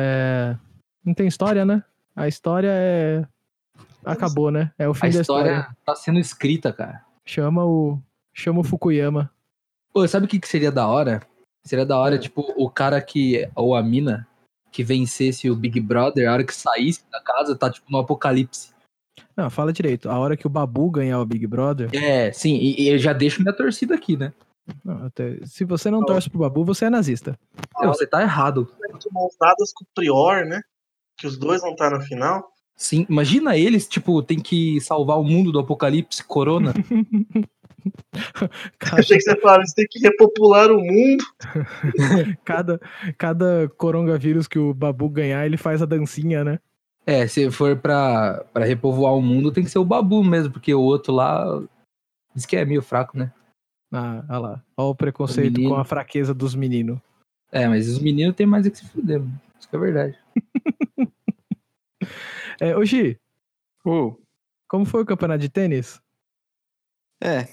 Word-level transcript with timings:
É, 0.00 0.56
não 1.04 1.12
tem 1.14 1.26
história, 1.26 1.64
né? 1.64 1.82
A 2.16 2.26
história 2.26 2.70
é. 2.72 3.24
Acabou, 4.04 4.50
né? 4.50 4.72
É 4.78 4.88
o 4.88 4.94
fim 4.94 5.08
A 5.08 5.10
da 5.10 5.20
história 5.20 5.50
história. 5.50 5.76
tá 5.84 5.94
sendo 5.94 6.18
escrita, 6.18 6.72
cara. 6.72 7.02
Chama 7.26 7.64
o. 7.64 7.98
Chama 8.32 8.60
o 8.60 8.64
Fukuyama. 8.64 9.30
Pô, 9.92 10.06
sabe 10.08 10.26
o 10.26 10.28
que, 10.28 10.38
que 10.40 10.48
seria 10.48 10.72
da 10.72 10.86
hora? 10.86 11.20
Seria 11.64 11.84
da 11.84 11.98
hora, 11.98 12.14
É. 12.14 12.18
tipo, 12.18 12.40
o 12.56 12.70
cara 12.70 13.00
que. 13.02 13.48
Ou 13.54 13.74
a 13.74 13.82
mina 13.82 14.26
que 14.72 14.82
vencesse 14.84 15.50
o 15.50 15.56
Big 15.56 15.78
Brother, 15.80 16.28
a 16.28 16.32
hora 16.32 16.44
que 16.44 16.54
saísse 16.54 17.02
da 17.10 17.20
casa, 17.20 17.56
tá 17.56 17.68
tipo 17.70 17.90
no 17.90 17.98
apocalipse. 17.98 18.70
Não, 19.36 19.50
fala 19.50 19.72
direito. 19.72 20.08
A 20.08 20.18
hora 20.18 20.36
que 20.36 20.46
o 20.46 20.50
Babu 20.50 20.90
ganhar 20.90 21.20
o 21.20 21.26
Big 21.26 21.46
Brother. 21.46 21.90
É, 21.92 22.32
sim, 22.32 22.54
e, 22.56 22.82
e 22.82 22.88
eu 22.88 22.98
já 22.98 23.12
deixo 23.12 23.42
minha 23.42 23.52
torcida 23.54 23.94
aqui, 23.94 24.16
né? 24.16 24.32
Não, 24.84 25.06
até- 25.06 25.38
se 25.44 25.64
você 25.64 25.90
não 25.90 26.04
torce 26.04 26.28
pro 26.30 26.40
Babu, 26.40 26.64
você 26.64 26.86
é 26.86 26.90
nazista. 26.90 27.38
É, 27.80 27.86
você 27.86 28.06
tá 28.06 28.22
errado. 28.22 28.68
De 28.98 29.12
mãos 29.12 29.34
dadas 29.40 29.72
com 29.72 29.84
o 29.84 29.88
Prior, 29.94 30.44
né? 30.44 30.60
Que 31.16 31.26
os 31.26 31.36
dois 31.36 31.60
vão 31.60 31.72
estar 31.72 31.90
na 31.90 32.00
final. 32.00 32.48
Sim, 32.76 33.06
imagina 33.10 33.56
eles, 33.56 33.86
tipo, 33.86 34.22
tem 34.22 34.40
que 34.40 34.80
salvar 34.80 35.18
o 35.18 35.24
mundo 35.24 35.52
do 35.52 35.58
apocalipse, 35.58 36.24
corona. 36.24 36.72
Cada, 38.78 39.00
Achei 39.00 39.16
que 39.16 39.22
você 39.22 39.40
falava, 39.40 39.64
você 39.64 39.74
tem 39.74 39.86
que 39.88 39.98
repopular 40.00 40.70
o 40.70 40.80
mundo. 40.80 41.24
cada, 42.44 42.80
cada 43.16 43.68
coronavírus 43.76 44.46
que 44.46 44.58
o 44.58 44.74
Babu 44.74 45.08
ganhar, 45.08 45.46
ele 45.46 45.56
faz 45.56 45.80
a 45.82 45.86
dancinha, 45.86 46.44
né? 46.44 46.58
É, 47.06 47.26
se 47.26 47.50
for 47.50 47.76
pra, 47.76 48.44
pra 48.52 48.64
repovoar 48.64 49.14
o 49.14 49.22
mundo, 49.22 49.50
tem 49.52 49.64
que 49.64 49.70
ser 49.70 49.78
o 49.78 49.84
Babu 49.84 50.22
mesmo, 50.22 50.52
porque 50.52 50.74
o 50.74 50.80
outro 50.80 51.12
lá 51.12 51.44
diz 52.34 52.44
que 52.46 52.56
é 52.56 52.64
meio 52.64 52.82
fraco, 52.82 53.16
né? 53.18 53.32
Ah, 53.92 54.24
olha 54.28 54.38
lá. 54.38 54.64
Olha 54.76 54.88
o 54.88 54.94
preconceito 54.94 55.54
menino. 55.54 55.70
com 55.70 55.80
a 55.80 55.84
fraqueza 55.84 56.32
dos 56.32 56.54
meninos. 56.54 56.98
É, 57.50 57.66
mas 57.66 57.88
os 57.88 57.98
meninos 57.98 58.36
tem 58.36 58.46
mais 58.46 58.66
é 58.66 58.70
que 58.70 58.78
se 58.78 58.88
fuder, 58.88 59.18
mano. 59.18 59.40
Isso 59.58 59.68
que 59.68 59.76
é 59.76 59.78
verdade. 59.78 60.18
É, 62.62 62.76
ô 62.76 62.84
Gi, 62.84 63.18
como 64.68 64.84
foi 64.84 65.02
o 65.02 65.06
campeonato 65.06 65.40
de 65.40 65.48
tênis? 65.48 65.98
é, 67.22 67.48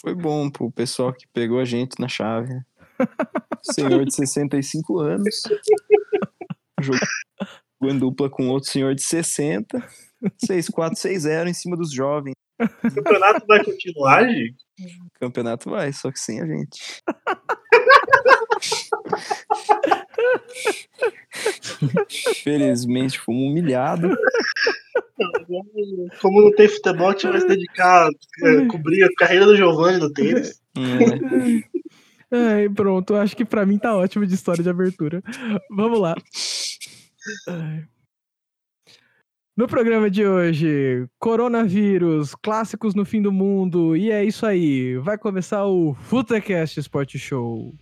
foi 0.00 0.14
bom 0.14 0.50
pro 0.50 0.70
pessoal 0.72 1.12
que 1.12 1.26
pegou 1.28 1.60
a 1.60 1.64
gente 1.64 2.00
na 2.00 2.08
chave. 2.08 2.52
Senhor 3.62 4.04
de 4.04 4.14
65 4.14 4.98
anos. 4.98 5.42
Jogou 6.80 6.98
em 7.82 7.98
dupla 7.98 8.28
com 8.28 8.48
outro 8.48 8.70
senhor 8.70 8.94
de 8.94 9.02
60. 9.02 9.78
6-4, 10.44 10.94
6-0 10.94 11.48
em 11.48 11.54
cima 11.54 11.76
dos 11.76 11.92
jovens. 11.92 12.34
O 12.60 12.94
campeonato 12.94 13.46
vai 13.46 13.64
continuar, 13.64 14.28
Gi? 14.28 14.56
O 14.84 15.20
campeonato 15.20 15.70
vai, 15.70 15.92
só 15.92 16.10
que 16.10 16.18
sem 16.18 16.40
a 16.40 16.46
gente. 16.46 17.02
Felizmente 22.42 23.18
fomos 23.18 23.50
humilhados. 23.50 24.16
Como 26.20 26.42
não 26.42 26.52
tem 26.54 26.68
futebol, 26.68 27.08
a 27.08 27.12
gente 27.12 27.26
vai 27.28 27.40
se 27.40 27.48
dedicar 27.48 28.08
a 28.08 28.66
cobrir 28.70 29.04
a 29.04 29.08
carreira 29.16 29.46
do 29.46 29.56
Giovanni 29.56 29.98
no 29.98 30.12
tênis. 30.12 30.60
É, 30.76 31.82
Ai, 32.34 32.68
pronto, 32.70 33.14
acho 33.14 33.36
que 33.36 33.44
pra 33.44 33.66
mim 33.66 33.78
tá 33.78 33.94
ótimo 33.94 34.26
de 34.26 34.34
história 34.34 34.62
de 34.62 34.70
abertura. 34.70 35.22
Vamos 35.70 36.00
lá. 36.00 36.14
Ai. 37.48 37.84
No 39.54 39.68
programa 39.68 40.10
de 40.10 40.26
hoje, 40.26 41.06
coronavírus, 41.18 42.34
clássicos 42.34 42.94
no 42.94 43.04
fim 43.04 43.20
do 43.20 43.30
mundo, 43.30 43.94
e 43.94 44.10
é 44.10 44.24
isso 44.24 44.46
aí. 44.46 44.96
Vai 44.96 45.18
começar 45.18 45.66
o 45.66 45.92
Futecast 45.92 46.80
Sport 46.80 47.18
Show. 47.18 47.74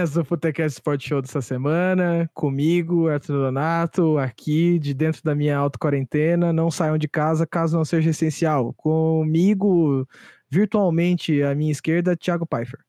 Começa 0.00 0.22
o 0.22 0.24
Futecast 0.24 0.78
Sport 0.78 1.06
Show 1.06 1.20
dessa 1.20 1.42
semana, 1.42 2.26
comigo, 2.32 3.06
Arthur 3.06 3.34
Donato, 3.34 4.16
aqui 4.16 4.78
de 4.78 4.94
dentro 4.94 5.22
da 5.22 5.34
minha 5.34 5.54
auto-quarentena. 5.58 6.54
Não 6.54 6.70
saiam 6.70 6.96
de 6.96 7.06
casa 7.06 7.46
caso 7.46 7.76
não 7.76 7.84
seja 7.84 8.08
essencial. 8.08 8.72
Comigo, 8.72 10.08
virtualmente, 10.50 11.42
à 11.42 11.54
minha 11.54 11.70
esquerda, 11.70 12.16
Thiago 12.16 12.46
Pfeiffer. 12.46 12.80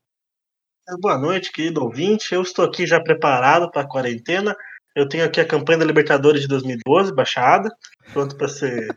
Boa 1.01 1.17
noite, 1.17 1.51
querido 1.51 1.83
ouvinte. 1.83 2.33
Eu 2.33 2.41
estou 2.43 2.63
aqui 2.63 2.87
já 2.87 3.01
preparado 3.01 3.69
para 3.69 3.81
a 3.81 3.87
quarentena. 3.87 4.55
Eu 4.95 5.05
tenho 5.05 5.25
aqui 5.25 5.41
a 5.41 5.45
campanha 5.45 5.79
da 5.79 5.85
Libertadores 5.85 6.39
de 6.39 6.47
2012 6.47 7.13
baixada, 7.13 7.69
pronto 8.13 8.37
para 8.37 8.47
ser. 8.47 8.87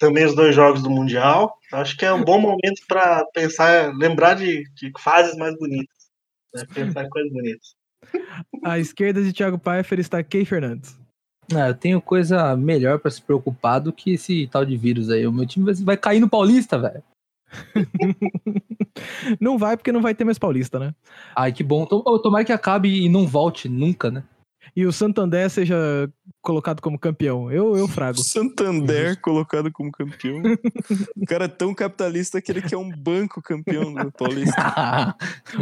Também 0.00 0.24
os 0.24 0.34
dois 0.34 0.52
jogos 0.52 0.82
do 0.82 0.90
Mundial. 0.90 1.56
Acho 1.72 1.96
que 1.96 2.04
é 2.04 2.12
um 2.12 2.24
bom 2.24 2.40
momento 2.40 2.82
para 2.88 3.24
pensar, 3.26 3.94
lembrar 3.94 4.34
de, 4.34 4.64
de 4.74 4.90
fases 4.98 5.36
mais 5.36 5.56
bonitas. 5.56 5.97
Né? 6.54 6.64
Pensar 6.74 7.04
em 7.04 7.08
coisas 7.08 7.32
bonitas. 7.32 7.74
À 8.62 8.78
esquerda 8.78 9.22
de 9.22 9.32
Thiago 9.32 9.58
Pfeiffer 9.58 9.98
está 9.98 10.22
Kay 10.22 10.44
Fernandes. 10.44 10.98
Ah, 11.54 11.68
eu 11.68 11.74
tenho 11.74 12.00
coisa 12.00 12.54
melhor 12.56 12.98
pra 12.98 13.10
se 13.10 13.22
preocupar 13.22 13.80
do 13.80 13.92
que 13.92 14.12
esse 14.12 14.46
tal 14.48 14.64
de 14.64 14.76
vírus 14.76 15.08
aí. 15.10 15.26
O 15.26 15.32
meu 15.32 15.46
time 15.46 15.64
vai, 15.66 15.74
vai 15.74 15.96
cair 15.96 16.20
no 16.20 16.28
Paulista, 16.28 16.78
velho. 16.78 17.02
Não 19.40 19.56
vai 19.56 19.76
porque 19.76 19.92
não 19.92 20.02
vai 20.02 20.14
ter 20.14 20.24
mais 20.24 20.38
paulista, 20.38 20.78
né? 20.78 20.94
Ai, 21.34 21.52
que 21.52 21.62
bom. 21.62 21.86
Tom- 21.86 22.02
Tomara 22.18 22.44
que 22.44 22.52
acabe 22.52 23.04
e 23.04 23.08
não 23.08 23.26
volte 23.26 23.68
nunca, 23.68 24.10
né? 24.10 24.22
E 24.78 24.86
o 24.86 24.92
Santander 24.92 25.50
seja 25.50 26.08
colocado 26.40 26.80
como 26.80 26.96
campeão. 26.96 27.50
Eu, 27.50 27.76
eu 27.76 27.88
frago. 27.90 28.18
Santander 28.18 29.20
colocado 29.20 29.72
como 29.72 29.90
campeão. 29.90 30.40
O 31.16 31.26
cara 31.26 31.46
é 31.46 31.48
tão 31.48 31.74
capitalista 31.74 32.40
que 32.40 32.52
ele 32.52 32.62
quer 32.62 32.76
um 32.76 32.88
banco 32.88 33.42
campeão 33.42 33.92
do 33.92 34.10
Paulista. 34.16 35.16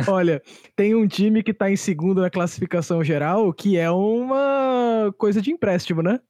Olha, 0.07 0.43
tem 0.77 0.95
um 0.95 1.09
time 1.09 1.43
que 1.43 1.55
tá 1.55 1.71
em 1.71 1.77
segundo 1.77 2.21
na 2.21 2.29
classificação 2.29 3.03
geral, 3.03 3.53
que 3.55 3.79
é 3.79 3.91
uma 3.91 5.13
coisa 5.17 5.41
de 5.41 5.51
empréstimo, 5.51 6.03
né? 6.03 6.21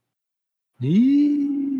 Ih, 0.80 1.75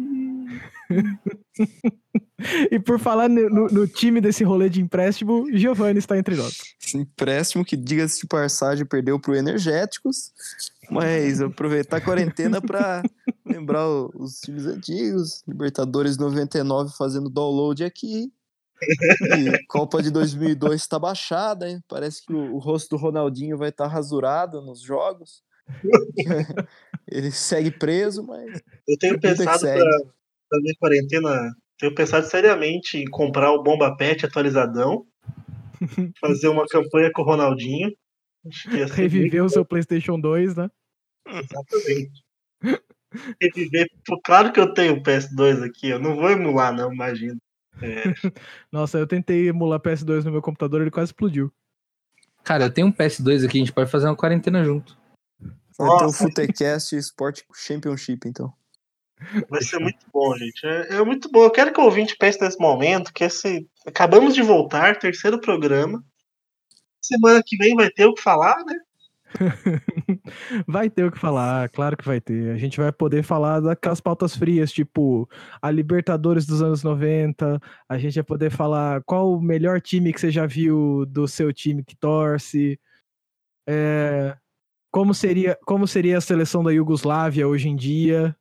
E 2.71 2.79
por 2.79 2.99
falar 2.99 3.29
no, 3.29 3.49
no- 3.49 3.67
no 3.69 3.87
time 3.89 4.21
desse 4.21 4.45
rolê 4.45 4.69
de 4.69 4.81
empréstimo, 4.81 5.47
Giovanni 5.57 5.99
está 5.99 6.19
entre 6.19 6.37
nós. 6.37 6.61
Esse 6.85 6.99
empréstimo 6.99 7.65
que, 7.65 7.77
diga-se 7.77 8.21
de 8.21 8.27
passagem, 8.27 8.85
perdeu 8.85 9.19
pro 9.19 9.35
Energéticos. 9.35 10.33
Mas 10.91 11.41
aproveitar 11.41 11.97
a 11.97 12.01
quarentena 12.01 12.61
pra 12.61 13.03
lembrar 13.45 13.89
o- 13.89 14.13
os 14.15 14.39
times 14.41 14.67
antigos. 14.67 15.43
Libertadores 15.49 16.19
99 16.19 16.93
fazendo 16.97 17.31
download 17.31 17.83
aqui. 17.83 18.31
E 18.83 19.65
Copa 19.67 20.03
de 20.03 20.11
2002 20.11 20.87
tá 20.87 20.99
baixada, 20.99 21.69
hein? 21.69 21.83
Parece 21.89 22.25
que 22.25 22.33
o, 22.35 22.55
o 22.55 22.59
rosto 22.59 22.91
do 22.97 23.03
Ronaldinho 23.03 23.57
vai 23.57 23.71
estar 23.71 23.87
rasurado 23.87 24.61
nos 24.61 24.81
jogos. 24.83 25.43
Ele 27.11 27.31
segue 27.31 27.71
preso, 27.71 28.23
mas 28.23 28.61
Eu 28.87 28.99
tenho 28.99 29.19
pensado 29.19 29.61
para 29.61 30.01
minha 30.53 30.75
quarentena, 30.79 31.55
tenho 31.79 31.95
pensado 31.95 32.27
seriamente 32.27 32.99
em 32.99 33.05
comprar 33.07 33.53
o 33.53 33.63
Bomba 33.63 33.97
Pet 33.97 34.25
atualizadão, 34.25 35.07
fazer 36.21 36.49
uma 36.49 36.67
campanha 36.67 37.11
com 37.13 37.23
o 37.23 37.25
Ronaldinho. 37.25 37.93
Reviver 38.93 39.45
o 39.45 39.49
seu 39.49 39.65
PlayStation 39.65 40.21
2, 40.21 40.57
né? 40.57 40.71
Exatamente. 41.27 42.23
Reviver. 43.41 43.89
Claro 44.25 44.53
que 44.53 44.61
eu 44.61 44.73
tenho 44.73 44.95
o 44.95 45.03
PS2 45.03 45.65
aqui, 45.65 45.89
eu 45.89 45.99
não 45.99 46.15
vou 46.17 46.31
emular, 46.31 46.73
não, 46.73 46.93
imagina. 46.93 47.37
Nossa, 48.73 48.99
eu 48.99 49.07
tentei 49.07 49.49
emular 49.49 49.81
PS2 49.81 50.25
no 50.25 50.33
meu 50.33 50.43
computador, 50.43 50.81
ele 50.81 50.91
quase 50.91 51.11
explodiu. 51.11 51.53
Cara, 52.43 52.65
eu 52.65 52.71
tenho 52.71 52.87
um 52.87 52.93
PS2 52.93 53.45
aqui, 53.45 53.59
a 53.59 53.61
gente 53.61 53.73
pode 53.73 53.91
fazer 53.91 54.07
uma 54.07 54.17
quarentena 54.17 54.65
junto. 54.65 54.97
vai 55.79 55.99
ter 55.99 56.05
o. 56.05 56.13
Futecast 56.13 56.97
Sport 56.97 57.43
Championship, 57.55 58.29
então. 58.29 58.53
Vai 59.49 59.63
ser 59.63 59.79
muito 59.79 60.07
bom, 60.13 60.37
gente. 60.37 60.67
É, 60.67 60.97
é 60.97 61.05
muito 61.05 61.31
bom. 61.31 61.43
Eu 61.45 61.51
quero 61.51 61.73
que 61.73 61.81
o 61.81 61.85
ouvinte 61.85 62.17
pense 62.19 62.41
nesse 62.41 62.59
momento, 62.59 63.13
que 63.13 63.25
esse. 63.25 63.67
Acabamos 63.87 64.35
de 64.35 64.43
voltar, 64.43 64.99
terceiro 64.99 65.41
programa. 65.41 66.05
Semana 67.01 67.43
que 67.45 67.57
vem 67.57 67.75
vai 67.75 67.91
ter 67.91 68.05
o 68.05 68.15
que 68.15 68.23
falar, 68.23 68.65
né? 68.65 68.75
Vai 70.67 70.89
ter 70.89 71.05
o 71.05 71.11
que 71.11 71.19
falar, 71.19 71.69
claro 71.69 71.97
que 71.97 72.07
vai 72.07 72.21
ter. 72.21 72.53
A 72.53 72.57
gente 72.57 72.79
vai 72.79 72.93
poder 72.93 73.23
falar 73.23 73.61
daquelas 73.61 74.01
pautas 74.01 74.37
frias, 74.37 74.73
tipo 74.73 75.29
a 75.61 75.71
Libertadores 75.71 76.47
dos 76.47 76.63
anos 76.63 76.83
90. 76.83 77.61
A 77.89 77.99
gente 77.99 78.15
vai 78.15 78.25
poder 78.25 78.51
falar 78.51 79.03
qual 79.03 79.33
o 79.33 79.43
melhor 79.43 79.81
time 79.81 80.13
que 80.13 80.21
você 80.21 80.31
já 80.31 80.47
viu 80.47 81.05
do 81.07 81.27
seu 81.27 81.53
time 81.53 81.85
que 81.85 81.97
torce. 81.97 82.79
É, 83.69 84.37
como, 84.91 85.13
seria, 85.13 85.59
como 85.67 85.87
seria 85.87 86.19
a 86.19 86.21
seleção 86.21 86.63
da 86.63 86.73
Iugoslávia 86.73 87.49
hoje 87.49 87.69
em 87.69 87.77
dia. 87.77 88.35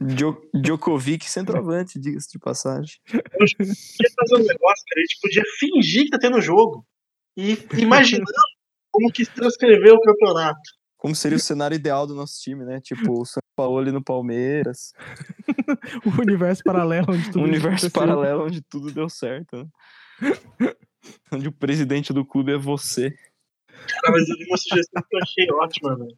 Djo- 0.00 0.42
Djokovic 0.54 1.24
centroavante, 1.28 1.98
diga-se 1.98 2.30
de 2.30 2.38
passagem. 2.38 2.96
Podia 3.06 3.24
fazer 3.48 4.34
um 4.34 4.46
negócio, 4.46 4.84
cara. 4.88 4.98
A 4.98 5.00
gente 5.00 5.18
podia 5.22 5.42
fingir 5.58 6.04
que 6.04 6.10
tá 6.10 6.18
tendo 6.18 6.40
jogo. 6.40 6.86
E 7.36 7.58
imaginando 7.78 8.26
como 8.90 9.10
que 9.12 9.24
transcrever 9.26 9.92
o 9.94 10.00
campeonato. 10.00 10.60
como 10.98 11.14
seria 11.14 11.36
o 11.36 11.40
cenário 11.40 11.74
ideal 11.74 12.06
do 12.06 12.14
nosso 12.14 12.40
time, 12.40 12.64
né? 12.64 12.80
Tipo, 12.80 13.20
o 13.20 13.24
São 13.26 13.40
Paulo 13.56 13.90
no 13.92 14.02
Palmeiras. 14.02 14.92
O 16.04 16.20
universo 16.20 16.62
paralelo 16.64 17.06
onde 17.10 17.26
tudo 17.30 17.40
um 17.40 17.44
universo 17.44 17.90
paralelo 17.90 18.44
onde 18.46 18.62
tudo 18.62 18.90
deu 18.92 19.08
certo, 19.08 19.56
né? 19.56 19.68
onde 21.32 21.48
o 21.48 21.52
presidente 21.52 22.12
do 22.12 22.24
clube 22.24 22.52
é 22.52 22.56
você. 22.58 23.10
Cara, 23.68 24.12
mas 24.12 24.28
eu 24.28 24.36
vi 24.36 24.44
uma 24.46 24.56
sugestão 24.56 25.02
que 25.08 25.16
eu 25.16 25.20
achei 25.22 25.46
ótima, 25.52 25.96
velho. 25.96 26.16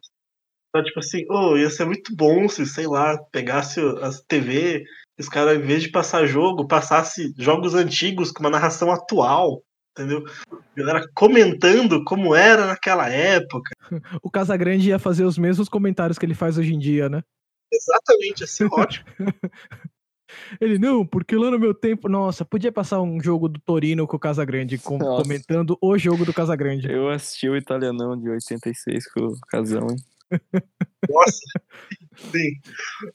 Então, 0.69 0.83
tipo 0.83 0.99
assim, 0.99 1.25
ô, 1.29 1.57
ia 1.57 1.69
ser 1.69 1.85
muito 1.85 2.15
bom 2.15 2.47
se, 2.47 2.65
sei 2.65 2.85
lá, 2.87 3.17
pegasse 3.31 3.79
as 4.01 4.21
TV, 4.21 4.83
e 5.17 5.21
os 5.21 5.27
caras, 5.27 5.57
em 5.57 5.61
vez 5.61 5.81
de 5.81 5.89
passar 5.89 6.25
jogo, 6.27 6.67
passasse 6.67 7.33
jogos 7.37 7.73
antigos 7.73 8.31
com 8.31 8.41
uma 8.43 8.51
narração 8.51 8.91
atual, 8.91 9.63
entendeu? 9.91 10.23
Galera 10.77 11.03
comentando 11.15 12.03
como 12.03 12.35
era 12.35 12.67
naquela 12.67 13.09
época. 13.09 13.71
O 14.21 14.29
Casagrande 14.29 14.89
ia 14.89 14.99
fazer 14.99 15.23
os 15.25 15.37
mesmos 15.37 15.67
comentários 15.67 16.19
que 16.19 16.25
ele 16.25 16.35
faz 16.35 16.57
hoje 16.57 16.73
em 16.73 16.79
dia, 16.79 17.09
né? 17.09 17.23
Exatamente, 17.73 18.41
ia 18.41 18.47
ser 18.47 18.67
ótimo. 18.71 19.05
Ele, 20.61 20.77
não, 20.77 21.05
porque 21.05 21.35
lá 21.35 21.49
no 21.49 21.57
meu 21.57 21.73
tempo. 21.73 22.07
Nossa, 22.07 22.45
podia 22.45 22.71
passar 22.71 23.01
um 23.01 23.19
jogo 23.21 23.49
do 23.49 23.59
Torino 23.59 24.05
com 24.05 24.15
o 24.15 24.19
Casagrande, 24.19 24.77
com- 24.77 24.99
comentando 24.99 25.75
o 25.81 25.97
jogo 25.97 26.23
do 26.23 26.33
Casagrande. 26.33 26.91
Eu 26.91 27.09
assisti 27.09 27.49
o 27.49 27.57
italianão 27.57 28.15
de 28.15 28.29
86 28.29 29.11
com 29.11 29.21
o 29.21 29.39
Casão, 29.49 29.87
hein? 29.89 29.95
Nossa, 31.09 31.39
sim. 32.17 32.59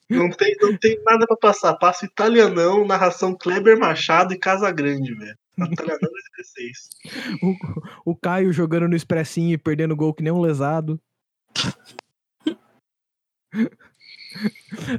Não 0.08 0.31
tem, 0.31 0.55
não 0.61 0.76
tem 0.76 1.00
nada 1.05 1.26
pra 1.26 1.37
passar. 1.37 1.75
Passa 1.75 2.06
italianão, 2.06 2.87
narração 2.87 3.37
Kleber 3.37 3.78
Machado 3.78 4.34
e 4.34 4.38
Casa 4.38 4.70
Grande, 4.70 5.14
velho. 5.14 5.37
Italianão 5.58 6.11
16. 6.37 6.90
O, 7.43 8.12
o 8.12 8.16
Caio 8.16 8.52
jogando 8.52 8.88
no 8.88 8.96
expressinho 8.96 9.55
e 9.55 9.58
perdendo 9.58 9.96
gol 9.96 10.14
que 10.14 10.22
nem 10.22 10.32
um 10.32 10.40
lesado. 10.40 11.00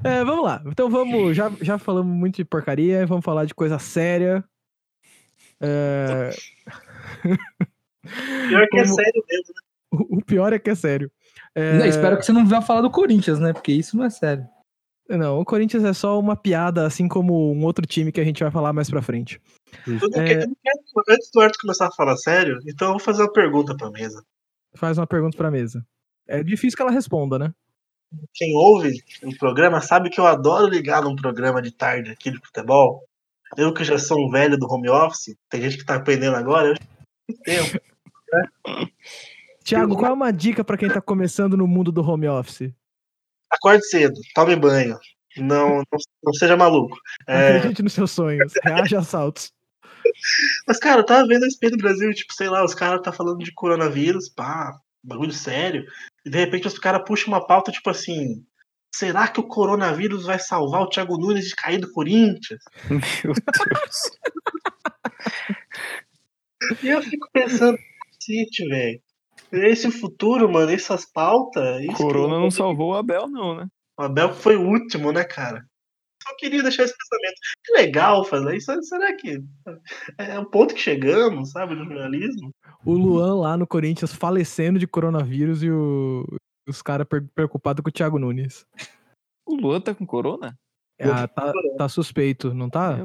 É, 0.01 0.23
vamos 0.23 0.45
lá. 0.45 0.63
Então 0.65 0.89
vamos. 0.89 1.35
Já, 1.35 1.51
já 1.61 1.77
falamos 1.77 2.15
muito 2.15 2.37
de 2.37 2.45
porcaria, 2.45 3.05
vamos 3.05 3.25
falar 3.25 3.43
de 3.43 3.53
coisa 3.53 3.77
séria. 3.77 4.41
É, 5.59 6.29
Pior 8.47 8.67
que 8.69 8.79
é 8.79 8.85
sério 8.95 9.23
mesmo, 9.29 9.53
né? 9.53 9.61
o 9.91 10.21
pior 10.23 10.53
é 10.53 10.59
que 10.59 10.69
é 10.69 10.75
sério. 10.75 11.11
É, 11.55 11.77
Não, 11.77 11.85
espero 11.85 12.17
que 12.17 12.25
você 12.25 12.33
não 12.33 12.45
vá 12.45 12.61
falar 12.61 12.81
do 12.81 12.91
Corinthians, 12.91 13.39
né? 13.39 13.53
Porque 13.53 13.71
isso 13.71 13.95
não 13.95 14.03
é 14.03 14.09
sério. 14.09 14.45
Não, 15.07 15.39
o 15.39 15.45
Corinthians 15.45 15.83
é 15.83 15.93
só 15.93 16.19
uma 16.19 16.35
piada, 16.35 16.85
assim 16.85 17.07
como 17.07 17.53
um 17.53 17.63
outro 17.63 17.85
time 17.85 18.11
que 18.11 18.19
a 18.19 18.23
gente 18.23 18.41
vai 18.41 18.51
falar 18.51 18.73
mais 18.73 18.89
pra 18.89 19.03
frente. 19.03 19.39
Eu 19.85 20.09
não 20.09 20.21
É. 20.21 20.45
antes 21.09 21.31
do 21.31 21.41
Arthur 21.41 21.61
começar 21.61 21.87
a 21.87 21.91
falar 21.91 22.17
sério, 22.17 22.59
então 22.67 22.87
eu 22.87 22.91
vou 22.93 22.99
fazer 22.99 23.21
uma 23.21 23.31
pergunta 23.31 23.75
pra 23.77 23.91
mesa. 23.91 24.23
Faz 24.75 24.97
uma 24.97 25.05
pergunta 25.05 25.37
pra 25.37 25.51
mesa. 25.51 25.85
É 26.27 26.43
difícil 26.43 26.75
que 26.75 26.81
ela 26.81 26.91
responda, 26.91 27.37
né? 27.37 27.53
Quem 28.33 28.55
ouve 28.55 29.03
o 29.23 29.37
programa 29.37 29.79
sabe 29.79 30.09
que 30.09 30.19
eu 30.19 30.25
adoro 30.25 30.67
ligar 30.67 31.03
num 31.03 31.15
programa 31.15 31.61
de 31.61 31.71
tarde 31.71 32.11
aqui 32.11 32.31
de 32.31 32.39
futebol. 32.39 33.03
Eu 33.55 33.73
que 33.73 33.83
já 33.83 33.99
sou 33.99 34.17
um 34.19 34.31
velho 34.31 34.57
do 34.57 34.67
home 34.67 34.89
office, 34.89 35.35
tem 35.49 35.61
gente 35.61 35.77
que 35.77 35.85
tá 35.85 35.95
aprendendo 35.95 36.35
agora, 36.35 36.69
eu 36.69 36.75
já 36.75 36.81
tenho 37.43 37.63
tempo. 37.63 37.85
Tiago, 39.65 39.95
qual 39.97 40.11
é 40.11 40.13
uma 40.13 40.31
dica 40.31 40.63
pra 40.63 40.77
quem 40.77 40.87
tá 40.87 41.01
começando 41.01 41.57
no 41.57 41.67
mundo 41.67 41.91
do 41.91 42.07
home 42.07 42.27
office? 42.27 42.71
Acorde 43.49 43.83
cedo, 43.87 44.13
tome 44.35 44.55
banho. 44.55 44.95
Não, 45.37 45.77
não, 45.77 45.99
não 46.23 46.33
seja 46.33 46.55
maluco. 46.55 46.95
É, 47.27 47.57
Acredite 47.57 47.81
nos 47.81 47.93
seus 47.93 48.11
sonhos, 48.11 48.53
reaja 48.63 48.97
a 48.97 49.01
assaltos. 49.01 49.51
mas, 50.67 50.77
cara, 50.77 51.01
eu 51.01 51.05
tava 51.05 51.27
vendo 51.27 51.45
a 51.45 51.47
SP 51.49 51.71
do 51.71 51.77
Brasil, 51.77 52.13
tipo, 52.13 52.31
sei 52.33 52.47
lá, 52.47 52.63
os 52.63 52.75
caras 52.75 53.01
tá 53.01 53.11
falando 53.11 53.39
de 53.39 53.51
coronavírus, 53.53 54.29
pá, 54.29 54.79
bagulho 55.03 55.33
sério. 55.33 55.83
E 56.23 56.29
de 56.29 56.37
repente 56.37 56.67
os 56.67 56.77
caras 56.77 57.01
puxam 57.03 57.29
uma 57.29 57.45
pauta, 57.45 57.71
tipo 57.71 57.89
assim. 57.89 58.45
Será 58.93 59.27
que 59.27 59.39
o 59.39 59.47
coronavírus 59.47 60.25
vai 60.25 60.37
salvar 60.37 60.83
o 60.83 60.89
Thiago 60.89 61.17
Nunes 61.17 61.47
de 61.47 61.55
cair 61.55 61.79
do 61.79 61.91
Corinthians? 61.91 62.61
Meu 62.89 63.33
Deus. 63.33 64.11
E 66.81 66.87
eu 66.87 66.99
fico 67.03 67.27
pensando, 67.31 67.77
cacete, 67.77 68.67
velho. 68.67 68.99
Esse 69.55 69.89
futuro, 69.91 70.51
mano, 70.51 70.71
essas 70.71 71.05
pautas. 71.11 71.81
isso 71.83 71.95
Corona 71.97 72.39
não 72.39 72.51
salvou 72.51 72.91
o 72.91 72.95
Abel, 72.95 73.27
não, 73.27 73.55
né? 73.55 73.67
O 73.97 74.03
Abel 74.03 74.33
foi 74.33 74.55
o 74.55 74.67
último, 74.67 75.11
né, 75.11 75.23
cara? 75.23 75.63
Só 76.23 76.35
queria 76.37 76.63
deixar 76.63 76.83
esse 76.83 76.95
pensamento. 76.97 77.35
Que 77.63 77.73
legal 77.73 78.25
fazer 78.25 78.55
isso. 78.55 78.71
Será 78.83 79.15
que 79.15 79.37
é 80.17 80.39
o 80.39 80.45
ponto 80.49 80.73
que 80.73 80.81
chegamos, 80.81 81.51
sabe, 81.51 81.75
no 81.75 81.85
jornalismo? 81.85 82.49
O 82.83 82.93
Luan 82.93 83.35
lá 83.41 83.55
no 83.55 83.67
Corinthians 83.67 84.11
falecendo 84.13 84.79
de 84.79 84.87
coronavírus 84.87 85.61
e 85.61 85.69
o- 85.69 86.25
os 86.67 86.81
caras 86.81 87.05
preocupados 87.35 87.83
com 87.83 87.89
o 87.89 87.91
Thiago 87.91 88.17
Nunes. 88.17 88.65
O 89.45 89.55
Luan 89.55 89.79
tá 89.79 89.93
com 89.93 90.05
corona? 90.05 90.57
Ah, 90.99 91.27
tá, 91.27 91.51
tá 91.77 91.89
suspeito, 91.89 92.53
não 92.53 92.69
tá? 92.69 92.97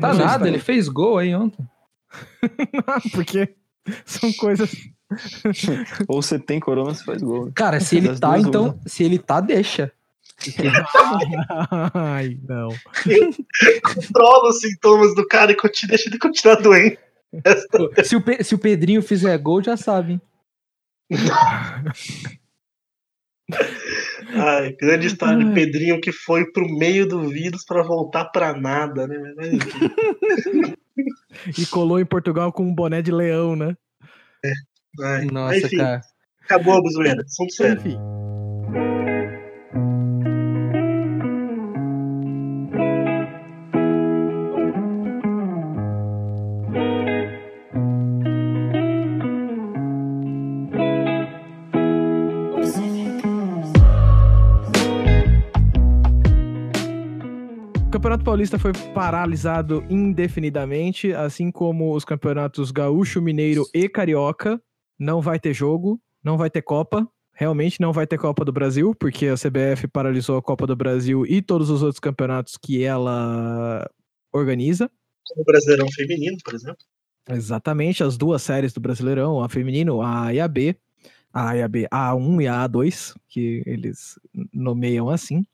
Tá 0.00 0.14
nada, 0.14 0.44
tá- 0.44 0.48
ele 0.48 0.60
fez 0.60 0.86
gol 0.88 1.18
aí 1.18 1.34
ontem. 1.34 1.66
Porque 3.12 3.56
são 4.04 4.32
coisas. 4.34 4.70
Ou 6.06 6.20
você 6.22 6.38
tem 6.38 6.60
corona, 6.60 6.94
você 6.94 7.04
faz 7.04 7.22
gol. 7.22 7.50
Cara, 7.54 7.80
se 7.80 7.96
ele 7.98 8.08
Das 8.08 8.20
tá, 8.20 8.38
então. 8.38 8.64
uma. 8.64 8.78
Se 8.86 9.02
ele 9.04 9.18
tá, 9.18 9.40
deixa. 9.40 9.90
Ai, 11.94 12.38
não. 12.48 12.68
Controla 13.94 14.50
os 14.50 14.60
sintomas 14.60 15.14
do 15.14 15.26
cara 15.26 15.50
e 15.52 15.56
continua, 15.56 15.88
deixa 15.96 16.08
ele 16.08 16.18
continuar 16.18 16.56
doente. 16.56 16.98
Se 18.04 18.14
o, 18.16 18.20
Pe- 18.20 18.42
se 18.44 18.54
o 18.54 18.58
Pedrinho 18.58 19.02
fizer 19.02 19.36
gol, 19.38 19.62
já 19.62 19.76
sabe. 19.76 20.12
hein? 20.12 20.20
Ai, 24.34 24.72
grande 24.78 25.06
história 25.06 25.42
de. 25.42 25.54
Pedrinho 25.54 26.00
que 26.00 26.12
foi 26.12 26.44
pro 26.52 26.68
meio 26.68 27.08
do 27.08 27.28
vírus 27.28 27.64
pra 27.64 27.82
voltar 27.82 28.26
pra 28.26 28.52
nada, 28.52 29.06
né? 29.06 29.16
E 31.56 31.64
colou 31.66 31.98
em 31.98 32.04
Portugal 32.04 32.52
com 32.52 32.62
um 32.64 32.74
boné 32.74 33.00
de 33.00 33.10
leão, 33.10 33.56
né? 33.56 33.74
Ai, 35.00 35.26
Nossa, 35.26 35.56
enfim, 35.58 35.76
cara. 35.76 36.00
acabou 36.42 36.74
a 36.74 36.80
buzoeira. 36.80 37.22
Assunto 37.22 37.52
sério. 37.52 37.78
Enfim. 37.78 37.98
O 57.86 57.90
Campeonato 57.90 58.22
Paulista 58.24 58.58
foi 58.58 58.72
paralisado 58.94 59.84
indefinidamente, 59.88 61.12
assim 61.12 61.50
como 61.50 61.94
os 61.94 62.04
campeonatos 62.04 62.70
Gaúcho, 62.70 63.20
Mineiro 63.20 63.64
e 63.74 63.88
Carioca. 63.88 64.60
Não 64.98 65.20
vai 65.20 65.38
ter 65.38 65.54
jogo, 65.54 66.00
não 66.22 66.36
vai 66.36 66.50
ter 66.50 66.62
Copa. 66.62 67.08
Realmente 67.32 67.80
não 67.80 67.92
vai 67.92 68.06
ter 68.06 68.18
Copa 68.18 68.44
do 68.44 68.52
Brasil, 68.52 68.94
porque 68.94 69.28
a 69.28 69.34
CBF 69.34 69.86
paralisou 69.86 70.36
a 70.36 70.42
Copa 70.42 70.66
do 70.66 70.74
Brasil 70.74 71.24
e 71.24 71.40
todos 71.40 71.70
os 71.70 71.82
outros 71.82 72.00
campeonatos 72.00 72.56
que 72.56 72.82
ela 72.82 73.88
organiza. 74.32 74.90
Como 75.28 75.42
o 75.42 75.44
Brasileirão 75.44 75.86
Feminino, 75.92 76.36
por 76.44 76.54
exemplo. 76.54 76.84
Exatamente, 77.30 78.02
as 78.02 78.16
duas 78.16 78.42
séries 78.42 78.72
do 78.72 78.80
Brasileirão, 78.80 79.42
a 79.42 79.48
feminino, 79.48 80.00
a 80.00 80.26
A 80.26 80.34
e 80.34 80.40
a 80.40 80.48
B. 80.48 80.76
A 81.32 81.50
A 81.50 81.56
e 81.56 81.62
a 81.62 81.68
B, 81.68 81.86
a 81.90 82.12
A1 82.12 82.42
e 82.42 82.48
a 82.48 82.68
A2, 82.68 83.14
que 83.28 83.62
eles 83.66 84.18
nomeiam 84.52 85.08
assim. 85.08 85.44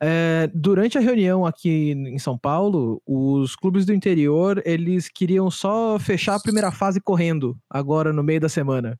É, 0.00 0.50
durante 0.54 0.98
a 0.98 1.00
reunião 1.00 1.46
aqui 1.46 1.92
em 1.92 2.18
São 2.18 2.36
Paulo, 2.36 3.00
os 3.06 3.54
clubes 3.54 3.86
do 3.86 3.94
interior, 3.94 4.62
eles 4.64 5.08
queriam 5.08 5.50
só 5.50 5.98
fechar 5.98 6.34
a 6.34 6.40
primeira 6.40 6.72
fase 6.72 7.00
correndo, 7.00 7.56
agora 7.68 8.12
no 8.12 8.22
meio 8.22 8.40
da 8.40 8.48
semana. 8.48 8.98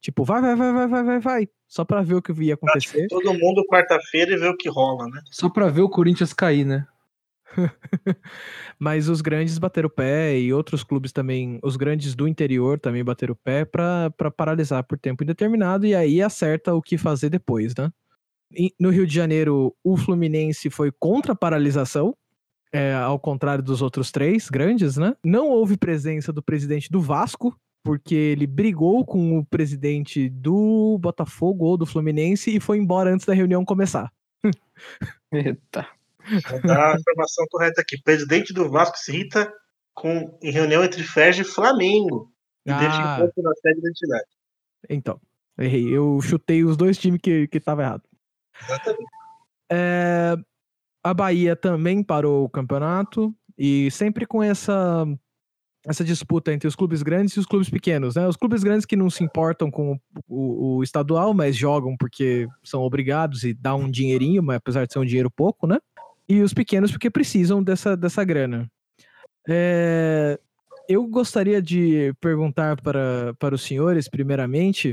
Tipo, 0.00 0.24
vai, 0.24 0.40
vai, 0.40 0.54
vai, 0.54 0.72
vai, 0.72 0.88
vai, 0.88 1.04
vai, 1.04 1.20
vai. 1.20 1.48
Só 1.66 1.84
pra 1.84 2.02
ver 2.02 2.14
o 2.14 2.22
que 2.22 2.32
ia 2.44 2.54
acontecer. 2.54 3.08
Todo 3.08 3.34
mundo 3.34 3.64
quarta-feira 3.66 4.32
e 4.32 4.36
vê 4.36 4.48
o 4.48 4.56
que 4.56 4.68
rola, 4.68 5.06
né? 5.08 5.20
Só 5.30 5.48
pra 5.48 5.68
ver 5.68 5.82
o 5.82 5.88
Corinthians 5.88 6.32
cair, 6.32 6.64
né? 6.64 6.86
Mas 8.78 9.08
os 9.08 9.20
grandes 9.20 9.58
bateram 9.58 9.86
o 9.86 9.90
pé 9.90 10.38
e 10.38 10.52
outros 10.52 10.82
clubes 10.82 11.12
também, 11.12 11.58
os 11.62 11.76
grandes 11.76 12.14
do 12.14 12.26
interior 12.26 12.78
também 12.78 13.04
bateram 13.04 13.32
o 13.32 13.36
pé 13.36 13.64
pra 13.64 14.10
paralisar 14.36 14.84
por 14.84 14.98
tempo 14.98 15.22
indeterminado 15.22 15.86
e 15.86 15.94
aí 15.94 16.20
acerta 16.20 16.74
o 16.74 16.82
que 16.82 16.98
fazer 16.98 17.30
depois, 17.30 17.74
né? 17.76 17.90
No 18.78 18.90
Rio 18.90 19.06
de 19.06 19.14
Janeiro, 19.14 19.74
o 19.82 19.96
Fluminense 19.96 20.70
foi 20.70 20.92
contra 20.92 21.32
a 21.32 21.36
paralisação, 21.36 22.16
é, 22.72 22.94
ao 22.94 23.18
contrário 23.18 23.62
dos 23.62 23.82
outros 23.82 24.10
três 24.10 24.48
grandes, 24.48 24.96
né? 24.96 25.14
Não 25.24 25.48
houve 25.48 25.76
presença 25.76 26.32
do 26.32 26.42
presidente 26.42 26.90
do 26.90 27.00
Vasco, 27.00 27.56
porque 27.82 28.14
ele 28.14 28.46
brigou 28.46 29.04
com 29.04 29.38
o 29.38 29.44
presidente 29.44 30.28
do 30.28 30.98
Botafogo 31.00 31.64
ou 31.64 31.76
do 31.76 31.86
Fluminense 31.86 32.54
e 32.54 32.60
foi 32.60 32.78
embora 32.78 33.12
antes 33.12 33.26
da 33.26 33.34
reunião 33.34 33.64
começar. 33.64 34.12
Eita. 35.32 35.95
Vou 36.50 36.60
dar 36.62 36.94
a 36.94 36.98
informação 36.98 37.44
correta 37.50 37.80
aqui. 37.80 38.00
Presidente 38.02 38.52
do 38.52 38.70
Vasco 38.70 38.96
se 38.98 39.12
irrita 39.12 39.52
com, 39.94 40.38
em 40.42 40.50
reunião 40.50 40.82
entre 40.84 41.02
FERJ 41.02 41.40
e 41.42 41.44
Flamengo. 41.44 42.30
E 42.66 42.72
deixa 42.72 42.96
Ah. 43.02 43.16
encontro 43.18 43.42
na 43.42 43.52
sede 43.54 43.80
da 43.80 43.88
entidade. 43.90 44.26
Então, 44.90 45.20
Errei. 45.58 45.88
Eu 45.88 46.20
chutei 46.20 46.64
os 46.64 46.76
dois 46.76 46.98
times 46.98 47.20
que, 47.22 47.46
que 47.48 47.58
tava 47.60 47.82
errado. 47.82 48.02
Exatamente. 48.62 49.04
É, 49.72 50.36
a 51.02 51.14
Bahia 51.14 51.56
também 51.56 52.02
parou 52.02 52.44
o 52.44 52.48
campeonato 52.48 53.34
e 53.56 53.90
sempre 53.90 54.26
com 54.26 54.42
essa 54.42 55.06
essa 55.88 56.02
disputa 56.02 56.52
entre 56.52 56.66
os 56.66 56.74
clubes 56.74 57.00
grandes 57.00 57.34
e 57.36 57.38
os 57.40 57.46
clubes 57.46 57.70
pequenos, 57.70 58.16
né? 58.16 58.26
Os 58.26 58.36
clubes 58.36 58.64
grandes 58.64 58.84
que 58.84 58.96
não 58.96 59.08
se 59.08 59.22
importam 59.22 59.70
com 59.70 59.92
o, 59.92 59.98
o- 60.28 60.76
o 60.78 60.82
estadual, 60.82 61.32
mas 61.32 61.56
jogam 61.56 61.96
porque 61.96 62.48
são 62.64 62.82
obrigados 62.82 63.44
e 63.44 63.54
dá 63.54 63.72
um 63.76 63.88
dinheirinho, 63.88 64.42
mas 64.42 64.56
apesar 64.56 64.84
de 64.84 64.92
ser 64.92 64.98
um 64.98 65.04
dinheiro 65.04 65.30
pouco, 65.30 65.64
né? 65.66 65.78
E 66.28 66.40
os 66.42 66.52
pequenos 66.52 66.90
porque 66.90 67.10
precisam 67.10 67.62
dessa, 67.62 67.96
dessa 67.96 68.24
grana. 68.24 68.70
É, 69.48 70.40
eu 70.88 71.06
gostaria 71.06 71.62
de 71.62 72.12
perguntar 72.20 72.80
para, 72.80 73.34
para 73.34 73.54
os 73.54 73.62
senhores, 73.62 74.08
primeiramente, 74.08 74.92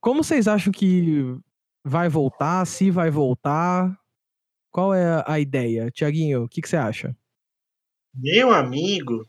como 0.00 0.22
vocês 0.22 0.46
acham 0.48 0.72
que 0.72 1.36
vai 1.84 2.08
voltar, 2.08 2.64
se 2.66 2.90
vai 2.90 3.10
voltar? 3.10 3.98
Qual 4.70 4.94
é 4.94 5.24
a 5.26 5.40
ideia? 5.40 5.90
Tiaguinho, 5.90 6.44
o 6.44 6.48
que, 6.48 6.62
que 6.62 6.68
você 6.68 6.76
acha? 6.76 7.16
Meu 8.14 8.52
amigo, 8.52 9.28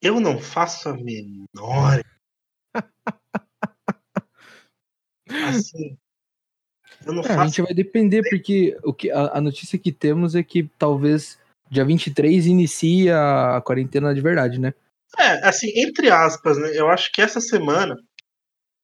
eu 0.00 0.18
não 0.20 0.38
faço 0.40 0.88
a 0.88 0.94
menor. 0.94 2.02
Assim, 5.28 5.98
eu 7.06 7.14
É, 7.14 7.18
a 7.20 7.22
faço. 7.22 7.48
gente 7.48 7.62
vai 7.62 7.74
depender, 7.74 8.22
porque 8.28 8.76
o 8.82 8.92
que, 8.92 9.10
a, 9.10 9.38
a 9.38 9.40
notícia 9.40 9.78
que 9.78 9.92
temos 9.92 10.34
é 10.34 10.42
que 10.42 10.64
talvez 10.78 11.38
dia 11.70 11.84
23 11.84 12.46
inicia 12.46 13.56
a 13.56 13.60
quarentena 13.60 14.14
de 14.14 14.20
verdade, 14.20 14.58
né? 14.60 14.72
É, 15.18 15.46
assim, 15.46 15.70
entre 15.76 16.10
aspas, 16.10 16.58
né? 16.58 16.70
Eu 16.74 16.88
acho 16.88 17.10
que 17.12 17.20
essa 17.22 17.40
semana 17.40 17.96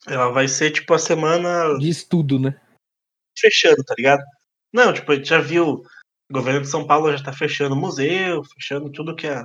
ela 0.06 0.30
vai 0.30 0.48
ser 0.48 0.70
tipo 0.70 0.92
a 0.94 0.98
semana 0.98 1.78
De 1.78 1.88
estudo, 1.88 2.38
né? 2.38 2.60
fechando, 3.38 3.82
tá 3.84 3.94
ligado? 3.98 4.22
Não, 4.72 4.92
tipo, 4.92 5.10
a 5.10 5.16
gente 5.16 5.28
já 5.28 5.40
viu, 5.40 5.82
o 6.30 6.32
governo 6.32 6.60
de 6.62 6.68
São 6.68 6.86
Paulo 6.86 7.14
já 7.16 7.22
tá 7.22 7.32
fechando 7.32 7.74
museu, 7.76 8.42
fechando 8.54 8.90
tudo 8.92 9.14
que 9.16 9.26
é. 9.26 9.44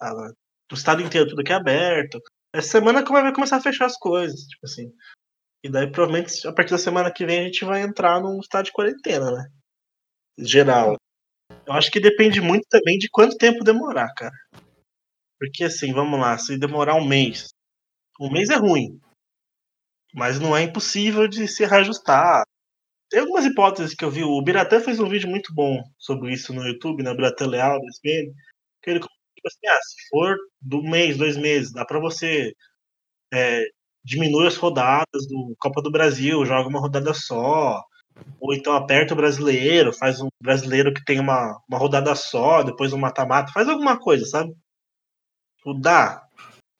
a- 0.00 0.30
do 0.70 0.74
estado 0.76 1.02
inteiro, 1.02 1.28
tudo 1.28 1.42
que 1.44 1.52
é 1.52 1.56
aberto. 1.56 2.20
Essa 2.54 2.68
semana 2.72 3.04
que 3.04 3.10
vai 3.12 3.32
começar 3.32 3.56
a 3.56 3.60
fechar 3.60 3.86
as 3.86 3.96
coisas, 3.96 4.40
tipo 4.42 4.64
assim. 4.64 4.92
E 5.66 5.68
daí, 5.68 5.90
provavelmente, 5.90 6.46
a 6.46 6.52
partir 6.52 6.70
da 6.70 6.78
semana 6.78 7.12
que 7.12 7.26
vem, 7.26 7.40
a 7.40 7.42
gente 7.42 7.64
vai 7.64 7.82
entrar 7.82 8.20
num 8.20 8.38
estado 8.38 8.66
de 8.66 8.72
quarentena, 8.72 9.32
né? 9.32 9.50
Geral. 10.38 10.96
Eu 11.66 11.72
acho 11.72 11.90
que 11.90 11.98
depende 11.98 12.40
muito 12.40 12.64
também 12.70 12.96
de 12.98 13.08
quanto 13.10 13.36
tempo 13.36 13.64
demorar, 13.64 14.14
cara. 14.14 14.32
Porque 15.40 15.64
assim, 15.64 15.92
vamos 15.92 16.20
lá, 16.20 16.38
se 16.38 16.56
demorar 16.56 16.94
um 16.94 17.04
mês. 17.04 17.48
Um 18.20 18.30
mês 18.30 18.48
é 18.48 18.54
ruim. 18.54 19.00
Mas 20.14 20.38
não 20.38 20.56
é 20.56 20.62
impossível 20.62 21.26
de 21.26 21.48
se 21.48 21.64
reajustar. 21.64 22.44
Tem 23.10 23.18
algumas 23.18 23.44
hipóteses 23.44 23.92
que 23.92 24.04
eu 24.04 24.10
vi. 24.10 24.22
O 24.22 24.40
Biratã 24.40 24.78
fez 24.78 25.00
um 25.00 25.08
vídeo 25.08 25.28
muito 25.28 25.52
bom 25.52 25.82
sobre 25.98 26.32
isso 26.32 26.54
no 26.54 26.64
YouTube, 26.64 27.02
né? 27.02 27.12
Biratã 27.12 27.44
Leal, 27.44 27.80
do 27.80 27.88
SPN. 27.88 28.32
Que 28.84 28.90
ele 28.90 29.00
tipo 29.00 29.48
assim, 29.48 29.66
ah, 29.66 29.80
se 29.82 30.08
for 30.10 30.36
do 30.60 30.80
mês, 30.84 31.18
dois 31.18 31.36
meses, 31.36 31.72
dá 31.72 31.84
pra 31.84 31.98
você 31.98 32.54
é, 33.34 33.64
diminuir 34.06 34.46
as 34.46 34.56
rodadas 34.56 35.26
do 35.28 35.54
Copa 35.58 35.82
do 35.82 35.90
Brasil, 35.90 36.46
joga 36.46 36.68
uma 36.68 36.80
rodada 36.80 37.12
só. 37.12 37.82
Ou 38.40 38.54
então 38.54 38.72
aperta 38.72 39.12
o 39.12 39.16
brasileiro, 39.16 39.92
faz 39.92 40.20
um 40.20 40.28
brasileiro 40.40 40.94
que 40.94 41.04
tem 41.04 41.20
uma, 41.20 41.60
uma 41.68 41.78
rodada 41.78 42.14
só, 42.14 42.62
depois 42.62 42.92
um 42.92 42.98
mata-mata, 42.98 43.52
faz 43.52 43.68
alguma 43.68 43.98
coisa, 43.98 44.24
sabe? 44.24 44.54
Tipo, 45.58 45.74
dá. 45.74 46.22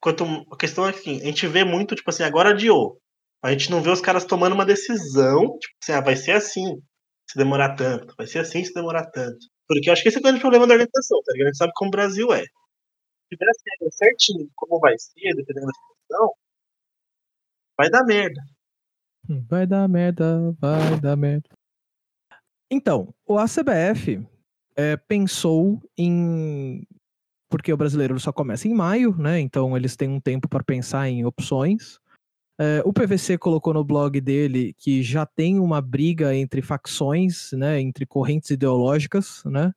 Quanto, 0.00 0.24
a 0.52 0.56
questão 0.56 0.88
é 0.88 0.92
que 0.92 1.20
a 1.20 1.24
gente 1.26 1.46
vê 1.48 1.64
muito, 1.64 1.94
tipo 1.94 2.08
assim, 2.08 2.22
agora 2.22 2.50
adiou. 2.50 2.98
A 3.42 3.50
gente 3.50 3.70
não 3.70 3.82
vê 3.82 3.90
os 3.90 4.00
caras 4.00 4.24
tomando 4.24 4.54
uma 4.54 4.64
decisão, 4.64 5.58
tipo 5.58 5.74
assim, 5.82 5.92
ah, 5.92 6.00
vai 6.00 6.16
ser 6.16 6.32
assim 6.32 6.80
se 7.28 7.36
demorar 7.36 7.74
tanto, 7.74 8.14
vai 8.16 8.26
ser 8.26 8.38
assim 8.38 8.64
se 8.64 8.72
demorar 8.72 9.06
tanto. 9.10 9.38
Porque 9.68 9.88
eu 9.88 9.92
acho 9.92 10.02
que 10.02 10.08
esse 10.08 10.18
é 10.18 10.20
o 10.20 10.22
grande 10.22 10.40
problema 10.40 10.66
da 10.66 10.74
organização, 10.74 11.20
tá 11.24 11.32
ligado? 11.32 11.48
A 11.48 11.50
gente 11.50 11.58
sabe 11.58 11.72
como 11.74 11.88
o 11.88 11.90
Brasil 11.90 12.32
é. 12.32 12.42
Se 12.42 13.36
regras 13.36 13.96
certinho 13.96 14.48
como 14.54 14.78
vai 14.78 14.94
ser, 14.98 15.34
dependendo 15.34 15.66
da 15.66 15.72
situação, 15.72 16.32
vai 17.76 17.90
dar 17.90 18.04
merda. 18.04 18.42
Vai 19.48 19.66
dar 19.66 19.88
merda, 19.88 20.56
vai 20.60 21.00
dar 21.00 21.16
merda. 21.16 21.48
Então, 22.70 23.14
o 23.26 23.38
ACBF 23.38 24.26
é, 24.76 24.96
pensou 24.96 25.80
em. 25.96 26.86
Porque 27.48 27.72
o 27.72 27.76
brasileiro 27.76 28.18
só 28.18 28.32
começa 28.32 28.66
em 28.66 28.74
maio, 28.74 29.16
né? 29.16 29.38
Então 29.40 29.76
eles 29.76 29.96
têm 29.96 30.08
um 30.08 30.20
tempo 30.20 30.48
para 30.48 30.64
pensar 30.64 31.08
em 31.08 31.24
opções. 31.24 32.00
É, 32.58 32.82
o 32.84 32.92
PVC 32.92 33.38
colocou 33.38 33.72
no 33.72 33.84
blog 33.84 34.20
dele 34.20 34.74
que 34.78 35.02
já 35.02 35.24
tem 35.24 35.58
uma 35.58 35.80
briga 35.80 36.34
entre 36.34 36.60
facções, 36.60 37.52
né? 37.52 37.80
Entre 37.80 38.04
correntes 38.04 38.50
ideológicas, 38.50 39.44
né? 39.44 39.72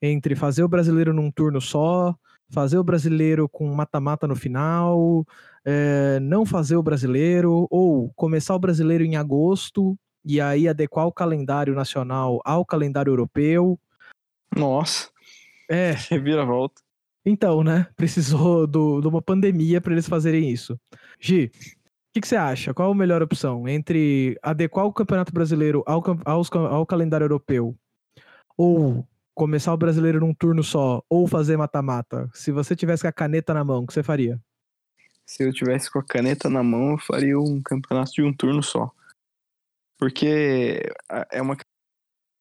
Entre 0.00 0.34
fazer 0.34 0.62
o 0.62 0.68
brasileiro 0.68 1.12
num 1.12 1.30
turno 1.30 1.60
só, 1.60 2.16
fazer 2.48 2.78
o 2.78 2.84
brasileiro 2.84 3.48
com 3.48 3.66
mata-mata 3.74 4.26
no 4.26 4.36
final, 4.36 5.24
é, 5.64 6.18
não 6.20 6.46
fazer 6.46 6.76
o 6.76 6.82
brasileiro, 6.82 7.66
ou 7.70 8.10
começar 8.14 8.54
o 8.54 8.58
brasileiro 8.58 9.04
em 9.04 9.16
agosto 9.16 9.96
e 10.24 10.40
aí 10.40 10.68
adequar 10.68 11.06
o 11.06 11.12
calendário 11.12 11.74
nacional 11.74 12.40
ao 12.44 12.64
calendário 12.64 13.10
europeu. 13.10 13.78
Nossa, 14.56 15.10
É, 15.68 15.92
reviravolta. 16.10 16.80
então, 17.24 17.62
né? 17.64 17.88
Precisou 17.96 18.66
do- 18.66 19.00
de 19.00 19.08
uma 19.08 19.20
pandemia 19.22 19.80
para 19.80 19.92
eles 19.92 20.08
fazerem 20.08 20.50
isso. 20.50 20.78
Gi, 21.20 21.50
o 22.16 22.20
que, 22.20 22.26
você 22.26 22.36
acha? 22.36 22.72
Qual 22.72 22.90
a 22.90 22.94
melhor 22.94 23.22
opção 23.22 23.68
entre 23.68 24.38
adequar 24.42 24.86
o 24.86 24.92
Campeonato 24.92 25.32
Brasileiro 25.32 25.82
ao, 25.86 26.00
ca- 26.00 26.16
ao 26.24 26.86
calendário 26.86 27.24
europeu 27.24 27.76
ou 28.56 29.06
começar 29.36 29.72
o 29.74 29.76
brasileiro 29.76 30.18
num 30.18 30.34
turno 30.34 30.64
só 30.64 31.04
ou 31.10 31.28
fazer 31.28 31.58
mata-mata? 31.58 32.28
Se 32.32 32.50
você 32.50 32.74
tivesse 32.74 33.02
com 33.02 33.08
a 33.08 33.12
caneta 33.12 33.52
na 33.52 33.62
mão, 33.62 33.84
o 33.84 33.86
que 33.86 33.92
você 33.92 34.02
faria? 34.02 34.40
Se 35.26 35.44
eu 35.44 35.52
tivesse 35.52 35.90
com 35.90 35.98
a 35.98 36.04
caneta 36.04 36.48
na 36.48 36.62
mão, 36.62 36.92
eu 36.92 36.98
faria 36.98 37.38
um 37.38 37.60
campeonato 37.62 38.12
de 38.12 38.22
um 38.22 38.32
turno 38.32 38.62
só. 38.62 38.90
Porque 39.98 40.82
é 41.30 41.42
uma 41.42 41.56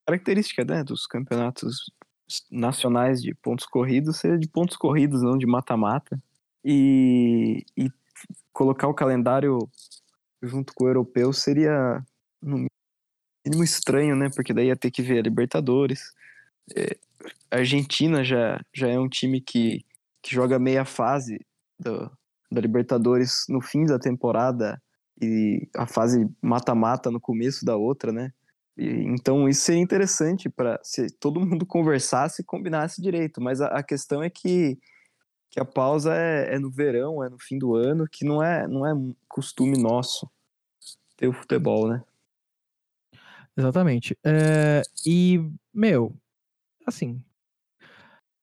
característica 0.07 0.63
né, 0.63 0.83
dos 0.83 1.05
campeonatos 1.05 1.91
nacionais 2.49 3.21
de 3.21 3.35
pontos 3.35 3.65
corridos 3.65 4.17
ser 4.17 4.39
de 4.39 4.47
pontos 4.47 4.77
corridos, 4.77 5.21
não 5.21 5.37
de 5.37 5.45
mata-mata. 5.45 6.17
E, 6.63 7.65
e 7.77 7.91
colocar 8.53 8.87
o 8.87 8.93
calendário 8.93 9.59
junto 10.41 10.73
com 10.73 10.85
o 10.85 10.87
europeu 10.87 11.33
seria, 11.33 12.01
no 12.41 12.67
mínimo, 13.45 13.63
estranho, 13.63 14.15
né? 14.15 14.29
Porque 14.33 14.53
daí 14.53 14.67
ia 14.67 14.75
ter 14.75 14.91
que 14.91 15.01
ver 15.01 15.19
a 15.19 15.23
Libertadores. 15.23 16.13
É, 16.75 16.97
a 17.51 17.57
Argentina 17.57 18.23
já, 18.23 18.59
já 18.73 18.87
é 18.87 18.97
um 18.97 19.09
time 19.09 19.41
que, 19.41 19.85
que 20.21 20.33
joga 20.33 20.57
meia 20.57 20.85
fase 20.85 21.39
do, 21.79 22.09
da 22.51 22.61
Libertadores 22.61 23.45
no 23.49 23.61
fim 23.61 23.85
da 23.85 23.99
temporada 23.99 24.81
e 25.21 25.67
a 25.75 25.85
fase 25.85 26.29
mata-mata 26.41 27.11
no 27.11 27.19
começo 27.19 27.65
da 27.65 27.75
outra, 27.75 28.11
né? 28.11 28.31
E, 28.77 28.85
então 28.85 29.47
isso 29.47 29.61
seria 29.61 29.81
interessante 29.81 30.49
para 30.49 30.79
se 30.83 31.07
todo 31.19 31.39
mundo 31.39 31.65
conversasse 31.67 32.41
e 32.41 32.45
combinasse 32.45 33.01
direito. 33.01 33.41
Mas 33.41 33.61
a, 33.61 33.67
a 33.67 33.83
questão 33.83 34.21
é 34.21 34.29
que, 34.29 34.77
que 35.49 35.59
a 35.59 35.65
pausa 35.65 36.13
é, 36.13 36.55
é 36.55 36.59
no 36.59 36.69
verão, 36.69 37.23
é 37.23 37.29
no 37.29 37.39
fim 37.39 37.57
do 37.57 37.75
ano, 37.75 38.07
que 38.09 38.25
não 38.25 38.43
é, 38.43 38.67
não 38.67 38.85
é 38.85 38.93
costume 39.27 39.77
nosso 39.77 40.29
ter 41.15 41.27
o 41.27 41.33
futebol, 41.33 41.87
né? 41.87 42.03
Exatamente. 43.57 44.17
É, 44.21 44.81
e, 45.05 45.39
meu, 45.73 46.13
assim. 46.85 47.21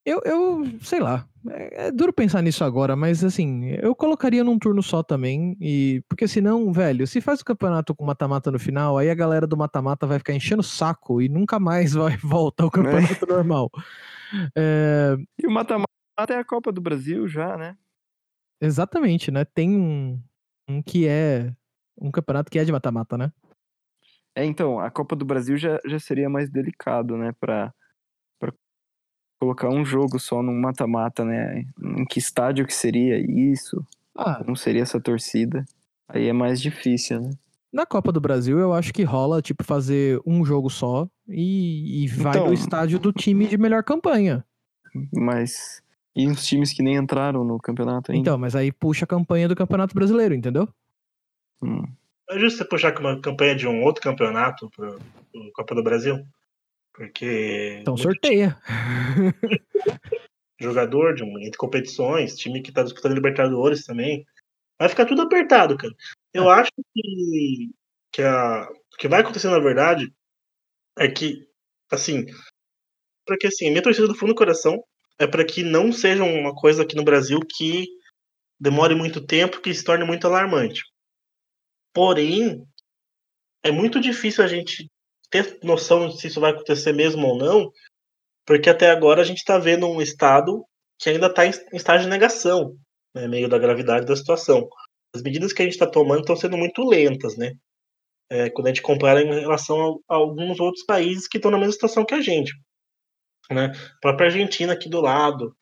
Eu, 0.05 0.21
eu 0.25 0.79
sei 0.81 0.99
lá. 0.99 1.27
É, 1.49 1.87
é 1.87 1.91
duro 1.91 2.13
pensar 2.13 2.41
nisso 2.41 2.63
agora, 2.63 2.95
mas 2.95 3.23
assim, 3.23 3.65
eu 3.81 3.95
colocaria 3.95 4.43
num 4.43 4.59
turno 4.59 4.83
só 4.83 5.01
também. 5.01 5.57
E, 5.61 6.03
porque 6.09 6.27
senão, 6.27 6.71
velho, 6.73 7.07
se 7.07 7.21
faz 7.21 7.41
o 7.41 7.45
campeonato 7.45 7.95
com 7.95 8.05
mata-mata 8.05 8.51
no 8.51 8.59
final, 8.59 8.97
aí 8.97 9.09
a 9.09 9.15
galera 9.15 9.47
do 9.47 9.57
mata-mata 9.57 10.05
vai 10.05 10.19
ficar 10.19 10.33
enchendo 10.33 10.61
o 10.61 10.63
saco 10.63 11.21
e 11.21 11.29
nunca 11.29 11.59
mais 11.59 11.93
vai 11.95 12.17
voltar 12.17 12.65
ao 12.65 12.71
campeonato 12.71 13.25
normal. 13.25 13.69
É, 14.55 15.15
E 15.41 15.47
o 15.47 15.51
mata-mata 15.51 15.87
é 16.29 16.37
a 16.37 16.45
Copa 16.45 16.71
do 16.71 16.81
Brasil 16.81 17.27
já, 17.27 17.57
né? 17.57 17.77
exatamente, 18.61 19.29
né? 19.29 19.43
Tem 19.43 19.69
um, 19.69 20.21
um 20.69 20.81
que 20.81 21.07
é. 21.07 21.53
Um 21.99 22.09
campeonato 22.09 22.49
que 22.49 22.57
é 22.57 22.63
de 22.65 22.71
mata-mata, 22.71 23.17
né? 23.17 23.31
É, 24.35 24.43
então, 24.43 24.79
a 24.79 24.89
Copa 24.89 25.15
do 25.15 25.25
Brasil 25.25 25.57
já, 25.57 25.79
já 25.85 25.99
seria 25.99 26.27
mais 26.29 26.49
delicado, 26.49 27.15
né? 27.15 27.31
Pra 27.39 27.71
colocar 29.43 29.69
um 29.69 29.83
jogo 29.83 30.19
só 30.19 30.41
num 30.41 30.59
mata-mata, 30.59 31.23
né? 31.25 31.65
Em 31.81 32.05
que 32.05 32.17
estádio 32.19 32.65
que 32.65 32.73
seria 32.73 33.19
isso? 33.19 33.85
Ah, 34.15 34.41
Como 34.43 34.55
seria 34.55 34.81
essa 34.81 34.99
torcida? 34.99 35.65
Aí 36.07 36.27
é 36.27 36.33
mais 36.33 36.61
difícil, 36.61 37.21
né? 37.21 37.29
Na 37.71 37.85
Copa 37.85 38.11
do 38.11 38.21
Brasil, 38.21 38.59
eu 38.59 38.71
acho 38.73 38.93
que 38.93 39.03
rola, 39.03 39.41
tipo, 39.41 39.63
fazer 39.63 40.19
um 40.25 40.45
jogo 40.45 40.69
só 40.69 41.07
e, 41.27 42.03
e 42.03 42.07
vai 42.07 42.31
Então- 42.33 42.47
no 42.47 42.53
estádio 42.53 42.99
do 42.99 43.11
time 43.11 43.47
de 43.47 43.57
melhor 43.57 43.83
campanha. 43.83 44.45
Mas. 45.11 45.81
E 46.15 46.27
os 46.27 46.45
times 46.45 46.71
que 46.71 46.83
nem 46.83 46.95
entraram 46.95 47.43
no 47.43 47.57
campeonato 47.57 48.11
ainda? 48.11 48.21
Então, 48.21 48.37
mas 48.37 48.55
aí 48.55 48.71
puxa 48.71 49.05
a 49.05 49.07
campanha 49.07 49.47
do 49.47 49.55
Campeonato 49.55 49.95
Brasileiro, 49.95 50.35
entendeu? 50.35 50.69
Hum. 51.63 51.81
É 52.29 52.37
justo 52.37 52.59
você 52.59 52.65
puxar 52.65 52.95
uma 52.99 53.19
campanha 53.19 53.55
de 53.55 53.67
um 53.67 53.81
outro 53.81 54.03
campeonato 54.03 54.69
para 54.69 54.89
o 54.91 55.51
Copa 55.55 55.73
do 55.73 55.81
Brasil? 55.83 56.23
Porque. 56.93 57.79
Então 57.81 57.97
sorteia. 57.97 58.57
Jogador 60.59 61.15
de 61.15 61.23
um, 61.23 61.39
entre 61.39 61.57
competições, 61.57 62.37
time 62.37 62.61
que 62.61 62.71
tá 62.71 62.83
disputando 62.83 63.15
Libertadores 63.15 63.83
também. 63.83 64.25
Vai 64.79 64.87
ficar 64.87 65.05
tudo 65.05 65.23
apertado, 65.23 65.75
cara. 65.77 65.93
Eu 66.33 66.49
acho 66.49 66.71
que, 66.93 67.71
que 68.11 68.21
a, 68.21 68.69
o 68.69 68.97
que 68.97 69.07
vai 69.07 69.21
acontecer, 69.21 69.49
na 69.49 69.59
verdade, 69.59 70.13
é 70.97 71.07
que, 71.07 71.47
assim, 71.91 72.25
porque 73.25 73.47
assim, 73.47 73.69
minha 73.69 73.81
torcida 73.81 74.07
do 74.07 74.15
fundo 74.15 74.33
do 74.33 74.37
coração 74.37 74.83
é 75.19 75.27
para 75.27 75.45
que 75.45 75.63
não 75.63 75.91
seja 75.91 76.23
uma 76.23 76.53
coisa 76.53 76.83
aqui 76.83 76.95
no 76.95 77.03
Brasil 77.03 77.39
que 77.39 77.85
demore 78.59 78.95
muito 78.95 79.25
tempo, 79.25 79.61
que 79.61 79.73
se 79.73 79.83
torne 79.83 80.05
muito 80.05 80.27
alarmante. 80.27 80.81
Porém, 81.93 82.65
é 83.63 83.71
muito 83.71 83.99
difícil 83.99 84.43
a 84.43 84.47
gente 84.47 84.89
ter 85.33 85.57
noção 85.63 86.11
se 86.11 86.27
isso 86.27 86.39
vai 86.39 86.51
acontecer 86.51 86.93
mesmo 86.93 87.25
ou 87.25 87.37
não, 87.37 87.71
porque 88.45 88.69
até 88.69 88.91
agora 88.91 89.21
a 89.21 89.25
gente 89.25 89.39
está 89.39 89.57
vendo 89.57 89.87
um 89.87 89.99
Estado 89.99 90.63
que 90.99 91.09
ainda 91.09 91.25
está 91.25 91.45
em 91.45 91.51
estágio 91.73 92.03
de 92.03 92.11
negação, 92.11 92.75
né, 93.15 93.27
meio 93.27 93.49
da 93.49 93.57
gravidade 93.57 94.05
da 94.05 94.15
situação. 94.15 94.69
As 95.15 95.23
medidas 95.23 95.51
que 95.51 95.63
a 95.63 95.65
gente 95.65 95.73
está 95.73 95.87
tomando 95.87 96.21
estão 96.21 96.35
sendo 96.35 96.55
muito 96.55 96.83
lentas, 96.87 97.35
né? 97.35 97.53
É, 98.31 98.49
quando 98.49 98.67
a 98.67 98.69
gente 98.69 98.81
compara 98.81 99.21
em 99.21 99.39
relação 99.39 99.99
a, 100.07 100.13
a 100.13 100.17
alguns 100.17 100.59
outros 100.59 100.85
países 100.85 101.27
que 101.27 101.37
estão 101.37 101.51
na 101.51 101.57
mesma 101.57 101.73
situação 101.73 102.05
que 102.05 102.13
a 102.13 102.21
gente. 102.21 102.53
Né? 103.51 103.65
A 103.65 103.99
própria 104.01 104.27
Argentina 104.27 104.73
aqui 104.73 104.89
do 104.89 105.01
lado, 105.01 105.55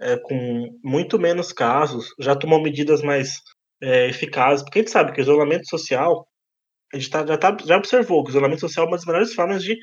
é, 0.00 0.16
com 0.16 0.78
muito 0.82 1.18
menos 1.18 1.52
casos, 1.52 2.08
já 2.18 2.34
tomou 2.34 2.60
medidas 2.60 3.02
mais 3.02 3.40
é, 3.80 4.08
eficazes, 4.08 4.64
porque 4.64 4.80
a 4.80 4.82
gente 4.82 4.90
sabe 4.90 5.12
que 5.12 5.20
o 5.20 5.22
isolamento 5.22 5.68
social, 5.68 6.26
a 6.92 6.98
gente 6.98 7.10
tá, 7.10 7.26
já, 7.26 7.36
tá, 7.36 7.56
já 7.64 7.76
observou 7.76 8.22
que 8.22 8.30
o 8.30 8.32
isolamento 8.32 8.60
social 8.60 8.86
é 8.86 8.88
uma 8.88 8.96
das 8.96 9.06
melhores 9.06 9.34
formas 9.34 9.62
de 9.62 9.78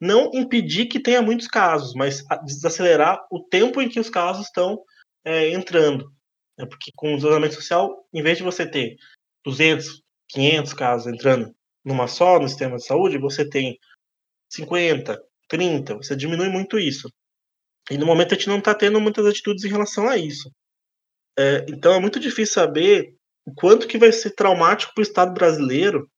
não 0.00 0.30
impedir 0.34 0.86
que 0.86 1.00
tenha 1.00 1.22
muitos 1.22 1.46
casos, 1.46 1.94
mas 1.94 2.24
desacelerar 2.44 3.24
o 3.30 3.40
tempo 3.40 3.80
em 3.80 3.88
que 3.88 4.00
os 4.00 4.10
casos 4.10 4.46
estão 4.46 4.82
é, 5.24 5.50
entrando. 5.50 6.12
Né? 6.58 6.66
Porque 6.66 6.90
com 6.96 7.14
o 7.14 7.16
isolamento 7.16 7.54
social, 7.54 8.06
em 8.12 8.22
vez 8.22 8.38
de 8.38 8.44
você 8.44 8.68
ter 8.68 8.96
200, 9.44 10.02
500 10.28 10.74
casos 10.74 11.12
entrando 11.12 11.54
numa 11.84 12.08
só 12.08 12.38
no 12.38 12.48
sistema 12.48 12.76
de 12.76 12.84
saúde, 12.84 13.18
você 13.18 13.48
tem 13.48 13.78
50, 14.50 15.22
30, 15.48 15.94
você 15.96 16.16
diminui 16.16 16.48
muito 16.48 16.78
isso. 16.78 17.08
E 17.90 17.96
no 17.96 18.06
momento 18.06 18.34
a 18.34 18.36
gente 18.36 18.48
não 18.48 18.58
está 18.58 18.74
tendo 18.74 19.00
muitas 19.00 19.26
atitudes 19.26 19.64
em 19.64 19.70
relação 19.70 20.08
a 20.08 20.16
isso. 20.16 20.50
É, 21.38 21.64
então 21.68 21.94
é 21.94 22.00
muito 22.00 22.20
difícil 22.20 22.54
saber 22.54 23.14
o 23.44 23.54
quanto 23.54 23.88
que 23.88 23.98
vai 23.98 24.12
ser 24.12 24.34
traumático 24.34 24.92
para 24.94 25.00
o 25.00 25.04
Estado 25.04 25.32
brasileiro 25.32 26.08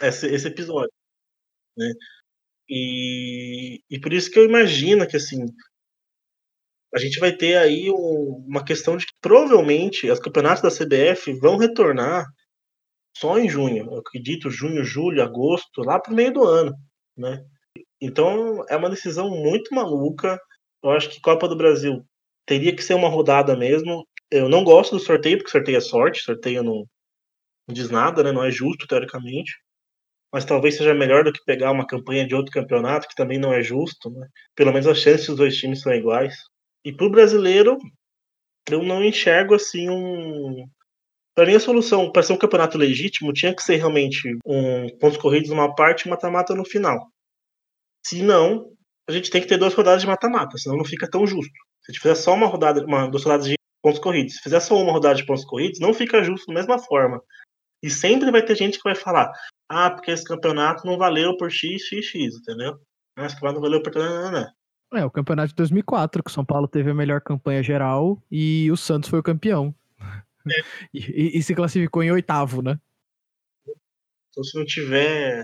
esse, 0.00 0.26
esse 0.26 0.48
episódio. 0.48 0.92
Né? 1.76 1.92
E, 2.68 3.80
e 3.90 4.00
por 4.00 4.12
isso 4.12 4.30
que 4.30 4.38
eu 4.38 4.44
imagino 4.44 5.06
que 5.06 5.16
assim 5.16 5.46
a 6.94 6.98
gente 6.98 7.18
vai 7.18 7.32
ter 7.36 7.56
aí 7.56 7.90
um, 7.90 8.44
uma 8.46 8.64
questão 8.64 8.96
de 8.96 9.04
que 9.06 9.12
provavelmente 9.20 10.08
os 10.08 10.20
campeonatos 10.20 10.62
da 10.62 10.70
CBF 10.70 11.32
vão 11.40 11.56
retornar 11.56 12.24
só 13.16 13.38
em 13.38 13.48
junho. 13.48 13.86
Eu 13.92 13.98
acredito 13.98 14.50
junho, 14.50 14.84
julho, 14.84 15.22
agosto, 15.22 15.82
lá 15.82 15.98
para 15.98 16.12
o 16.12 16.16
meio 16.16 16.32
do 16.32 16.44
ano, 16.44 16.72
né? 17.16 17.44
Então 18.00 18.64
é 18.68 18.76
uma 18.76 18.90
decisão 18.90 19.28
muito 19.30 19.74
maluca. 19.74 20.38
Eu 20.82 20.90
acho 20.90 21.10
que 21.10 21.20
Copa 21.20 21.48
do 21.48 21.56
Brasil 21.56 22.04
teria 22.46 22.74
que 22.74 22.82
ser 22.82 22.94
uma 22.94 23.08
rodada 23.08 23.56
mesmo. 23.56 24.06
Eu 24.30 24.48
não 24.48 24.62
gosto 24.62 24.96
do 24.96 25.02
sorteio, 25.02 25.38
porque 25.38 25.50
sorteio 25.50 25.78
é 25.78 25.80
sorte, 25.80 26.22
sorteio 26.22 26.62
não, 26.62 26.84
não 27.66 27.74
diz 27.74 27.90
nada, 27.90 28.22
né? 28.22 28.30
Não 28.30 28.44
é 28.44 28.50
justo, 28.52 28.86
teoricamente. 28.86 29.52
Mas 30.34 30.44
talvez 30.44 30.76
seja 30.76 30.92
melhor 30.92 31.22
do 31.22 31.32
que 31.32 31.44
pegar 31.44 31.70
uma 31.70 31.86
campanha 31.86 32.26
de 32.26 32.34
outro 32.34 32.50
campeonato, 32.50 33.06
que 33.06 33.14
também 33.14 33.38
não 33.38 33.52
é 33.52 33.62
justo, 33.62 34.10
né? 34.10 34.26
Pelo 34.56 34.72
menos 34.72 34.84
as 34.88 34.98
chances 34.98 35.28
dos 35.28 35.36
dois 35.36 35.56
times 35.56 35.80
são 35.80 35.94
iguais. 35.94 36.34
E 36.84 36.92
pro 36.92 37.08
brasileiro, 37.08 37.78
eu 38.68 38.82
não 38.82 39.04
enxergo 39.04 39.54
assim 39.54 39.88
um. 39.88 40.66
Para 41.36 41.46
mim, 41.46 41.54
a 41.54 41.60
solução 41.60 42.10
para 42.10 42.24
ser 42.24 42.32
um 42.32 42.36
campeonato 42.36 42.76
legítimo 42.76 43.32
tinha 43.32 43.54
que 43.54 43.62
ser 43.62 43.76
realmente 43.76 44.28
um 44.44 44.88
pontos 44.98 45.18
corridos 45.18 45.50
numa 45.50 45.72
parte 45.72 46.06
e 46.06 46.10
mata-mata 46.10 46.52
no 46.52 46.64
final. 46.64 46.98
Se 48.04 48.20
não, 48.20 48.72
a 49.08 49.12
gente 49.12 49.30
tem 49.30 49.40
que 49.40 49.46
ter 49.46 49.56
duas 49.56 49.72
rodadas 49.72 50.00
de 50.00 50.08
mata-mata, 50.08 50.58
senão 50.58 50.76
não 50.76 50.84
fica 50.84 51.08
tão 51.08 51.24
justo. 51.24 51.54
Se 51.84 51.92
a 51.92 51.92
gente 51.92 52.02
fizer 52.02 52.16
só 52.16 52.34
uma 52.34 52.48
rodada, 52.48 52.84
uma, 52.84 53.06
duas 53.06 53.22
rodadas 53.22 53.46
de 53.46 53.54
pontos 53.80 54.00
corridos, 54.00 54.34
se 54.34 54.42
fizer 54.42 54.58
só 54.58 54.74
uma 54.82 54.90
rodada 54.90 55.14
de 55.14 55.24
pontos 55.24 55.44
corridos, 55.44 55.78
não 55.78 55.94
fica 55.94 56.24
justo 56.24 56.48
da 56.48 56.54
mesma 56.54 56.76
forma. 56.80 57.22
E 57.84 57.90
sempre 57.90 58.30
vai 58.30 58.42
ter 58.42 58.56
gente 58.56 58.78
que 58.78 58.84
vai 58.84 58.94
falar: 58.94 59.30
ah, 59.68 59.90
porque 59.90 60.10
esse 60.10 60.24
campeonato 60.24 60.86
não 60.86 60.96
valeu 60.96 61.36
por 61.36 61.50
X, 61.50 61.82
X, 61.82 62.06
X, 62.06 62.36
entendeu? 62.36 62.80
Ah, 63.14 63.26
esse 63.26 63.34
campeonato 63.34 63.60
não 63.60 63.68
valeu 63.68 63.82
por. 63.82 63.94
Não, 63.94 64.32
não, 64.32 64.32
não. 64.32 64.98
É, 64.98 65.04
o 65.04 65.10
campeonato 65.10 65.48
de 65.48 65.54
2004, 65.56 66.22
que 66.22 66.30
o 66.30 66.32
São 66.32 66.46
Paulo 66.46 66.66
teve 66.66 66.90
a 66.90 66.94
melhor 66.94 67.20
campanha 67.20 67.62
geral 67.62 68.22
e 68.30 68.70
o 68.70 68.76
Santos 68.76 69.10
foi 69.10 69.18
o 69.18 69.22
campeão. 69.22 69.74
É. 70.00 70.24
E, 70.92 71.38
e, 71.38 71.42
se 71.42 71.54
classificou 71.54 72.02
em 72.02 72.12
oitavo, 72.12 72.60
né? 72.60 72.78
Então, 74.28 74.44
se 74.44 74.58
não 74.58 74.64
tiver 74.66 75.42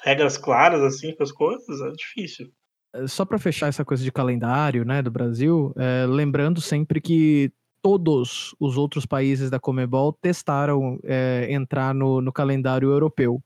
regras 0.00 0.38
claras 0.38 0.80
assim 0.82 1.12
para 1.14 1.24
as 1.24 1.32
coisas, 1.32 1.80
é 1.80 1.90
difícil. 1.90 2.48
É, 2.94 3.08
só 3.08 3.24
para 3.24 3.40
fechar 3.40 3.66
essa 3.66 3.84
coisa 3.84 4.04
de 4.04 4.12
calendário, 4.12 4.84
né, 4.84 5.02
do 5.02 5.10
Brasil, 5.10 5.74
é, 5.76 6.06
lembrando 6.06 6.60
sempre 6.60 7.00
que 7.00 7.52
todos 7.82 8.54
os 8.58 8.76
outros 8.76 9.06
países 9.06 9.50
da 9.50 9.58
Comebol 9.58 10.12
testaram 10.12 10.98
é, 11.04 11.46
entrar 11.50 11.94
no, 11.94 12.20
no 12.20 12.32
calendário 12.32 12.90
europeu 12.90 13.42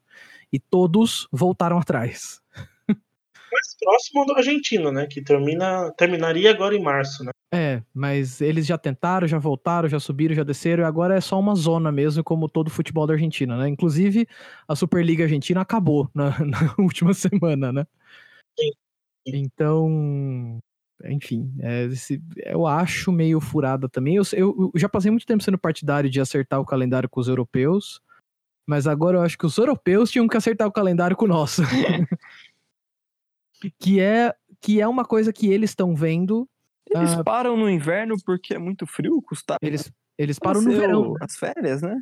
e 0.52 0.58
todos 0.58 1.28
voltaram 1.32 1.78
atrás. 1.78 2.40
Mais 3.52 3.76
próximo 3.78 4.26
do 4.26 4.34
Argentina, 4.34 4.90
né, 4.90 5.06
que 5.06 5.22
termina 5.22 5.92
terminaria 5.96 6.50
agora 6.50 6.74
em 6.74 6.82
março, 6.82 7.24
né? 7.24 7.30
É, 7.52 7.80
mas 7.94 8.40
eles 8.40 8.66
já 8.66 8.76
tentaram, 8.76 9.28
já 9.28 9.38
voltaram, 9.38 9.88
já 9.88 10.00
subiram, 10.00 10.34
já 10.34 10.42
desceram, 10.42 10.82
e 10.82 10.86
agora 10.86 11.14
é 11.14 11.20
só 11.20 11.38
uma 11.38 11.54
zona 11.54 11.92
mesmo, 11.92 12.24
como 12.24 12.48
todo 12.48 12.66
o 12.66 12.70
futebol 12.70 13.06
da 13.06 13.14
Argentina, 13.14 13.56
né? 13.56 13.68
Inclusive, 13.68 14.26
a 14.66 14.74
Superliga 14.74 15.22
Argentina 15.22 15.60
acabou 15.60 16.10
na, 16.12 16.30
na 16.44 16.74
última 16.76 17.14
semana, 17.14 17.72
né? 17.72 17.86
Sim. 18.58 18.70
Então, 19.26 20.60
enfim, 21.04 21.52
é, 21.60 21.84
esse, 21.84 22.22
eu 22.36 22.66
acho 22.66 23.12
meio 23.12 23.40
furada 23.40 23.88
também. 23.88 24.16
Eu, 24.16 24.22
eu, 24.32 24.70
eu, 24.74 24.80
já 24.80 24.88
passei 24.88 25.10
muito 25.10 25.26
tempo 25.26 25.42
sendo 25.42 25.58
partidário 25.58 26.08
de 26.08 26.20
acertar 26.20 26.60
o 26.60 26.64
calendário 26.64 27.08
com 27.08 27.20
os 27.20 27.28
europeus, 27.28 28.00
mas 28.66 28.86
agora 28.86 29.18
eu 29.18 29.22
acho 29.22 29.36
que 29.36 29.46
os 29.46 29.58
europeus 29.58 30.10
tinham 30.10 30.28
que 30.28 30.36
acertar 30.36 30.66
o 30.66 30.72
calendário 30.72 31.16
com 31.16 31.24
o 31.24 31.28
nosso. 31.28 31.62
que, 33.78 34.00
é, 34.00 34.34
que 34.60 34.80
é 34.80 34.88
uma 34.88 35.04
coisa 35.04 35.32
que 35.32 35.48
eles 35.48 35.70
estão 35.70 35.94
vendo 35.94 36.48
eles 36.90 37.14
ah, 37.14 37.24
param 37.24 37.56
no 37.56 37.68
inverno 37.68 38.16
porque 38.24 38.54
é 38.54 38.58
muito 38.58 38.86
frio, 38.86 39.20
custar. 39.22 39.58
Eles, 39.60 39.92
eles 40.18 40.38
param 40.38 40.60
no 40.60 40.70
verão. 40.70 41.14
As 41.20 41.36
férias, 41.36 41.82
né? 41.82 42.00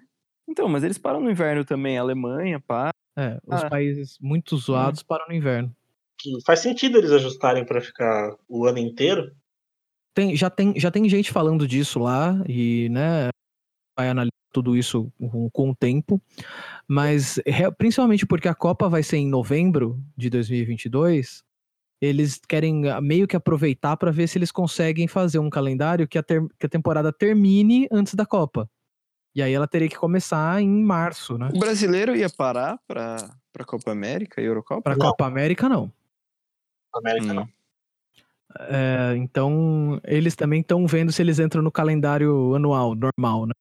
Então, 0.48 0.68
mas 0.68 0.84
eles 0.84 0.98
param 0.98 1.20
no 1.20 1.30
inverno 1.30 1.64
também. 1.64 1.98
A 1.98 2.02
Alemanha, 2.02 2.60
pá. 2.60 2.90
É, 3.16 3.38
os 3.46 3.62
ah. 3.62 3.70
países 3.70 4.18
muito 4.20 4.56
zoados 4.56 5.00
hum. 5.00 5.04
param 5.06 5.26
no 5.28 5.34
inverno. 5.34 5.74
Que 6.22 6.40
faz 6.46 6.60
sentido 6.60 6.98
eles 6.98 7.10
ajustarem 7.10 7.66
para 7.66 7.80
ficar 7.80 8.36
o 8.48 8.64
ano 8.64 8.78
inteiro. 8.78 9.32
Tem, 10.14 10.36
já, 10.36 10.48
tem, 10.48 10.78
já 10.78 10.90
tem 10.90 11.08
gente 11.08 11.32
falando 11.32 11.66
disso 11.66 11.98
lá 11.98 12.36
e, 12.46 12.88
né, 12.90 13.28
vai 13.98 14.08
analisar 14.08 14.30
tudo 14.52 14.76
isso 14.76 15.10
com, 15.18 15.50
com 15.50 15.70
o 15.70 15.74
tempo, 15.74 16.20
mas 16.86 17.40
principalmente 17.78 18.26
porque 18.26 18.46
a 18.46 18.54
Copa 18.54 18.88
vai 18.88 19.02
ser 19.02 19.16
em 19.16 19.26
novembro 19.26 19.98
de 20.14 20.28
2022, 20.28 21.42
eles 22.00 22.38
querem 22.46 22.90
ah, 22.90 23.00
meio 23.00 23.26
que 23.26 23.34
aproveitar 23.34 23.96
para 23.96 24.10
ver 24.10 24.28
se 24.28 24.36
eles 24.36 24.52
conseguem 24.52 25.08
fazer 25.08 25.38
um 25.38 25.48
calendário 25.48 26.06
que 26.06 26.18
a, 26.18 26.22
ter, 26.22 26.46
que 26.58 26.66
a 26.66 26.68
temporada 26.68 27.10
termine 27.10 27.88
antes 27.90 28.14
da 28.14 28.26
Copa. 28.26 28.68
E 29.34 29.42
aí 29.42 29.54
ela 29.54 29.66
teria 29.66 29.88
que 29.88 29.96
começar 29.96 30.60
em 30.60 30.68
março, 30.68 31.38
né? 31.38 31.48
O 31.54 31.58
brasileiro 31.58 32.14
ia 32.14 32.28
parar 32.28 32.78
para 32.86 33.16
para 33.52 33.64
Copa 33.64 33.92
América 33.92 34.40
e 34.40 34.44
Eurocopa? 34.44 34.82
Para 34.82 34.96
Copa 34.96 35.26
América 35.26 35.68
não. 35.68 35.92
América 36.94 37.32
hum. 37.32 37.34
não. 37.34 37.48
É, 38.60 39.16
então 39.16 40.00
eles 40.04 40.36
também 40.36 40.60
estão 40.60 40.86
vendo 40.86 41.10
se 41.10 41.22
eles 41.22 41.38
entram 41.38 41.62
no 41.62 41.72
calendário 41.72 42.54
anual 42.54 42.94
normal, 42.94 43.46
né? 43.46 43.54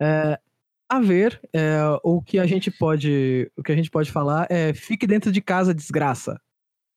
É, 0.00 0.40
a 0.88 1.00
ver, 1.00 1.40
é, 1.52 1.78
o 2.02 2.20
que 2.20 2.38
a 2.38 2.46
gente 2.46 2.70
pode, 2.70 3.50
o 3.56 3.62
que 3.62 3.72
a 3.72 3.76
gente 3.76 3.90
pode 3.90 4.10
falar 4.10 4.46
é 4.50 4.74
fique 4.74 5.06
dentro 5.06 5.30
de 5.30 5.40
casa, 5.40 5.74
desgraça 5.74 6.40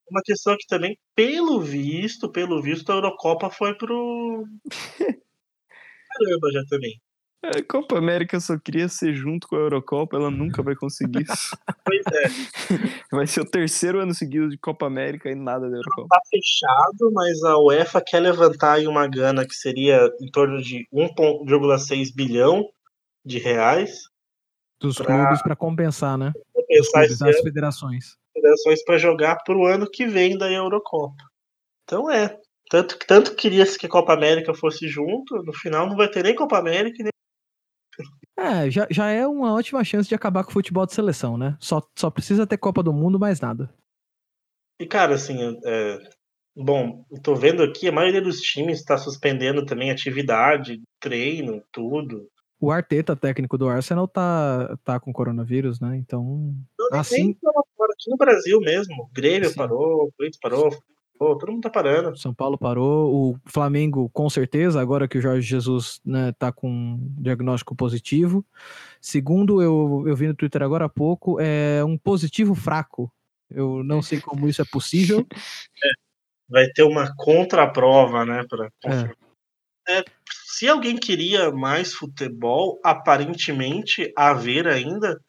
uma 0.10 0.22
questão 0.24 0.56
que 0.58 0.66
também, 0.68 0.98
pelo 1.16 1.62
visto, 1.62 2.30
pelo 2.32 2.62
visto, 2.62 2.92
a 2.92 2.96
Eurocopa 2.96 3.50
foi 3.50 3.76
pro. 3.76 4.46
Caramba, 6.10 6.52
já 6.52 6.64
também. 6.70 7.00
A 7.42 7.64
Copa 7.64 7.98
América 7.98 8.38
só 8.40 8.58
queria 8.58 8.90
ser 8.90 9.14
junto 9.14 9.48
com 9.48 9.56
a 9.56 9.60
Eurocopa, 9.60 10.18
ela 10.18 10.30
nunca 10.30 10.62
vai 10.62 10.76
conseguir 10.76 11.24
isso. 11.24 11.56
pois 11.86 12.02
é. 12.08 12.28
Vai 13.16 13.26
ser 13.26 13.42
o 13.42 13.46
terceiro 13.50 14.00
ano 14.00 14.14
seguido 14.14 14.50
de 14.50 14.58
Copa 14.58 14.86
América 14.86 15.30
e 15.32 15.36
nada 15.36 15.70
da 15.70 15.78
Eurocopa. 15.78 16.08
Tá 16.10 16.22
fechado, 16.30 17.12
mas 17.14 17.42
a 17.44 17.58
UEFA 17.58 18.02
quer 18.02 18.20
levantar 18.20 18.74
aí 18.74 18.88
uma 18.88 19.08
grana 19.08 19.48
que 19.48 19.56
seria 19.56 20.12
em 20.22 20.30
torno 20.30 20.62
de 20.62 20.86
1,6 20.94 22.14
bilhão 22.14 22.70
de 23.26 23.40
reais 23.40 24.10
Dos 24.82 24.98
Pra- 24.98 25.06
clubes 25.06 25.42
para 25.42 25.56
compensar, 25.56 26.18
né? 26.18 26.32
Vou 26.54 26.64
Dos 26.64 26.68
pensar 26.68 27.00
clubes 27.02 27.20
das 27.20 27.40
federações. 27.42 28.18
federações 28.34 28.84
para 28.84 28.98
jogar 28.98 29.38
pro 29.44 29.66
ano 29.66 29.90
que 29.90 30.06
vem 30.06 30.38
da 30.38 30.52
Eurocopa. 30.52 31.24
Então 31.84 32.10
é. 32.12 32.38
Tanto, 32.70 33.00
tanto 33.08 33.34
queria-se 33.36 33.80
que 33.80 33.88
a 33.88 33.90
Copa 33.90 34.14
América 34.14 34.54
fosse 34.54 34.88
junto, 34.88 35.42
no 35.44 35.52
final 35.54 35.88
não 35.88 35.96
vai 35.96 36.08
ter 36.08 36.24
nem 36.24 36.36
Copa 36.36 36.58
América 36.60 36.98
e 37.00 37.04
nem 37.04 37.12
É, 38.40 38.72
já, 38.72 38.88
já 38.90 39.10
é 39.10 39.28
uma 39.28 39.54
ótima 39.54 39.84
chance 39.84 40.08
de 40.08 40.16
acabar 40.16 40.44
com 40.44 40.50
o 40.50 40.54
futebol 40.54 40.86
de 40.86 40.94
seleção, 40.94 41.38
né? 41.38 41.58
Só, 41.60 41.86
só 41.98 42.10
precisa 42.10 42.48
ter 42.48 42.58
Copa 42.58 42.82
do 42.82 42.94
Mundo, 42.94 43.20
mais 43.20 43.42
nada. 43.42 43.70
E, 44.80 44.86
cara, 44.88 45.16
assim, 45.16 45.60
é, 45.66 46.00
bom, 46.56 47.06
eu 47.12 47.22
tô 47.22 47.36
vendo 47.36 47.62
aqui, 47.62 47.90
a 47.90 47.92
maioria 47.92 48.22
dos 48.22 48.40
times 48.40 48.80
está 48.80 48.98
suspendendo 48.98 49.66
também 49.66 49.92
atividade, 49.92 50.82
treino, 51.02 51.62
tudo. 51.70 52.30
O 52.62 52.72
Arteta, 52.72 53.16
técnico 53.16 53.58
do 53.58 53.68
Arsenal, 53.68 54.08
tá, 54.08 54.78
tá 54.84 55.00
com 55.00 55.14
coronavírus, 55.14 55.80
né? 55.80 55.98
Então. 55.98 56.56
Não, 56.78 57.00
Assim- 57.00 57.24
nem 57.24 57.30
aqui 57.32 58.10
no 58.10 58.18
Brasil 58.18 58.60
mesmo. 58.62 59.04
O 59.04 59.10
Grêmio 59.14 59.50
Sim. 59.50 59.56
parou, 59.56 60.04
o 60.04 60.12
Corinthians 60.18 60.40
parou, 60.42 60.70
parou, 61.20 61.38
todo 61.38 61.52
mundo 61.52 61.62
tá 61.62 61.70
parando. 61.70 62.18
São 62.18 62.34
Paulo 62.34 62.58
parou, 62.58 63.14
o 63.14 63.40
Flamengo 63.46 64.10
com 64.10 64.30
certeza, 64.30 64.80
agora 64.80 65.08
que 65.08 65.18
o 65.18 65.22
Jorge 65.22 65.46
Jesus 65.46 66.00
né, 66.06 66.32
tá 66.40 66.52
com 66.52 66.70
um 66.70 67.16
diagnóstico 67.20 67.76
positivo. 67.76 68.46
Segundo, 69.02 69.62
eu, 69.62 70.06
eu 70.08 70.16
vi 70.16 70.28
no 70.28 70.34
Twitter 70.34 70.64
agora 70.64 70.86
há 70.86 70.90
pouco, 70.90 71.40
é 71.40 71.84
um 71.84 71.98
positivo 71.98 72.56
fraco. 72.56 73.12
Eu 73.52 73.84
não 73.84 74.02
sei 74.02 74.22
como 74.22 74.48
isso 74.48 74.62
é 74.62 74.66
possível. 74.66 75.28
Vai 76.48 76.66
ter 76.68 76.84
uma 76.84 77.14
contraprova, 77.16 78.26
né? 78.26 78.44
Pra 78.50 78.70
É. 78.86 79.30
É, 79.88 80.04
se 80.32 80.68
alguém 80.68 80.96
queria 80.96 81.52
mais 81.52 81.94
futebol, 81.94 82.80
aparentemente 82.84 84.12
haver 84.16 84.68
ainda. 84.68 85.20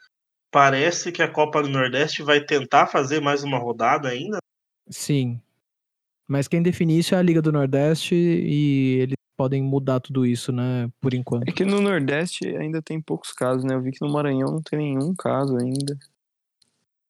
Parece 0.50 1.12
que 1.12 1.22
a 1.22 1.30
Copa 1.30 1.62
do 1.62 1.68
Nordeste 1.68 2.22
vai 2.22 2.44
tentar 2.44 2.88
fazer 2.88 3.20
mais 3.20 3.44
uma 3.44 3.56
rodada 3.56 4.08
ainda. 4.08 4.38
Sim. 4.88 5.40
Mas 6.30 6.46
quem 6.46 6.62
define 6.62 6.96
isso 6.96 7.12
é 7.12 7.18
a 7.18 7.22
Liga 7.22 7.42
do 7.42 7.50
Nordeste 7.50 8.14
e 8.14 9.00
eles 9.00 9.16
podem 9.36 9.60
mudar 9.60 9.98
tudo 9.98 10.24
isso, 10.24 10.52
né? 10.52 10.88
Por 11.00 11.12
enquanto. 11.12 11.48
É 11.48 11.50
que 11.50 11.64
no 11.64 11.80
Nordeste 11.80 12.46
ainda 12.56 12.80
tem 12.80 13.00
poucos 13.00 13.32
casos, 13.32 13.64
né? 13.64 13.74
Eu 13.74 13.82
vi 13.82 13.90
que 13.90 14.00
no 14.00 14.12
Maranhão 14.12 14.48
não 14.48 14.62
tem 14.62 14.78
nenhum 14.78 15.12
caso 15.12 15.56
ainda. 15.56 15.98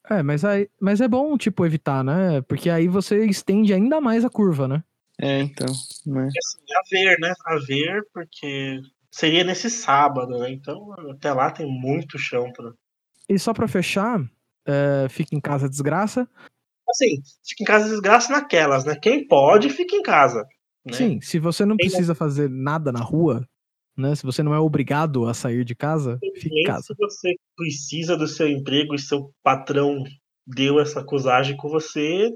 É, 0.09 0.23
mas, 0.23 0.43
aí, 0.43 0.71
mas 0.81 1.03
é 1.03 1.07
bom, 1.07 1.37
tipo, 1.37 1.67
evitar, 1.67 2.03
né? 2.03 2.41
Porque 2.41 2.71
aí 2.71 2.89
você 2.89 3.27
estende 3.27 3.75
ainda 3.75 4.01
mais 4.01 4.25
a 4.25 4.31
curva, 4.31 4.67
né? 4.67 4.83
É, 5.21 5.41
então, 5.41 5.67
né? 6.07 6.27
Assim, 6.27 6.59
a 6.73 6.81
ver, 6.91 7.19
né? 7.21 7.35
A 7.45 7.57
ver, 7.59 8.03
porque 8.15 8.81
seria 9.11 9.45
nesse 9.45 9.69
sábado, 9.69 10.39
né? 10.39 10.51
Então 10.51 10.95
até 11.11 11.31
lá 11.31 11.51
tem 11.51 11.67
muito 11.67 12.19
chão 12.19 12.51
pra. 12.55 12.73
E 13.29 13.39
só 13.39 13.53
pra 13.53 13.69
fechar, 13.69 14.19
é, 14.65 15.07
fica 15.11 15.37
em 15.37 15.41
casa 15.41 15.69
desgraça. 15.69 16.27
Assim, 16.91 17.23
fica 17.47 17.63
em 17.63 17.67
casa 17.67 17.89
desgraça 17.89 18.33
naquelas, 18.33 18.85
né? 18.85 18.97
Quem 18.97 19.27
pode, 19.27 19.71
fica 19.71 19.95
em 19.95 20.03
casa. 20.03 20.45
Né? 20.85 20.93
Sim, 20.93 21.21
se 21.21 21.39
você 21.39 21.65
não 21.65 21.77
precisa 21.77 22.15
fazer 22.15 22.49
nada 22.51 22.91
na 22.91 23.01
rua, 23.01 23.47
né? 23.97 24.15
Se 24.15 24.25
você 24.25 24.43
não 24.43 24.55
é 24.55 24.59
obrigado 24.59 25.27
a 25.27 25.35
sair 25.35 25.65
de 25.65 25.75
casa, 25.75 26.19
fique 26.37 26.61
em 26.61 26.65
casa. 26.65 26.83
se 26.83 26.95
você 26.99 27.35
precisa 27.57 28.17
do 28.17 28.27
seu 28.27 28.49
emprego 28.49 28.95
e 28.95 28.99
seu 28.99 29.31
patrão 29.43 30.03
deu 30.47 30.81
essa 30.81 31.01
acusagem 31.01 31.57
com 31.57 31.69
você, 31.69 32.31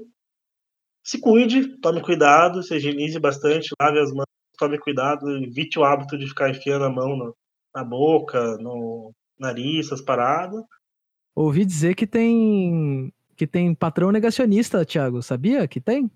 se 1.03 1.19
cuide, 1.19 1.79
tome 1.79 2.01
cuidado, 2.01 2.63
se 2.63 2.75
higienize 2.75 3.19
bastante, 3.19 3.69
lave 3.79 3.99
as 3.99 4.11
mãos, 4.11 4.25
tome 4.57 4.79
cuidado, 4.79 5.29
evite 5.43 5.77
o 5.77 5.83
hábito 5.83 6.17
de 6.17 6.27
ficar 6.27 6.49
enfiando 6.49 6.85
a 6.85 6.89
mão 6.89 7.17
na, 7.17 7.31
na 7.75 7.83
boca, 7.83 8.57
no 8.57 9.13
nariz, 9.39 9.87
essas 9.87 10.01
paradas. 10.01 10.63
Ouvi 11.35 11.65
dizer 11.65 11.95
que 11.95 12.07
tem 12.07 13.11
que 13.35 13.45
tem 13.45 13.73
patrão 13.75 14.11
negacionista, 14.11 14.85
Thiago. 14.85 15.21
Sabia 15.21 15.67
que 15.67 15.79
tem? 15.79 16.09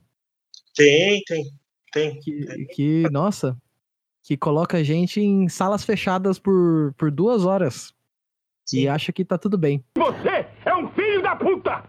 Tem, 0.75 1.21
tem, 1.27 1.45
tem. 1.91 2.19
Que, 2.19 2.65
que 2.73 3.09
nossa, 3.11 3.57
que 4.23 4.37
coloca 4.37 4.77
a 4.77 4.83
gente 4.83 5.19
em 5.19 5.49
salas 5.49 5.83
fechadas 5.83 6.39
por, 6.39 6.93
por 6.97 7.11
duas 7.11 7.45
horas 7.45 7.93
Sim. 8.65 8.81
e 8.81 8.87
acha 8.87 9.11
que 9.11 9.25
tá 9.25 9.37
tudo 9.37 9.57
bem. 9.57 9.83
Você 9.97 10.47
é 10.65 10.75
um 10.75 10.89
filho 10.91 11.21
da 11.21 11.35
puta! 11.35 11.83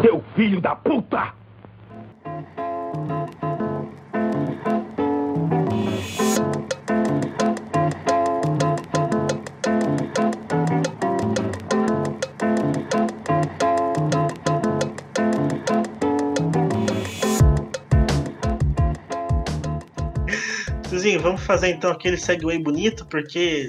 Seu 0.00 0.22
filho 0.34 0.60
da 0.60 0.76
puta! 0.76 1.41
Suzinho, 21.02 21.20
vamos 21.20 21.42
fazer 21.42 21.66
então 21.66 21.90
aquele 21.90 22.16
segue 22.16 22.46
bonito, 22.60 23.04
porque 23.08 23.66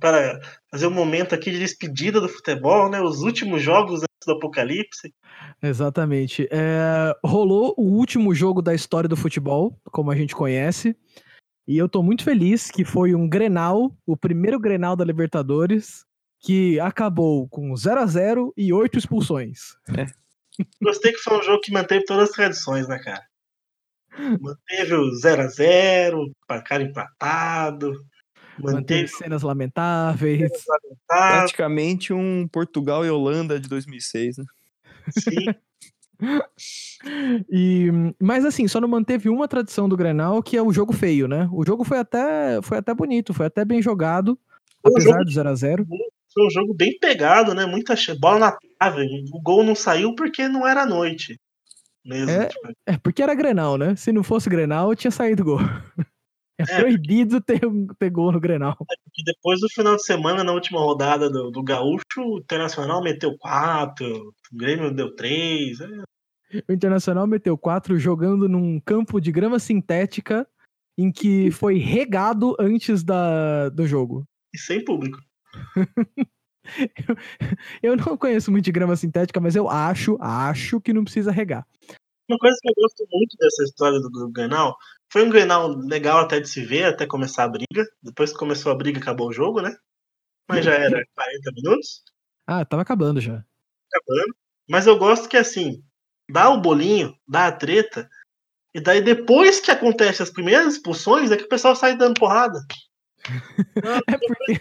para 0.00 0.40
fazer 0.70 0.86
um 0.86 0.92
momento 0.92 1.34
aqui 1.34 1.50
de 1.50 1.58
despedida 1.58 2.20
do 2.20 2.28
futebol, 2.28 2.88
né? 2.88 3.00
Os 3.00 3.22
últimos 3.22 3.60
jogos 3.60 3.98
antes 3.98 4.24
do 4.24 4.34
apocalipse. 4.34 5.12
Exatamente. 5.60 6.46
É, 6.52 7.12
rolou 7.24 7.74
o 7.76 7.82
último 7.82 8.32
jogo 8.32 8.62
da 8.62 8.72
história 8.72 9.08
do 9.08 9.16
futebol, 9.16 9.76
como 9.86 10.12
a 10.12 10.14
gente 10.14 10.36
conhece. 10.36 10.96
E 11.66 11.76
eu 11.76 11.88
tô 11.88 12.00
muito 12.00 12.22
feliz 12.22 12.70
que 12.70 12.84
foi 12.84 13.12
um 13.12 13.28
Grenal, 13.28 13.92
o 14.06 14.16
primeiro 14.16 14.60
Grenal 14.60 14.94
da 14.94 15.04
Libertadores, 15.04 16.04
que 16.38 16.78
acabou 16.78 17.48
com 17.48 17.74
0 17.74 17.98
a 17.98 18.06
0 18.06 18.54
e 18.56 18.72
oito 18.72 18.96
expulsões. 18.96 19.74
Gostei 20.80 21.10
que 21.10 21.18
foi 21.18 21.40
um 21.40 21.42
jogo 21.42 21.60
que 21.60 21.72
manteve 21.72 22.04
todas 22.04 22.28
as 22.28 22.36
tradições, 22.36 22.86
né, 22.86 23.00
cara? 23.00 23.31
Manteve 24.40 24.94
o 24.94 25.10
0x0, 25.22 26.30
placar 26.46 26.80
empatado. 26.80 27.92
Manteve 28.58 28.74
Manteve 28.76 29.08
cenas 29.08 29.42
lamentáveis. 29.42 30.50
o 30.50 31.06
Praticamente 31.06 32.12
um 32.12 32.46
Portugal 32.48 33.04
e 33.04 33.10
Holanda 33.10 33.58
de 33.58 33.68
2006, 33.68 34.38
né? 34.38 34.44
sim. 35.10 35.46
E, 37.50 37.88
mas 38.20 38.44
assim, 38.44 38.68
só 38.68 38.80
não 38.80 38.86
manteve 38.86 39.28
uma 39.28 39.48
tradição 39.48 39.88
do 39.88 39.96
Grenal, 39.96 40.40
que 40.40 40.56
é 40.56 40.62
o 40.62 40.72
jogo 40.72 40.92
feio, 40.92 41.26
né? 41.26 41.48
O 41.52 41.66
jogo 41.66 41.82
foi 41.82 41.98
até, 41.98 42.62
foi 42.62 42.78
até 42.78 42.94
bonito, 42.94 43.34
foi 43.34 43.46
até 43.46 43.64
bem 43.64 43.82
jogado, 43.82 44.38
Foi 44.82 44.92
apesar 44.92 45.10
jogo- 45.14 45.24
do 45.24 45.30
0 45.32 45.48
a 45.48 45.54
0 45.56 45.86
Foi 46.32 46.46
um 46.46 46.50
jogo 46.50 46.74
bem 46.74 46.96
pegado, 47.00 47.54
né? 47.54 47.66
Muita 47.66 47.94
bola 48.20 48.38
na 48.38 48.56
trave. 48.78 49.24
O 49.32 49.40
gol 49.42 49.64
não 49.64 49.74
saiu 49.74 50.14
porque 50.14 50.46
não 50.46 50.64
era 50.66 50.86
noite. 50.86 51.40
Mesmo. 52.04 52.30
É. 52.30 52.46
tipo, 52.46 52.68
É, 52.86 52.98
porque 52.98 53.22
era 53.22 53.34
Grenal, 53.34 53.78
né? 53.78 53.94
Se 53.96 54.12
não 54.12 54.22
fosse 54.22 54.50
Grenal, 54.50 54.94
tinha 54.94 55.10
saído 55.10 55.44
gol. 55.44 55.58
É, 56.60 56.64
É. 56.64 56.80
proibido 56.80 57.40
ter, 57.40 57.60
ter 57.98 58.10
gol 58.10 58.30
no 58.30 58.38
Grenal. 58.38 58.76
porque 58.76 59.22
depois 59.24 59.58
do 59.58 59.68
final 59.70 59.96
de 59.96 60.04
semana, 60.04 60.44
na 60.44 60.52
última 60.52 60.78
rodada 60.78 61.30
do, 61.30 61.50
do 61.50 61.62
Gaúcho, 61.62 62.04
o 62.18 62.38
Internacional 62.38 63.02
meteu 63.02 63.36
4, 63.38 64.06
o 64.06 64.56
Grêmio 64.56 64.94
deu 64.94 65.16
3. 65.16 65.78
O 66.68 66.72
Internacional 66.72 67.26
meteu 67.26 67.56
4 67.56 67.98
jogando 67.98 68.48
num 68.50 68.78
campo 68.78 69.18
de 69.18 69.32
grama 69.32 69.58
sintética 69.58 70.46
em 70.98 71.10
que 71.10 71.50
foi 71.50 71.78
regado 71.78 72.54
antes 72.60 73.02
da, 73.02 73.70
do 73.70 73.86
jogo. 73.86 74.24
E 74.54 74.58
sem 74.58 74.84
público. 74.84 75.18
Eu 77.82 77.96
não 77.96 78.16
conheço 78.16 78.50
muito 78.50 78.64
de 78.64 78.72
grama 78.72 78.96
sintética, 78.96 79.40
mas 79.40 79.56
eu 79.56 79.68
acho, 79.68 80.16
acho 80.20 80.80
que 80.80 80.92
não 80.92 81.04
precisa 81.04 81.30
regar. 81.32 81.66
Uma 82.28 82.38
coisa 82.38 82.56
que 82.62 82.68
eu 82.68 82.74
gosto 82.76 83.06
muito 83.12 83.36
dessa 83.38 83.64
história 83.64 84.00
do, 84.00 84.08
do 84.08 84.30
Grenal, 84.30 84.76
foi 85.12 85.24
um 85.24 85.30
Grenal 85.30 85.68
legal 85.68 86.20
até 86.20 86.40
de 86.40 86.48
se 86.48 86.64
ver, 86.64 86.84
até 86.84 87.06
começar 87.06 87.44
a 87.44 87.48
briga. 87.48 87.84
Depois 88.02 88.32
que 88.32 88.38
começou 88.38 88.72
a 88.72 88.74
briga, 88.74 88.98
acabou 88.98 89.28
o 89.28 89.32
jogo, 89.32 89.60
né? 89.60 89.76
Mas 90.48 90.64
já 90.64 90.72
era 90.72 91.04
40 91.14 91.52
minutos, 91.54 92.02
Ah, 92.46 92.64
tava 92.64 92.82
acabando 92.82 93.20
já. 93.20 93.44
acabando. 93.92 94.34
Mas 94.68 94.86
eu 94.86 94.96
gosto 94.98 95.28
que, 95.28 95.36
assim, 95.36 95.84
dá 96.30 96.48
o 96.50 96.60
bolinho, 96.60 97.14
dá 97.28 97.48
a 97.48 97.52
treta, 97.52 98.08
e 98.74 98.80
daí 98.80 99.02
depois 99.02 99.60
que 99.60 99.70
acontece 99.70 100.22
as 100.22 100.30
primeiras 100.30 100.74
expulsões, 100.74 101.30
é 101.30 101.36
que 101.36 101.44
o 101.44 101.48
pessoal 101.48 101.76
sai 101.76 101.96
dando 101.96 102.18
porrada. 102.18 102.58
É 104.08 104.18
porque. 104.18 104.58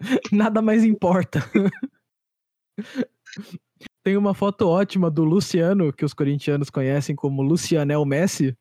nada 0.32 0.62
mais 0.62 0.84
importa. 0.84 1.40
Tem 4.02 4.16
uma 4.16 4.34
foto 4.34 4.66
ótima 4.66 5.10
do 5.10 5.24
Luciano, 5.24 5.92
que 5.92 6.04
os 6.04 6.14
corintianos 6.14 6.70
conhecem 6.70 7.14
como 7.14 7.42
Lucianel 7.42 8.04
Messi, 8.04 8.56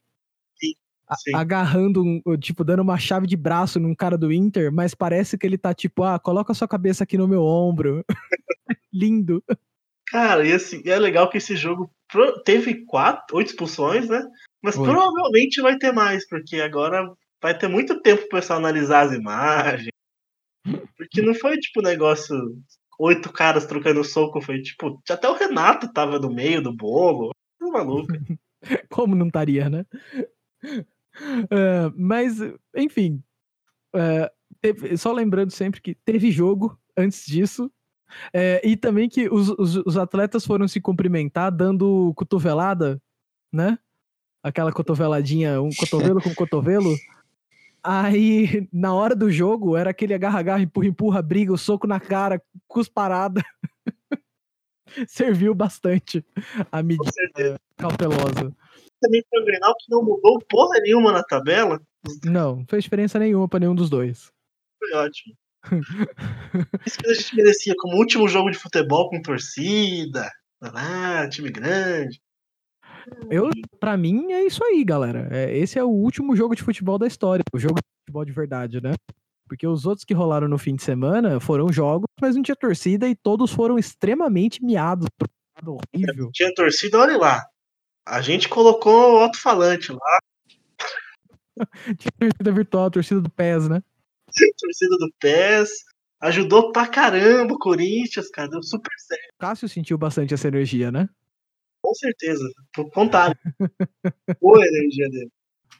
Sim. 0.59 1.33
agarrando, 1.33 2.03
um, 2.03 2.21
tipo, 2.37 2.63
dando 2.63 2.81
uma 2.81 2.97
chave 2.97 3.25
de 3.25 3.37
braço 3.37 3.79
num 3.79 3.95
cara 3.95 4.17
do 4.17 4.31
Inter, 4.31 4.71
mas 4.71 4.93
parece 4.93 5.37
que 5.37 5.47
ele 5.47 5.57
tá 5.57 5.73
tipo, 5.73 6.03
ah, 6.03 6.19
coloca 6.19 6.53
sua 6.53 6.67
cabeça 6.67 7.03
aqui 7.03 7.17
no 7.17 7.27
meu 7.27 7.41
ombro. 7.41 8.05
Lindo. 8.93 9.43
Cara, 10.07 10.45
e 10.45 10.51
assim, 10.51 10.81
é 10.85 10.99
legal 10.99 11.29
que 11.29 11.37
esse 11.37 11.55
jogo 11.55 11.89
teve 12.43 12.85
quatro, 12.85 13.37
oito 13.37 13.49
expulsões, 13.49 14.09
né? 14.09 14.23
Mas 14.61 14.75
provavelmente 14.75 15.61
vai 15.61 15.77
ter 15.77 15.93
mais, 15.93 16.27
porque 16.27 16.59
agora 16.59 17.09
vai 17.41 17.57
ter 17.57 17.67
muito 17.67 18.01
tempo 18.01 18.21
pro 18.23 18.39
pessoal 18.39 18.59
analisar 18.59 19.05
as 19.05 19.13
imagens. 19.13 19.89
Porque 20.97 21.21
não 21.21 21.33
foi 21.33 21.57
tipo 21.57 21.79
um 21.79 21.83
negócio. 21.83 22.35
Oito 22.99 23.31
caras 23.31 23.65
trocando 23.65 24.03
soco, 24.03 24.41
foi 24.41 24.61
tipo. 24.61 25.01
Até 25.09 25.29
o 25.29 25.33
Renato 25.35 25.91
tava 25.93 26.19
no 26.19 26.29
meio 26.33 26.61
do 26.61 26.75
bolo. 26.75 27.31
Tá 27.59 27.67
maluco. 27.67 28.07
Como 28.89 29.15
não 29.15 29.27
estaria, 29.27 29.69
né? 29.69 29.85
É, 31.49 31.91
mas, 31.95 32.37
enfim. 32.75 33.23
é, 33.95 34.31
teve- 34.61 34.97
só 34.97 35.11
lembrando 35.13 35.51
sempre 35.51 35.81
que 35.81 35.95
teve 35.95 36.31
jogo 36.31 36.77
antes 36.97 37.25
disso. 37.25 37.71
é, 38.33 38.59
e 38.67 38.75
também 38.75 39.07
que 39.07 39.29
os, 39.29 39.49
os, 39.49 39.75
os 39.77 39.97
atletas 39.97 40.45
foram 40.45 40.67
se 40.67 40.81
cumprimentar 40.81 41.51
dando 41.51 42.13
cotovelada, 42.15 43.01
né? 43.53 43.77
Aquela 44.43 44.71
cotoveladinha, 44.71 45.61
um 45.61 45.69
cotovelo 45.69 46.21
com 46.21 46.33
cotovelo. 46.35 46.89
Aí, 47.83 48.67
na 48.71 48.93
hora 48.93 49.15
do 49.15 49.31
jogo, 49.31 49.75
era 49.75 49.89
aquele 49.89 50.13
agarra-agarra, 50.13 50.61
empurra-empurra, 50.61 51.21
briga, 51.21 51.53
o 51.53 51.57
soco 51.57 51.87
na 51.87 51.99
cara, 51.99 52.41
cusparada. 52.67 53.41
Serviu 55.07 55.53
bastante 55.53 56.25
a 56.71 56.81
medida 56.81 57.59
cautelosa. 57.77 58.51
Também 58.99 59.23
foi 59.29 59.41
um 59.41 59.45
Grenal 59.45 59.75
que 59.77 59.85
não 59.89 60.03
mudou 60.03 60.39
porra 60.49 60.79
nenhuma 60.81 61.11
na 61.11 61.23
tabela. 61.23 61.79
Não, 62.23 62.57
não 62.57 62.65
fez 62.67 62.83
diferença 62.83 63.19
nenhuma 63.19 63.47
pra 63.47 63.59
nenhum 63.59 63.75
dos 63.75 63.89
dois. 63.89 64.31
Foi 64.79 64.93
ótimo. 64.93 65.35
Isso 66.85 66.97
que 66.97 67.09
a 67.09 67.13
gente 67.13 67.35
merecia 67.35 67.73
como 67.77 67.97
último 67.97 68.27
jogo 68.27 68.49
de 68.49 68.57
futebol 68.57 69.09
com 69.09 69.21
torcida. 69.21 70.29
Ah, 70.61 71.27
time 71.29 71.51
grande. 71.51 72.21
Eu, 73.29 73.49
pra 73.79 73.97
mim, 73.97 74.31
é 74.31 74.43
isso 74.45 74.63
aí, 74.63 74.83
galera. 74.83 75.27
É, 75.31 75.57
esse 75.57 75.77
é 75.77 75.83
o 75.83 75.89
último 75.89 76.35
jogo 76.35 76.55
de 76.55 76.63
futebol 76.63 76.97
da 76.97 77.07
história. 77.07 77.43
O 77.53 77.59
jogo 77.59 77.75
de 77.75 77.87
futebol 78.01 78.25
de 78.25 78.31
verdade, 78.31 78.81
né? 78.81 78.93
Porque 79.47 79.65
os 79.67 79.85
outros 79.85 80.05
que 80.05 80.13
rolaram 80.13 80.47
no 80.47 80.57
fim 80.57 80.75
de 80.75 80.83
semana 80.83 81.39
foram 81.39 81.71
jogos, 81.71 82.05
mas 82.21 82.35
não 82.35 82.43
tinha 82.43 82.55
torcida 82.55 83.07
e 83.07 83.15
todos 83.15 83.51
foram 83.51 83.79
extremamente 83.79 84.63
miados. 84.63 85.07
Horrível. 85.65 86.29
Tinha 86.33 86.53
torcida, 86.53 86.99
olha 86.99 87.17
lá. 87.17 87.45
A 88.07 88.21
gente 88.21 88.47
colocou 88.47 89.15
o 89.15 89.17
alto-falante 89.17 89.91
lá, 89.91 90.19
Tinha 91.97 92.11
torcida 92.17 92.51
virtual, 92.51 92.91
torcida 92.91 93.21
do 93.21 93.29
PES, 93.29 93.69
né? 93.69 93.83
torcida 94.57 94.97
do 94.97 95.11
PES. 95.19 95.69
Ajudou 96.21 96.71
pra 96.71 96.87
caramba 96.87 97.53
o 97.53 97.59
Corinthians, 97.59 98.29
cara. 98.29 98.49
Deu 98.49 98.61
super 98.61 98.91
certo, 98.97 99.31
O 99.35 99.39
Cássio 99.39 99.69
sentiu 99.69 99.97
bastante 99.97 100.33
essa 100.33 100.47
energia, 100.47 100.91
né? 100.91 101.07
Com 101.89 101.95
certeza. 101.95 102.47
Por 102.71 102.91
contar. 102.91 103.35
Boa 104.39 104.63
energia 104.63 105.09
dele. 105.09 105.31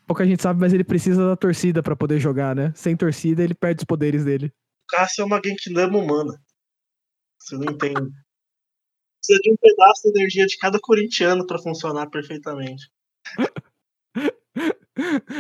Pouca 0.08 0.26
gente 0.26 0.42
sabe, 0.42 0.60
mas 0.60 0.74
ele 0.74 0.84
precisa 0.84 1.24
da 1.24 1.36
torcida 1.36 1.84
pra 1.84 1.96
poder 1.96 2.20
jogar, 2.20 2.56
né? 2.56 2.74
Sem 2.76 2.98
torcida, 2.98 3.44
ele 3.44 3.54
perde 3.54 3.82
os 3.82 3.86
poderes 3.86 4.26
dele. 4.26 4.48
O 4.48 4.52
Cássio 4.90 5.22
é 5.22 5.26
uma 5.26 5.40
Genkidama 5.44 6.00
humana. 6.00 6.34
Você 7.40 7.56
não 7.58 7.72
entende. 7.72 8.10
Precisa 9.20 9.40
de 9.44 9.52
um 9.52 9.56
pedaço 9.62 10.12
da 10.12 10.20
energia 10.20 10.48
de 10.48 10.58
cada 10.58 10.80
corintiano 10.82 11.46
pra 11.46 11.60
funcionar 11.60 12.10
perfeitamente. 12.10 12.90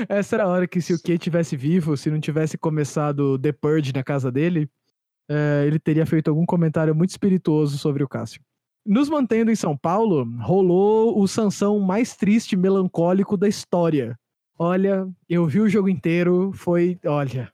Essa 0.08 0.36
era 0.36 0.44
a 0.44 0.48
hora 0.48 0.68
que 0.68 0.82
se 0.82 0.94
o 0.94 1.02
Kay 1.02 1.18
tivesse 1.18 1.58
vivo, 1.58 1.98
se 1.98 2.12
não 2.12 2.20
tivesse 2.20 2.60
começado 2.60 3.40
The 3.40 3.52
Purge 3.52 3.92
na 3.92 4.04
casa 4.04 4.32
dele, 4.32 4.70
eh, 5.30 5.64
ele 5.66 5.80
teria 5.80 6.06
feito 6.06 6.30
algum 6.30 6.46
comentário 6.46 6.94
muito 6.94 7.10
espirituoso 7.10 7.78
sobre 7.78 8.04
o 8.04 8.08
Cássio. 8.08 8.40
Nos 8.90 9.08
mantendo 9.08 9.52
em 9.52 9.56
São 9.56 9.78
Paulo, 9.78 10.28
rolou 10.42 11.22
o 11.22 11.28
Sansão 11.28 11.78
mais 11.80 12.16
triste 12.16 12.54
e 12.54 12.58
melancólico 12.58 13.38
da 13.38 13.48
história. 13.48 14.20
Olha, 14.58 15.08
eu 15.30 15.46
vi 15.46 15.62
o 15.62 15.70
jogo 15.70 15.88
inteiro, 15.88 16.52
foi. 16.56 17.00
Olha. 17.06 17.54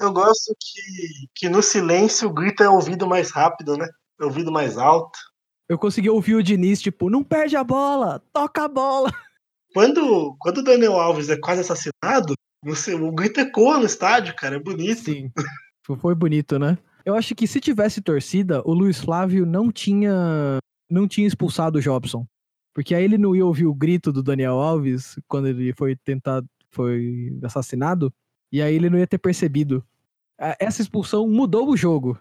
Eu 0.00 0.10
gosto 0.10 0.56
que, 0.58 1.28
que 1.34 1.48
no 1.50 1.62
silêncio 1.62 2.30
o 2.30 2.32
grito 2.32 2.62
é 2.62 2.70
ouvido 2.70 3.06
mais 3.06 3.30
rápido, 3.30 3.76
né? 3.76 3.86
É 4.18 4.24
ouvido 4.24 4.50
mais 4.50 4.78
alto. 4.78 5.18
Eu 5.68 5.76
consegui 5.76 6.08
ouvir 6.08 6.36
o 6.36 6.42
Diniz, 6.42 6.80
tipo, 6.80 7.10
não 7.10 7.22
perde 7.22 7.54
a 7.54 7.62
bola, 7.62 8.22
toca 8.32 8.64
a 8.64 8.68
bola. 8.68 9.12
Quando, 9.74 10.34
quando 10.40 10.58
o 10.58 10.64
Daniel 10.64 10.98
Alves 10.98 11.28
é 11.28 11.36
quase 11.36 11.60
assassinado, 11.60 12.32
você, 12.64 12.94
o 12.94 13.12
grito 13.12 13.40
ecoa 13.40 13.76
no 13.76 13.84
estádio, 13.84 14.34
cara. 14.34 14.56
É 14.56 14.58
bonito. 14.58 15.02
Sim. 15.02 15.30
Foi 16.00 16.14
bonito, 16.14 16.58
né? 16.58 16.78
Eu 17.06 17.14
acho 17.14 17.34
que 17.34 17.46
se 17.46 17.60
tivesse 17.60 18.00
torcida, 18.00 18.60
o 18.64 18.74
Luiz 18.74 19.00
Flávio 19.00 19.46
não 19.46 19.70
tinha 19.70 20.58
não 20.90 21.06
tinha 21.08 21.26
expulsado 21.26 21.78
o 21.78 21.80
Jobson. 21.82 22.26
Porque 22.74 22.94
aí 22.94 23.04
ele 23.04 23.16
não 23.16 23.34
ia 23.34 23.46
ouvir 23.46 23.66
o 23.66 23.74
grito 23.74 24.12
do 24.12 24.22
Daniel 24.22 24.54
Alves 24.60 25.18
quando 25.26 25.48
ele 25.48 25.72
foi 25.72 25.96
tentado, 25.96 26.46
foi 26.70 27.32
assassinado, 27.42 28.12
e 28.52 28.60
aí 28.60 28.74
ele 28.74 28.90
não 28.90 28.98
ia 28.98 29.06
ter 29.06 29.18
percebido. 29.18 29.82
A- 30.38 30.56
Essa 30.60 30.82
expulsão 30.82 31.26
mudou 31.28 31.68
o 31.70 31.76
jogo. 31.76 32.20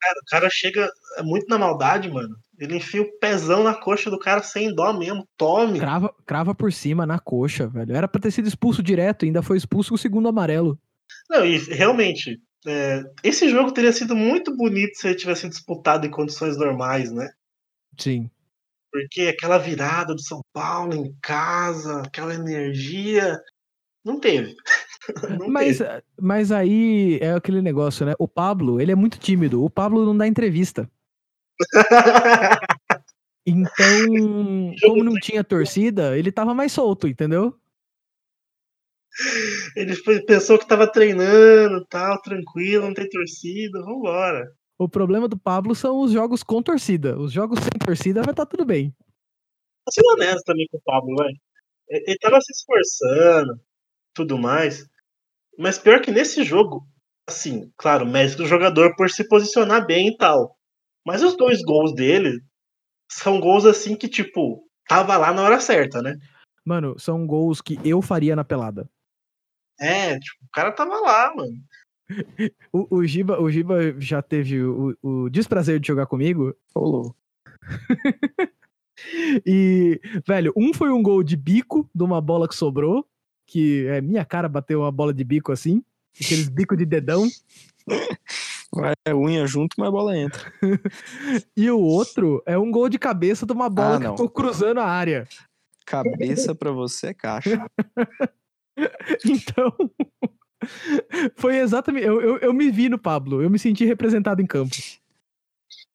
Cara, 0.00 0.18
o 0.22 0.24
cara 0.30 0.48
chega 0.50 0.90
é 1.18 1.22
muito 1.22 1.46
na 1.48 1.58
maldade, 1.58 2.08
mano. 2.10 2.34
Ele 2.58 2.76
enfia 2.76 3.02
o 3.02 3.18
pezão 3.18 3.62
na 3.62 3.74
coxa 3.74 4.10
do 4.10 4.18
cara 4.18 4.42
sem 4.42 4.74
dó 4.74 4.92
mesmo. 4.98 5.28
Tome. 5.36 5.78
Crava, 5.78 6.14
crava 6.24 6.54
por 6.54 6.72
cima 6.72 7.04
na 7.04 7.18
coxa, 7.18 7.66
velho. 7.68 7.94
Era 7.94 8.08
pra 8.08 8.20
ter 8.20 8.30
sido 8.30 8.48
expulso 8.48 8.82
direto, 8.82 9.26
ainda 9.26 9.42
foi 9.42 9.58
expulso 9.58 9.92
o 9.92 9.98
segundo 9.98 10.28
amarelo. 10.28 10.78
Não, 11.28 11.44
e 11.44 11.58
realmente, 11.58 12.40
é, 12.66 13.02
esse 13.24 13.48
jogo 13.48 13.72
teria 13.72 13.92
sido 13.92 14.14
muito 14.14 14.54
bonito 14.56 14.96
se 14.96 15.08
ele 15.08 15.16
tivesse 15.16 15.48
disputado 15.48 16.06
em 16.06 16.10
condições 16.10 16.56
normais, 16.56 17.10
né? 17.10 17.30
Sim. 17.98 18.30
Porque 18.92 19.22
aquela 19.22 19.58
virada 19.58 20.14
do 20.14 20.22
São 20.22 20.40
Paulo 20.52 20.94
em 20.94 21.14
casa, 21.22 22.02
aquela 22.02 22.34
energia, 22.34 23.40
não 24.04 24.18
teve. 24.18 24.54
Não 25.40 25.48
Mas, 25.48 25.78
teve. 25.78 26.02
mas 26.20 26.52
aí 26.52 27.18
é 27.20 27.32
aquele 27.32 27.60
negócio, 27.62 28.04
né? 28.06 28.12
O 28.18 28.28
Pablo, 28.28 28.80
ele 28.80 28.92
é 28.92 28.94
muito 28.94 29.18
tímido. 29.18 29.64
O 29.64 29.70
Pablo 29.70 30.04
não 30.04 30.16
dá 30.16 30.26
entrevista. 30.26 30.88
Então, 33.46 34.74
como 34.82 35.02
não 35.02 35.14
tinha 35.14 35.42
torcida, 35.42 36.16
ele 36.16 36.30
tava 36.30 36.54
mais 36.54 36.72
solto, 36.72 37.08
entendeu? 37.08 37.58
Ele 39.76 39.94
pensou 40.26 40.58
que 40.58 40.66
tava 40.66 40.90
treinando, 40.90 41.84
tal, 41.86 42.20
tranquilo, 42.22 42.86
não 42.86 42.94
tem 42.94 43.08
torcida, 43.08 43.82
vambora. 43.82 44.52
O 44.78 44.88
problema 44.88 45.28
do 45.28 45.38
Pablo 45.38 45.74
são 45.74 46.00
os 46.00 46.12
jogos 46.12 46.42
com 46.42 46.62
torcida. 46.62 47.18
Os 47.18 47.32
jogos 47.32 47.58
sem 47.60 47.78
torcida 47.84 48.22
vai 48.22 48.32
estar 48.32 48.46
tudo 48.46 48.64
bem. 48.64 48.94
Tá 49.84 49.92
sendo 49.92 50.12
honesto 50.12 50.44
também 50.44 50.66
com 50.70 50.78
o 50.78 50.82
Pablo. 50.82 51.16
Ele 51.24 51.38
ele 51.90 52.18
tava 52.18 52.40
se 52.40 52.52
esforçando, 52.52 53.60
tudo 54.14 54.38
mais. 54.38 54.86
Mas 55.58 55.78
pior 55.78 56.00
que 56.00 56.12
nesse 56.12 56.44
jogo, 56.44 56.86
assim, 57.28 57.70
claro, 57.76 58.06
mérito 58.06 58.38
do 58.38 58.46
jogador 58.46 58.94
por 58.96 59.10
se 59.10 59.26
posicionar 59.28 59.84
bem 59.84 60.08
e 60.08 60.16
tal. 60.16 60.56
Mas 61.04 61.22
os 61.22 61.36
dois 61.36 61.62
gols 61.62 61.92
dele 61.94 62.40
são 63.10 63.40
gols 63.40 63.64
assim 63.64 63.96
que, 63.96 64.08
tipo, 64.08 64.64
tava 64.88 65.16
lá 65.16 65.32
na 65.32 65.42
hora 65.42 65.60
certa, 65.60 66.00
né? 66.00 66.16
Mano, 66.64 66.98
são 66.98 67.26
gols 67.26 67.60
que 67.60 67.78
eu 67.84 68.00
faria 68.00 68.36
na 68.36 68.44
pelada. 68.44 68.88
É, 69.80 70.18
tipo, 70.18 70.44
o 70.44 70.50
cara 70.52 70.72
tava 70.72 71.00
lá, 71.00 71.34
mano. 71.34 71.56
O, 72.72 72.96
o 72.96 73.06
Giba, 73.06 73.40
o 73.40 73.48
Giba 73.48 73.94
já 74.00 74.20
teve 74.20 74.60
o, 74.60 74.96
o 75.00 75.30
desprazer 75.30 75.78
de 75.78 75.86
jogar 75.86 76.06
comigo. 76.06 76.54
Rolou. 76.74 77.14
E, 79.46 79.98
velho, 80.26 80.52
um 80.54 80.74
foi 80.74 80.90
um 80.90 81.02
gol 81.02 81.22
de 81.22 81.34
bico 81.34 81.88
de 81.94 82.02
uma 82.02 82.20
bola 82.20 82.46
que 82.46 82.54
sobrou. 82.54 83.06
Que 83.46 83.86
é 83.86 84.00
minha 84.00 84.24
cara 84.24 84.48
bateu 84.48 84.80
uma 84.80 84.92
bola 84.92 85.12
de 85.12 85.24
bico 85.24 85.52
assim. 85.52 85.82
Aqueles 86.22 86.48
bico 86.48 86.76
de 86.76 86.84
dedão. 86.84 87.26
Vai 88.72 88.94
unha 89.12 89.46
junto, 89.46 89.74
mas 89.78 89.88
a 89.88 89.90
bola 89.90 90.16
entra. 90.16 90.52
E 91.56 91.68
o 91.70 91.80
outro 91.80 92.42
é 92.46 92.56
um 92.56 92.70
gol 92.70 92.88
de 92.88 92.98
cabeça 92.98 93.44
de 93.44 93.52
uma 93.52 93.68
bola 93.68 93.96
Ah, 93.96 94.00
que 94.00 94.08
ficou 94.08 94.30
cruzando 94.30 94.80
a 94.80 94.86
área. 94.86 95.26
Cabeça 95.84 96.54
pra 96.54 96.70
você 96.70 97.08
é 97.08 97.14
caixa. 97.14 97.66
Então, 99.24 99.74
foi 101.36 101.58
exatamente. 101.58 102.06
Eu, 102.06 102.20
eu, 102.20 102.38
eu 102.38 102.52
me 102.52 102.70
vi 102.70 102.88
no 102.88 102.98
Pablo, 102.98 103.42
eu 103.42 103.50
me 103.50 103.58
senti 103.58 103.84
representado 103.84 104.40
em 104.40 104.46
campo. 104.46 104.74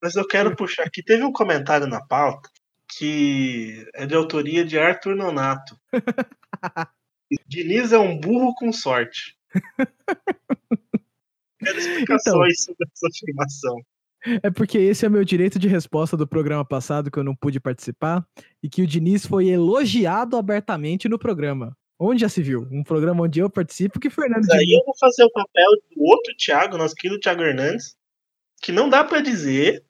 Mas 0.02 0.15
eu 0.15 0.28
quero 0.28 0.56
puxar 0.56 0.84
aqui. 0.84 1.04
Teve 1.04 1.24
um 1.24 1.32
comentário 1.32 1.88
na 1.88 2.02
pauta 2.02 2.50
que 2.98 3.88
é 3.93 4.06
de 4.06 4.15
autoria 4.15 4.63
de 4.63 4.78
Arthur 4.78 5.15
Nonato. 5.15 5.78
Diniz 7.48 7.91
é 7.91 7.98
um 7.98 8.19
burro 8.19 8.54
com 8.56 8.71
sorte. 8.71 9.36
Quero 11.60 11.80
explicações 11.80 12.63
sobre 12.63 12.88
essa 12.93 13.08
afirmação. 13.08 13.76
É 14.43 14.50
porque 14.50 14.78
esse 14.78 15.06
é 15.06 15.10
meu 15.10 15.24
direito 15.24 15.60
de 15.60 15.67
resposta 15.67 16.17
do 16.17 16.28
programa 16.28 16.65
passado 16.65 17.12
que 17.12 17.17
eu 17.17 17.24
não 17.24 17.36
pude 17.36 17.60
participar 17.60 18.26
e 18.62 18.69
que 18.69 18.82
o 18.82 18.88
Diniz 18.88 19.26
foi 19.26 19.50
elogiado 19.50 20.38
abertamente 20.38 21.08
no 21.08 21.19
programa. 21.19 21.76
Onde 21.99 22.21
já 22.21 22.29
se 22.29 22.41
viu? 22.41 22.67
Um 22.71 22.84
programa 22.84 23.23
onde 23.23 23.39
eu 23.39 23.49
participo 23.49 23.99
que 23.99 24.10
Fernando 24.10 24.51
aí 24.51 24.77
eu 24.77 24.86
vou 24.86 24.93
fazer 24.99 25.23
o 25.23 25.31
papel 25.31 25.71
do 25.95 26.03
outro 26.03 26.36
Thiago, 26.38 26.77
nosso 26.77 26.95
querido 26.95 27.19
Thiago 27.19 27.41
Hernandes, 27.41 27.95
que 28.62 28.71
não 28.71 28.89
dá 28.89 29.03
pra 29.03 29.21
dizer 29.21 29.84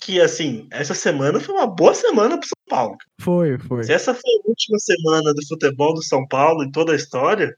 que, 0.00 0.20
assim, 0.20 0.68
essa 0.70 0.94
semana 0.94 1.40
foi 1.40 1.54
uma 1.54 1.66
boa 1.66 1.94
semana 1.94 2.38
pro 2.38 2.48
São 2.48 2.62
Paulo. 2.68 2.96
Foi, 3.20 3.58
foi. 3.58 3.84
Se 3.84 3.92
essa 3.92 4.14
foi 4.14 4.30
a 4.30 4.48
última 4.48 4.78
semana 4.78 5.34
do 5.34 5.46
futebol 5.46 5.94
do 5.94 6.02
São 6.02 6.26
Paulo 6.26 6.64
em 6.64 6.70
toda 6.70 6.92
a 6.92 6.96
história, 6.96 7.56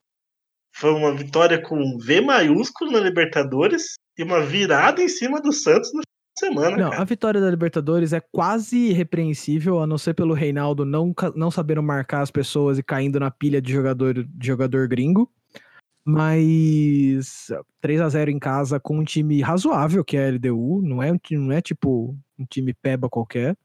Foi 0.73 0.93
uma 0.93 1.15
vitória 1.15 1.61
com 1.61 1.99
V 1.99 2.21
maiúsculo 2.21 2.93
na 2.93 3.01
Libertadores 3.01 3.95
e 4.17 4.23
uma 4.23 4.41
virada 4.41 5.03
em 5.03 5.09
cima 5.09 5.41
do 5.41 5.53
Santos 5.53 5.93
no 5.93 6.01
semana, 6.41 6.77
Não, 6.77 6.91
cara. 6.91 7.03
a 7.03 7.05
vitória 7.05 7.41
da 7.41 7.51
Libertadores 7.51 8.13
é 8.13 8.21
quase 8.21 8.77
irrepreensível, 8.89 9.81
a 9.81 9.87
não 9.87 9.97
ser 9.97 10.15
pelo 10.15 10.35
Reinaldo 10.35 10.85
não, 10.85 11.15
não 11.37 11.51
sabendo 11.51 11.83
marcar 11.83 12.23
as 12.23 12.31
pessoas 12.31 12.79
e 12.79 12.83
caindo 12.83 13.21
na 13.21 13.31
pilha 13.31 13.61
de 13.61 13.73
jogador, 13.73 14.25
de 14.25 14.47
jogador 14.47 14.89
gringo. 14.89 15.31
Mas 16.05 17.49
3 17.81 18.01
a 18.01 18.09
0 18.09 18.31
em 18.31 18.39
casa 18.39 18.81
com 18.81 18.99
um 18.99 19.05
time 19.05 19.41
razoável, 19.43 20.03
que 20.03 20.17
é 20.17 20.27
a 20.27 20.31
LDU, 20.33 20.81
não 20.83 21.03
é, 21.03 21.13
não 21.33 21.53
é 21.53 21.61
tipo 21.61 22.17
um 22.39 22.45
time 22.47 22.75
peba 22.75 23.09
qualquer. 23.09 23.57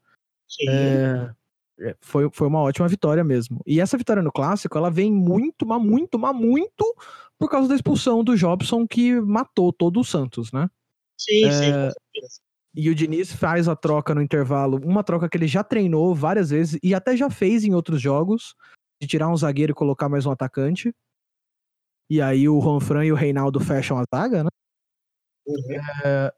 Sim. 0.47 0.69
É, 0.69 1.31
é, 1.79 1.95
foi, 2.01 2.29
foi 2.31 2.47
uma 2.47 2.61
ótima 2.61 2.87
vitória 2.87 3.23
mesmo. 3.23 3.61
E 3.65 3.79
essa 3.79 3.97
vitória 3.97 4.21
no 4.21 4.31
clássico, 4.31 4.77
ela 4.77 4.91
vem 4.91 5.11
muito, 5.11 5.65
mas 5.65 5.81
muito, 5.81 6.19
mas 6.19 6.35
muito 6.35 6.95
por 7.39 7.49
causa 7.49 7.67
da 7.67 7.75
expulsão 7.75 8.23
do 8.23 8.35
Jobson 8.35 8.85
que 8.85 9.19
matou 9.21 9.73
todo 9.73 9.99
o 9.99 10.03
Santos, 10.03 10.51
né? 10.51 10.69
sim, 11.17 11.49
sim, 11.51 11.71
é, 11.71 11.71
com 11.71 11.91
certeza. 11.91 12.41
E 12.75 12.89
o 12.89 12.95
Diniz 12.95 13.31
faz 13.31 13.67
a 13.67 13.75
troca 13.75 14.13
no 14.13 14.21
intervalo, 14.21 14.81
uma 14.83 15.03
troca 15.03 15.29
que 15.29 15.37
ele 15.37 15.47
já 15.47 15.63
treinou 15.63 16.13
várias 16.13 16.49
vezes 16.49 16.79
e 16.83 16.93
até 16.93 17.15
já 17.15 17.29
fez 17.29 17.63
em 17.63 17.73
outros 17.73 18.01
jogos, 18.01 18.55
de 19.01 19.07
tirar 19.07 19.29
um 19.29 19.37
zagueiro 19.37 19.71
e 19.71 19.75
colocar 19.75 20.09
mais 20.09 20.25
um 20.25 20.31
atacante. 20.31 20.93
E 22.09 22.21
aí 22.21 22.47
o 22.47 22.61
Juanfran 22.61 23.05
e 23.05 23.11
o 23.11 23.15
Reinaldo 23.15 23.59
fecham 23.59 23.97
a 23.97 24.03
zaga, 24.13 24.43
né? 24.43 24.49
Uhum. 25.47 26.29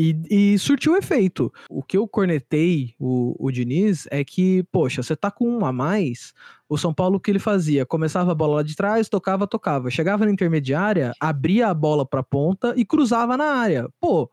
E, 0.00 0.14
e 0.30 0.58
surtiu 0.60 0.96
efeito. 0.96 1.52
O 1.68 1.82
que 1.82 1.96
eu 1.96 2.06
cornetei 2.06 2.94
o, 3.00 3.34
o 3.38 3.50
Diniz 3.50 4.06
é 4.12 4.24
que, 4.24 4.62
poxa, 4.70 5.02
você 5.02 5.16
tá 5.16 5.28
com 5.28 5.48
um 5.48 5.66
a 5.66 5.72
mais. 5.72 6.32
O 6.68 6.78
São 6.78 6.94
Paulo, 6.94 7.16
o 7.16 7.20
que 7.20 7.32
ele 7.32 7.40
fazia? 7.40 7.84
Começava 7.84 8.30
a 8.30 8.34
bola 8.34 8.56
lá 8.56 8.62
de 8.62 8.76
trás, 8.76 9.08
tocava, 9.08 9.44
tocava. 9.44 9.90
Chegava 9.90 10.24
na 10.24 10.30
intermediária, 10.30 11.12
abria 11.18 11.66
a 11.66 11.74
bola 11.74 12.06
pra 12.06 12.22
ponta 12.22 12.74
e 12.76 12.84
cruzava 12.84 13.36
na 13.36 13.46
área. 13.46 13.88
Pô, 14.00 14.30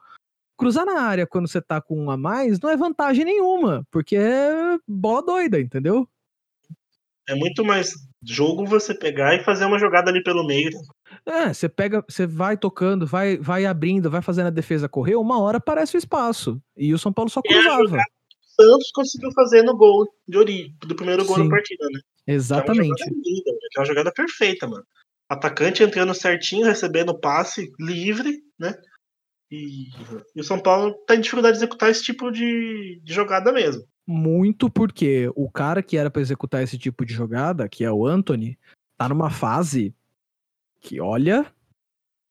cruzar 0.58 0.86
na 0.86 1.02
área 1.02 1.28
quando 1.28 1.48
você 1.48 1.62
tá 1.62 1.82
com 1.82 2.00
um 2.00 2.10
a 2.10 2.18
mais 2.18 2.60
não 2.60 2.70
é 2.70 2.78
vantagem 2.78 3.26
nenhuma, 3.26 3.86
porque 3.91 4.15
é 4.15 4.78
bola 4.88 5.24
doida, 5.24 5.60
entendeu? 5.60 6.08
É 7.28 7.34
muito 7.34 7.65
mais 7.65 7.91
jogo 8.24 8.65
você 8.65 8.94
pegar 8.94 9.36
e 9.36 9.44
fazer 9.44 9.65
uma 9.65 9.80
jogada 9.80 10.12
ali 10.12 10.24
pelo 10.24 10.46
meio. 10.46 10.70
É, 11.26 11.52
você 11.52 11.68
pega, 11.68 12.04
você 12.08 12.28
vai 12.28 12.56
tocando, 12.56 13.06
vai, 13.06 13.38
vai 13.38 13.65
abrindo, 13.65 14.12
vai 14.12 14.22
fazendo 14.22 14.48
a 14.48 14.52
defesa 14.52 14.88
correr, 14.88 15.15
uma 15.15 15.39
hora 15.39 15.58
aparece 15.58 15.96
o 15.96 15.98
espaço. 15.98 16.62
E 16.78 16.94
o 16.94 17.00
São 17.00 17.12
Paulo 17.12 17.30
só 17.30 17.41
É 17.44 17.48
cruzava. 17.48 17.84
O 17.84 18.62
Santos 18.62 18.91
conseguiu 18.94 19.32
fazer 19.34 19.63
no 19.63 19.76
gol 19.76 20.08
de 20.28 20.38
origem, 20.38 20.76
do 20.86 20.96
primeiro 20.96 21.26
gol 21.26 21.36
Sim. 21.38 21.44
da 21.44 21.50
partida, 21.50 21.86
né? 21.91 22.00
Que 22.00 22.32
é 22.32 22.34
uma 22.34 22.36
Exatamente. 22.36 23.04
linda, 23.04 23.52
que 23.72 23.78
é 23.78 23.80
uma 23.80 23.86
jogada 23.86 24.12
perfeita, 24.12 24.68
mano. 24.68 24.84
Atacante 25.28 25.84
entrando 25.84 26.13
certinho, 26.13 26.65
recebendo 26.65 27.20
passe 27.20 27.72
livre, 27.80 28.38
né? 28.60 28.76
E, 29.51 29.89
e 30.36 30.41
o 30.41 30.43
São 30.43 30.60
Paulo 30.60 30.93
tá 31.05 31.15
em 31.15 31.21
dificuldade 31.21 31.58
de 31.58 31.63
executar 31.63 31.89
esse 31.89 32.03
tipo 32.03 32.31
de, 32.31 32.99
de 33.03 33.13
jogada 33.13 33.51
mesmo. 33.51 33.84
Muito 34.08 34.69
porque 34.69 35.31
o 35.36 35.49
cara 35.49 35.81
que 35.81 35.97
era 35.97 36.12
pra 36.12 36.21
executar 36.21 36.63
esse 36.63 36.77
tipo 36.77 37.05
de 37.05 37.13
jogada, 37.13 37.67
que 37.67 37.84
é 37.84 37.91
o 37.91 38.05
Anthony, 38.05 38.58
tá 38.97 39.10
numa 39.10 39.29
fase 39.29 39.93
que, 40.79 40.99
olha. 40.99 41.45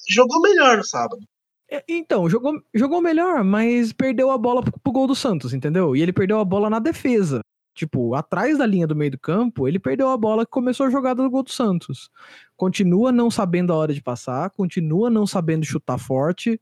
Jogou 0.08 0.40
melhor 0.40 0.76
no 0.76 0.84
sábado. 0.84 1.22
é, 1.70 1.82
Então, 1.88 2.28
jogou, 2.28 2.62
jogou 2.72 3.00
melhor, 3.00 3.42
mas 3.42 3.92
perdeu 3.92 4.30
a 4.30 4.38
bola 4.38 4.62
pro, 4.62 4.72
pro 4.78 4.92
gol 4.92 5.06
do 5.06 5.14
Santos, 5.14 5.52
entendeu? 5.52 5.96
E 5.96 6.02
ele 6.02 6.12
perdeu 6.12 6.38
a 6.38 6.44
bola 6.44 6.70
na 6.70 6.78
defesa. 6.78 7.40
Tipo, 7.74 8.14
atrás 8.14 8.58
da 8.58 8.66
linha 8.66 8.86
do 8.86 8.94
meio 8.94 9.10
do 9.10 9.18
campo, 9.18 9.66
ele 9.66 9.80
perdeu 9.80 10.08
a 10.08 10.16
bola 10.16 10.44
que 10.44 10.52
começou 10.52 10.86
a 10.86 10.90
jogada 10.90 11.20
do 11.22 11.30
gol 11.30 11.42
do 11.42 11.50
Santos. 11.50 12.08
Continua 12.56 13.10
não 13.10 13.28
sabendo 13.28 13.72
a 13.72 13.76
hora 13.76 13.92
de 13.92 14.00
passar, 14.00 14.48
continua 14.50 15.10
não 15.10 15.26
sabendo 15.26 15.64
chutar 15.64 15.98
forte. 15.98 16.60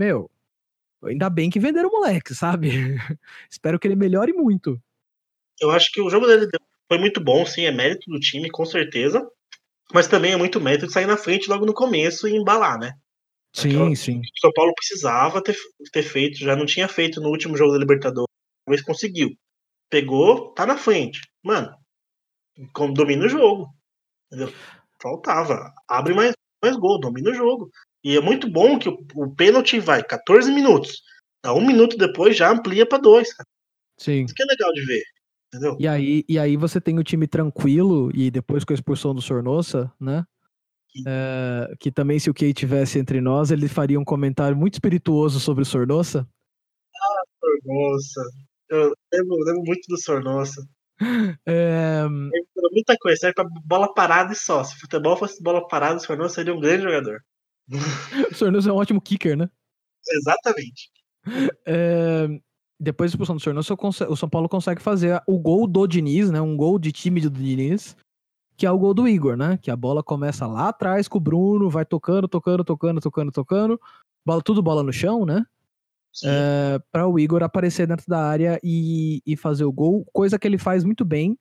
Meu, 0.00 0.30
ainda 1.04 1.28
bem 1.28 1.50
que 1.50 1.60
venderam 1.60 1.90
o 1.90 1.92
moleque, 1.92 2.34
sabe? 2.34 2.70
Espero 3.50 3.78
que 3.78 3.86
ele 3.86 3.94
melhore 3.94 4.32
muito. 4.32 4.82
Eu 5.60 5.70
acho 5.70 5.92
que 5.92 6.00
o 6.00 6.08
jogo 6.08 6.26
dele 6.26 6.48
foi 6.88 6.96
muito 6.96 7.22
bom, 7.22 7.44
sim, 7.44 7.66
é 7.66 7.70
mérito 7.70 8.10
do 8.10 8.18
time, 8.18 8.50
com 8.50 8.64
certeza. 8.64 9.22
Mas 9.92 10.08
também 10.08 10.32
é 10.32 10.38
muito 10.38 10.58
mérito 10.58 10.86
de 10.86 10.92
sair 10.94 11.04
na 11.04 11.18
frente 11.18 11.50
logo 11.50 11.66
no 11.66 11.74
começo 11.74 12.26
e 12.26 12.34
embalar, 12.34 12.78
né? 12.78 12.94
Aquela- 13.54 13.94
sim. 13.94 14.20
O 14.20 14.40
São 14.40 14.50
Paulo 14.54 14.72
precisava 14.74 15.42
ter, 15.42 15.54
ter 15.92 16.02
feito, 16.02 16.38
já 16.38 16.56
não 16.56 16.64
tinha 16.64 16.88
feito 16.88 17.20
no 17.20 17.28
último 17.28 17.54
jogo 17.54 17.72
da 17.72 17.78
Libertadores, 17.78 18.32
talvez 18.64 18.82
conseguiu. 18.82 19.36
Pegou, 19.90 20.54
tá 20.54 20.64
na 20.64 20.78
frente. 20.78 21.20
Mano, 21.44 21.76
domina 22.94 23.26
o 23.26 23.28
jogo. 23.28 23.68
Entendeu? 24.32 24.50
Faltava. 25.02 25.74
Abre 25.86 26.14
mais, 26.14 26.32
mais 26.62 26.74
gol, 26.76 26.98
domina 26.98 27.32
o 27.32 27.34
jogo. 27.34 27.70
E 28.02 28.16
é 28.16 28.20
muito 28.20 28.50
bom 28.50 28.78
que 28.78 28.88
o, 28.88 28.98
o 29.14 29.34
pênalti 29.34 29.78
vai 29.78 30.02
14 30.02 30.50
minutos. 30.52 31.02
Dá 31.42 31.54
um 31.54 31.66
minuto 31.66 31.96
depois 31.96 32.36
já 32.36 32.50
amplia 32.50 32.86
pra 32.86 32.98
dois. 32.98 33.32
Cara. 33.32 33.46
Sim. 33.98 34.24
Isso 34.24 34.34
que 34.34 34.42
é 34.42 34.46
legal 34.46 34.72
de 34.72 34.84
ver. 34.84 35.02
Entendeu? 35.52 35.76
E 35.80 35.88
aí, 35.88 36.24
e 36.28 36.38
aí 36.38 36.56
você 36.56 36.80
tem 36.80 36.98
o 36.98 37.04
time 37.04 37.26
tranquilo, 37.26 38.10
e 38.14 38.30
depois 38.30 38.64
com 38.64 38.72
a 38.72 38.74
expulsão 38.74 39.14
do 39.14 39.20
Sornossa, 39.20 39.92
né? 40.00 40.24
É, 41.06 41.72
que 41.78 41.90
também, 41.90 42.18
se 42.18 42.30
o 42.30 42.34
Key 42.34 42.52
tivesse 42.52 42.98
entre 42.98 43.20
nós, 43.20 43.50
ele 43.50 43.68
faria 43.68 43.98
um 43.98 44.04
comentário 44.04 44.56
muito 44.56 44.74
espirituoso 44.74 45.40
sobre 45.40 45.62
o 45.62 45.66
Sornossa. 45.66 46.26
Sornossa. 47.40 48.20
Eu 48.68 48.94
lembro, 49.12 49.36
lembro 49.44 49.62
muito 49.64 49.86
do 49.88 50.00
Sornossa. 50.00 50.62
É, 51.46 52.06
muita 52.72 52.94
coisa, 53.00 53.20
serve 53.20 53.34
pra 53.34 53.46
bola 53.64 53.94
parada 53.94 54.34
e 54.34 54.36
só. 54.36 54.62
Se 54.62 54.78
futebol 54.78 55.16
fosse 55.16 55.42
bola 55.42 55.66
parada, 55.66 55.96
o 55.96 56.00
Sornossa 56.00 56.34
seria 56.34 56.54
um 56.54 56.60
grande 56.60 56.82
jogador. 56.82 57.22
O 58.30 58.34
Sornossa 58.34 58.70
é 58.70 58.72
um 58.72 58.76
ótimo 58.76 59.00
kicker, 59.00 59.36
né? 59.36 59.48
Exatamente. 60.08 60.90
É, 61.66 62.28
depois 62.78 63.10
da 63.10 63.14
expulsão 63.14 63.36
do 63.36 63.40
Sornossa, 63.42 63.74
o 64.08 64.16
São 64.16 64.28
Paulo 64.28 64.48
consegue 64.48 64.80
fazer 64.80 65.22
o 65.26 65.38
gol 65.38 65.66
do 65.66 65.86
Diniz, 65.86 66.30
né? 66.30 66.40
Um 66.40 66.56
gol 66.56 66.78
de 66.78 66.90
time 66.90 67.20
do 67.20 67.30
Diniz, 67.30 67.96
que 68.56 68.66
é 68.66 68.70
o 68.70 68.78
gol 68.78 68.94
do 68.94 69.06
Igor, 69.06 69.36
né? 69.36 69.58
Que 69.60 69.70
a 69.70 69.76
bola 69.76 70.02
começa 70.02 70.46
lá 70.46 70.68
atrás 70.68 71.06
com 71.06 71.18
o 71.18 71.20
Bruno, 71.20 71.70
vai 71.70 71.84
tocando, 71.84 72.26
tocando, 72.26 72.64
tocando, 72.64 73.00
tocando, 73.00 73.32
tocando. 73.32 73.80
Bola, 74.24 74.42
tudo 74.42 74.62
bola 74.62 74.82
no 74.82 74.92
chão, 74.92 75.24
né? 75.24 75.44
É, 76.24 76.80
para 76.90 77.06
o 77.06 77.18
Igor 77.18 77.42
aparecer 77.42 77.86
dentro 77.86 78.06
da 78.08 78.26
área 78.26 78.58
e, 78.62 79.22
e 79.24 79.36
fazer 79.36 79.64
o 79.64 79.72
gol, 79.72 80.04
coisa 80.12 80.38
que 80.38 80.46
ele 80.46 80.58
faz 80.58 80.82
muito 80.82 81.04
bem. 81.04 81.38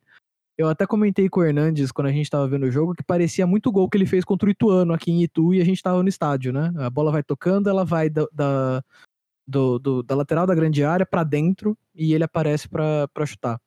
Eu 0.59 0.67
até 0.67 0.85
comentei 0.85 1.29
com 1.29 1.39
o 1.39 1.43
Hernandes 1.45 1.89
quando 1.89 2.07
a 2.07 2.11
gente 2.11 2.29
tava 2.29 2.45
vendo 2.45 2.65
o 2.65 2.71
jogo 2.71 2.93
que 2.93 3.01
parecia 3.01 3.47
muito 3.47 3.71
gol 3.71 3.89
que 3.89 3.95
ele 3.95 4.05
fez 4.05 4.25
contra 4.25 4.45
o 4.45 4.51
Ituano 4.51 4.91
aqui 4.91 5.09
em 5.09 5.23
Itu 5.23 5.53
e 5.53 5.61
a 5.61 5.63
gente 5.63 5.81
tava 5.81 6.03
no 6.03 6.09
estádio, 6.09 6.51
né? 6.51 6.73
A 6.79 6.89
bola 6.89 7.13
vai 7.13 7.23
tocando, 7.23 7.69
ela 7.69 7.85
vai 7.85 8.09
da, 8.09 8.27
da, 8.29 8.83
do- 9.47 9.79
do- 9.79 10.03
da 10.03 10.15
lateral 10.15 10.45
da 10.45 10.53
grande 10.53 10.83
área 10.83 11.05
para 11.05 11.23
dentro 11.23 11.77
e 11.95 12.13
ele 12.13 12.25
aparece 12.25 12.67
para 12.67 13.07
chutar. 13.25 13.57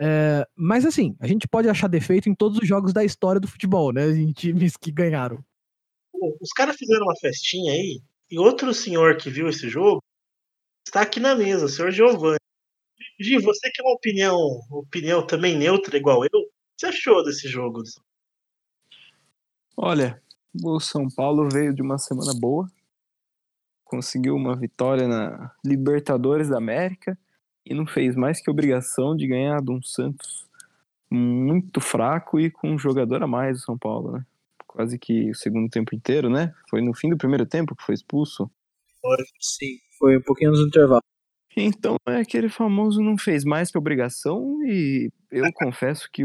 É, 0.00 0.44
mas 0.56 0.84
assim, 0.84 1.14
a 1.20 1.28
gente 1.28 1.46
pode 1.46 1.68
achar 1.68 1.86
defeito 1.86 2.28
em 2.28 2.34
todos 2.34 2.58
os 2.58 2.66
jogos 2.66 2.92
da 2.92 3.04
história 3.04 3.40
do 3.40 3.46
futebol, 3.46 3.92
né? 3.92 4.10
Em 4.10 4.32
times 4.32 4.76
que 4.76 4.90
ganharam. 4.90 5.38
Os 6.40 6.50
caras 6.56 6.74
fizeram 6.74 7.04
uma 7.04 7.14
festinha 7.20 7.72
aí, 7.72 8.00
e 8.28 8.36
outro 8.36 8.74
senhor 8.74 9.16
que 9.16 9.30
viu 9.30 9.48
esse 9.48 9.68
jogo 9.68 10.02
está 10.84 11.02
aqui 11.02 11.20
na 11.20 11.36
mesa, 11.36 11.66
o 11.66 11.68
senhor 11.68 11.92
Giovanni. 11.92 12.38
Gi, 13.20 13.38
você 13.38 13.70
que 13.70 13.80
é 13.80 13.84
uma 13.84 13.94
opinião, 13.94 14.36
opinião 14.70 15.26
também 15.26 15.56
neutra, 15.56 15.96
igual 15.96 16.22
eu, 16.24 16.40
o 16.40 16.44
que 16.44 16.50
você 16.78 16.86
achou 16.86 17.24
desse 17.24 17.48
jogo? 17.48 17.82
Olha, 19.76 20.20
o 20.62 20.80
São 20.80 21.08
Paulo 21.08 21.48
veio 21.50 21.74
de 21.74 21.82
uma 21.82 21.98
semana 21.98 22.32
boa, 22.34 22.70
conseguiu 23.84 24.34
uma 24.34 24.56
vitória 24.56 25.06
na 25.06 25.50
Libertadores 25.64 26.48
da 26.48 26.58
América 26.58 27.18
e 27.64 27.74
não 27.74 27.86
fez 27.86 28.14
mais 28.16 28.40
que 28.40 28.50
obrigação 28.50 29.16
de 29.16 29.26
ganhar 29.26 29.60
de 29.62 29.70
um 29.70 29.82
Santos 29.82 30.46
muito 31.10 31.80
fraco 31.80 32.38
e 32.40 32.50
com 32.50 32.70
um 32.70 32.78
jogador 32.78 33.22
a 33.22 33.26
mais 33.26 33.58
do 33.58 33.64
São 33.64 33.78
Paulo, 33.78 34.12
né? 34.12 34.26
Quase 34.66 34.98
que 34.98 35.30
o 35.30 35.34
segundo 35.34 35.70
tempo 35.70 35.94
inteiro, 35.94 36.28
né? 36.28 36.54
Foi 36.68 36.80
no 36.82 36.94
fim 36.94 37.08
do 37.08 37.16
primeiro 37.16 37.46
tempo 37.46 37.74
que 37.74 37.82
foi 37.82 37.94
expulso. 37.94 38.50
Sim, 39.40 39.78
foi 39.98 40.18
um 40.18 40.22
pouquinho 40.22 40.50
nos 40.50 40.60
intervalos. 40.60 41.15
Então 41.56 41.96
é 42.06 42.16
aquele 42.16 42.50
famoso 42.50 43.00
não 43.00 43.16
fez 43.16 43.42
mais 43.42 43.70
que 43.70 43.78
obrigação 43.78 44.62
e 44.66 45.10
eu 45.30 45.50
confesso 45.54 46.08
que 46.12 46.22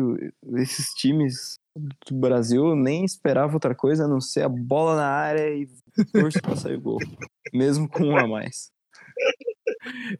esses 0.56 0.88
times 0.94 1.58
do 1.74 2.16
Brasil 2.16 2.76
nem 2.76 3.06
esperava 3.06 3.54
outra 3.54 3.74
coisa 3.74 4.04
a 4.04 4.08
não 4.08 4.20
ser 4.20 4.44
a 4.44 4.50
bola 4.50 4.98
na 4.98 5.08
área 5.08 5.56
e 5.56 5.70
torço 6.12 6.42
pra 6.42 6.58
sair 6.58 6.76
o 6.76 6.82
gol, 6.82 7.00
mesmo 7.54 7.88
com 7.88 8.04
um 8.04 8.18
a 8.18 8.28
mais. 8.28 8.72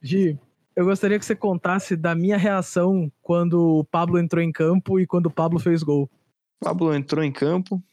Gi, 0.02 0.40
eu 0.76 0.86
gostaria 0.86 1.20
que 1.20 1.26
você 1.26 1.36
contasse 1.36 1.98
da 1.98 2.16
minha 2.16 2.38
reação 2.38 3.12
quando 3.22 3.80
o 3.80 3.84
Pablo 3.84 4.18
entrou 4.18 4.42
em 4.42 4.52
campo 4.52 4.98
e 4.98 5.06
quando 5.06 5.26
o 5.26 5.32
Pablo 5.32 5.60
fez 5.60 5.84
gol. 5.84 6.10
Pablo 6.62 6.94
entrou 6.94 7.24
em 7.24 7.32
campo, 7.32 7.84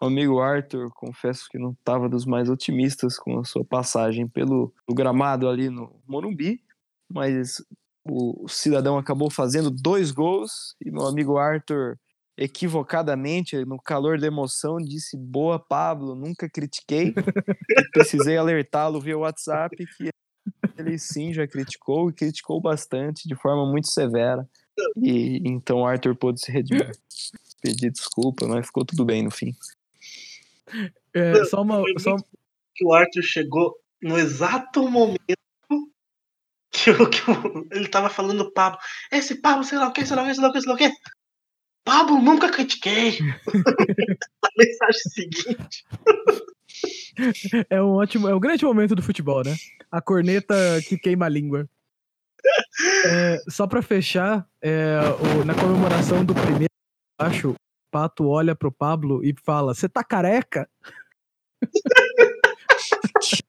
o 0.00 0.06
amigo 0.06 0.40
Arthur, 0.40 0.90
confesso 0.94 1.48
que 1.50 1.58
não 1.58 1.70
estava 1.70 2.08
dos 2.08 2.24
mais 2.24 2.48
otimistas 2.48 3.18
com 3.18 3.38
a 3.38 3.44
sua 3.44 3.64
passagem 3.64 4.28
pelo 4.28 4.72
gramado 4.90 5.48
ali 5.48 5.68
no 5.70 6.00
Morumbi, 6.06 6.62
mas 7.08 7.62
o 8.04 8.46
cidadão 8.48 8.96
acabou 8.96 9.30
fazendo 9.30 9.70
dois 9.70 10.10
gols 10.10 10.74
e 10.84 10.90
meu 10.90 11.06
amigo 11.06 11.36
Arthur 11.36 11.98
equivocadamente, 12.38 13.64
no 13.64 13.78
calor 13.78 14.18
da 14.18 14.28
emoção, 14.28 14.76
disse 14.76 15.16
boa, 15.16 15.58
Pablo, 15.58 16.14
nunca 16.14 16.48
critiquei. 16.48 17.12
Precisei 17.92 18.36
alertá-lo 18.36 19.00
via 19.00 19.18
WhatsApp 19.18 19.76
que 19.96 20.10
ele 20.78 20.98
sim 20.98 21.32
já 21.34 21.48
criticou 21.48 22.08
e 22.08 22.12
criticou 22.12 22.60
bastante, 22.60 23.28
de 23.28 23.34
forma 23.34 23.68
muito 23.68 23.88
severa. 23.88 24.48
E 24.96 25.42
então 25.44 25.84
Arthur 25.84 26.14
pôde 26.14 26.40
se 26.40 26.52
redimir. 26.52 26.92
Pedir 27.60 27.90
desculpa, 27.90 28.46
mas 28.46 28.66
ficou 28.66 28.84
tudo 28.84 29.04
bem 29.04 29.24
no 29.24 29.32
fim. 29.32 29.52
É, 31.14 31.44
só 31.44 31.62
uma. 31.62 31.82
Só, 31.98 32.16
que 32.74 32.84
o 32.84 32.92
Arthur 32.92 33.22
chegou 33.22 33.74
no 34.02 34.18
exato 34.18 34.88
momento 34.88 35.18
que, 36.70 36.92
que 36.92 37.74
ele 37.76 37.88
tava 37.88 38.08
falando 38.08 38.44
do 38.44 38.52
Pablo. 38.52 38.78
Esse 39.10 39.36
Pablo, 39.40 39.64
sei 39.64 39.78
lá 39.78 39.88
o 39.88 39.92
que, 39.92 40.04
sei 40.06 40.16
lá 40.16 40.22
o 40.22 40.26
que, 40.26 40.34
sei 40.34 40.42
lá 40.42 40.48
o 40.48 40.52
que, 40.52 40.60
sei 40.60 40.68
lá 40.68 40.74
o 40.74 40.78
que. 40.78 40.92
Pablo, 41.84 42.20
nunca 42.20 42.50
critiquei. 42.50 43.18
A 44.44 44.48
mensagem 44.56 45.00
seguinte. 45.10 45.84
é 47.70 47.82
um 47.82 47.90
ótimo. 47.94 48.28
É 48.28 48.34
um 48.34 48.40
grande 48.40 48.64
momento 48.64 48.94
do 48.94 49.02
futebol, 49.02 49.42
né? 49.42 49.56
A 49.90 50.00
corneta 50.00 50.54
que 50.86 50.98
queima 50.98 51.26
a 51.26 51.28
língua. 51.28 51.68
É, 53.06 53.38
só 53.48 53.66
pra 53.66 53.82
fechar, 53.82 54.46
é, 54.62 54.98
o- 55.40 55.44
na 55.44 55.54
comemoração 55.54 56.24
do 56.24 56.34
primeiro, 56.34 56.72
acho, 57.18 57.54
Pato 57.90 58.28
olha 58.28 58.54
pro 58.54 58.72
Pablo 58.72 59.24
e 59.24 59.34
fala: 59.44 59.74
Você 59.74 59.88
tá 59.88 60.04
careca? 60.04 60.68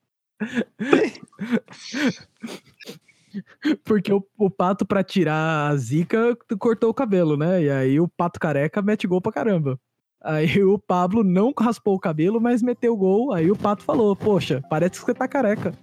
Porque 3.84 4.12
o, 4.12 4.26
o 4.38 4.50
pato, 4.50 4.86
pra 4.86 5.04
tirar 5.04 5.70
a 5.70 5.76
zica, 5.76 6.36
cortou 6.58 6.90
o 6.90 6.94
cabelo, 6.94 7.38
né? 7.38 7.62
E 7.64 7.70
aí 7.70 8.00
o 8.00 8.08
pato 8.08 8.40
careca 8.40 8.82
mete 8.82 9.06
gol 9.06 9.22
pra 9.22 9.32
caramba. 9.32 9.80
Aí 10.22 10.64
o 10.64 10.78
Pablo 10.78 11.24
não 11.24 11.54
raspou 11.58 11.96
o 11.96 12.00
cabelo, 12.00 12.42
mas 12.42 12.62
meteu 12.62 12.96
gol. 12.98 13.34
Aí 13.34 13.52
o 13.52 13.56
pato 13.56 13.84
falou: 13.84 14.16
Poxa, 14.16 14.64
parece 14.70 15.00
que 15.00 15.06
você 15.06 15.14
tá 15.14 15.28
careca. 15.28 15.74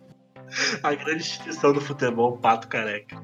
A 0.82 0.94
grande 0.94 1.22
instituição 1.22 1.72
do 1.72 1.80
futebol, 1.80 2.38
Pato 2.38 2.68
Careca. 2.68 3.16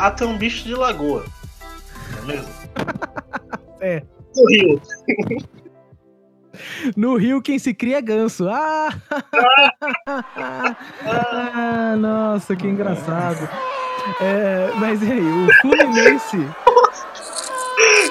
Pato 0.00 0.24
é 0.24 0.26
um 0.26 0.38
bicho 0.38 0.64
de 0.64 0.74
lagoa. 0.74 1.26
Não 2.10 2.22
é 2.22 2.26
mesmo? 2.32 2.48
É. 3.82 4.02
Do 4.34 4.46
rio. 4.48 4.80
No 6.96 7.16
Rio, 7.16 7.40
quem 7.40 7.58
se 7.58 7.72
cria 7.72 7.98
é 7.98 8.02
ganso. 8.02 8.46
Ah! 8.48 8.90
ah 11.06 11.96
nossa, 11.98 12.54
que 12.56 12.66
engraçado. 12.66 13.48
É, 14.20 14.70
mas 14.76 15.02
e 15.02 15.12
aí, 15.12 15.20
o 15.20 15.48
Fluminense. 15.60 16.46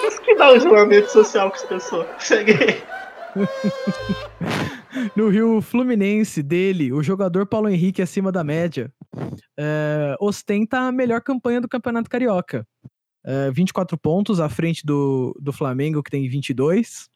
Isso 0.07 0.21
que 0.21 0.35
dá 0.35 0.51
o 0.51 0.55
isolamento 0.57 1.11
social 1.11 1.49
com 1.49 1.55
as 1.55 1.63
pessoas. 1.65 2.07
Cheguei. 2.19 2.83
No 5.15 5.29
Rio 5.29 5.61
Fluminense 5.61 6.41
dele, 6.41 6.91
o 6.91 7.01
jogador 7.03 7.45
Paulo 7.45 7.69
Henrique 7.69 8.01
acima 8.01 8.31
da 8.31 8.43
média 8.43 8.91
é, 9.57 10.15
ostenta 10.19 10.79
a 10.79 10.91
melhor 10.91 11.21
campanha 11.21 11.61
do 11.61 11.67
Campeonato 11.67 12.09
Carioca. 12.09 12.67
É, 13.23 13.51
24 13.51 13.97
pontos 13.97 14.39
à 14.39 14.47
frente 14.47 14.85
do, 14.85 15.37
do 15.39 15.51
Flamengo, 15.51 16.01
que 16.01 16.11
tem 16.11 16.27
22. 16.27 17.09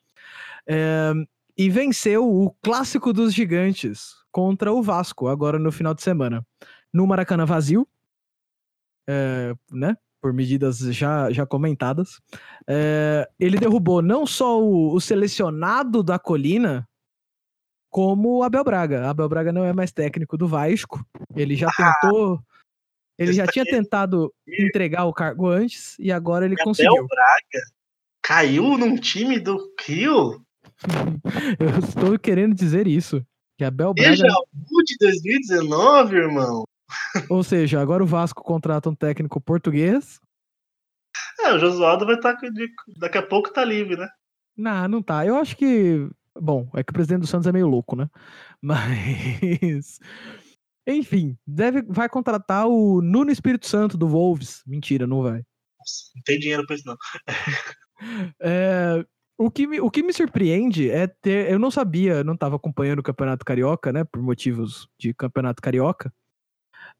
É, 0.67 1.13
e 1.57 1.69
venceu 1.69 2.27
o 2.27 2.51
clássico 2.61 3.13
dos 3.13 3.33
gigantes 3.33 4.15
contra 4.31 4.73
o 4.73 4.81
Vasco, 4.81 5.27
agora 5.27 5.59
no 5.59 5.71
final 5.71 5.93
de 5.93 6.01
semana. 6.01 6.45
No 6.91 7.07
Maracanã 7.07 7.45
vazio, 7.45 7.87
é, 9.07 9.53
né? 9.71 9.97
Por 10.21 10.33
medidas 10.33 10.79
já, 10.79 11.31
já 11.31 11.45
comentadas. 11.45 12.21
É, 12.67 13.29
ele 13.39 13.57
derrubou 13.57 14.01
não 14.01 14.25
só 14.25 14.61
o, 14.61 14.93
o 14.93 15.01
selecionado 15.01 16.01
da 16.01 16.17
colina, 16.17 16.87
como 17.93 18.39
o 18.39 18.43
Abel 18.43 18.63
Braga. 18.63 19.07
Abel 19.07 19.29
Braga 19.29 19.53
não 19.53 19.63
é 19.63 19.71
mais 19.71 19.91
técnico 19.91 20.35
do 20.35 20.47
Vasco. 20.47 21.05
Ele 21.35 21.55
já 21.55 21.69
tentou. 21.71 22.41
Ele 23.19 23.31
já 23.31 23.45
tinha 23.45 23.63
tentado 23.63 24.33
entregar 24.47 25.05
o 25.05 25.13
cargo 25.13 25.47
antes 25.47 25.95
e 25.99 26.11
agora 26.11 26.45
ele 26.45 26.55
Abel 26.55 26.65
conseguiu. 26.65 27.07
Braga 27.07 27.65
caiu 28.23 28.77
num 28.77 28.95
time 28.95 29.39
do 29.39 29.71
Rio? 29.85 30.43
Eu 31.59 31.79
estou 31.79 32.17
querendo 32.17 32.55
dizer 32.55 32.87
isso. 32.87 33.23
Que 33.57 33.63
Abel 33.63 33.93
Braga. 33.93 34.09
Veja 34.09 34.25
o 34.25 34.83
de 34.83 34.97
2019, 34.99 36.15
irmão. 36.15 36.63
Ou 37.29 37.43
seja, 37.43 37.79
agora 37.79 38.03
o 38.03 38.07
Vasco 38.07 38.43
contrata 38.43 38.89
um 38.89 38.95
técnico 38.95 39.39
português. 39.39 40.19
É, 41.41 41.53
o 41.53 41.59
Josualdo 41.59 42.07
vai 42.07 42.15
estar. 42.15 42.35
Daqui 42.97 43.19
a 43.19 43.23
pouco 43.23 43.53
tá 43.53 43.63
livre, 43.63 43.97
né? 43.97 44.09
Não, 44.57 44.87
não 44.87 45.03
tá. 45.03 45.23
Eu 45.23 45.35
acho 45.35 45.55
que. 45.55 46.09
Bom, 46.39 46.69
é 46.73 46.83
que 46.83 46.91
o 46.91 46.93
presidente 46.93 47.21
do 47.21 47.27
Santos 47.27 47.47
é 47.47 47.51
meio 47.51 47.67
louco, 47.67 47.95
né? 47.95 48.09
Mas. 48.61 49.99
Enfim, 50.85 51.37
deve, 51.47 51.81
vai 51.83 52.09
contratar 52.09 52.67
o 52.67 53.01
Nuno 53.01 53.31
Espírito 53.31 53.67
Santo 53.67 53.97
do 53.97 54.07
Wolves. 54.07 54.61
Mentira, 54.67 55.07
não 55.07 55.21
vai. 55.21 55.43
Não 56.15 56.23
tem 56.25 56.39
dinheiro 56.39 56.65
pra 56.65 56.75
isso, 56.75 56.87
não. 56.87 56.97
É, 58.41 59.05
o, 59.37 59.49
que 59.49 59.65
me, 59.65 59.79
o 59.79 59.89
que 59.89 60.03
me 60.03 60.11
surpreende 60.11 60.89
é 60.89 61.07
ter. 61.07 61.49
Eu 61.49 61.57
não 61.57 61.71
sabia, 61.71 62.21
não 62.21 62.33
estava 62.33 62.57
acompanhando 62.57 62.99
o 62.99 63.03
Campeonato 63.03 63.45
Carioca, 63.45 63.93
né? 63.93 64.03
Por 64.03 64.21
motivos 64.21 64.89
de 64.99 65.13
Campeonato 65.13 65.61
Carioca. 65.61 66.11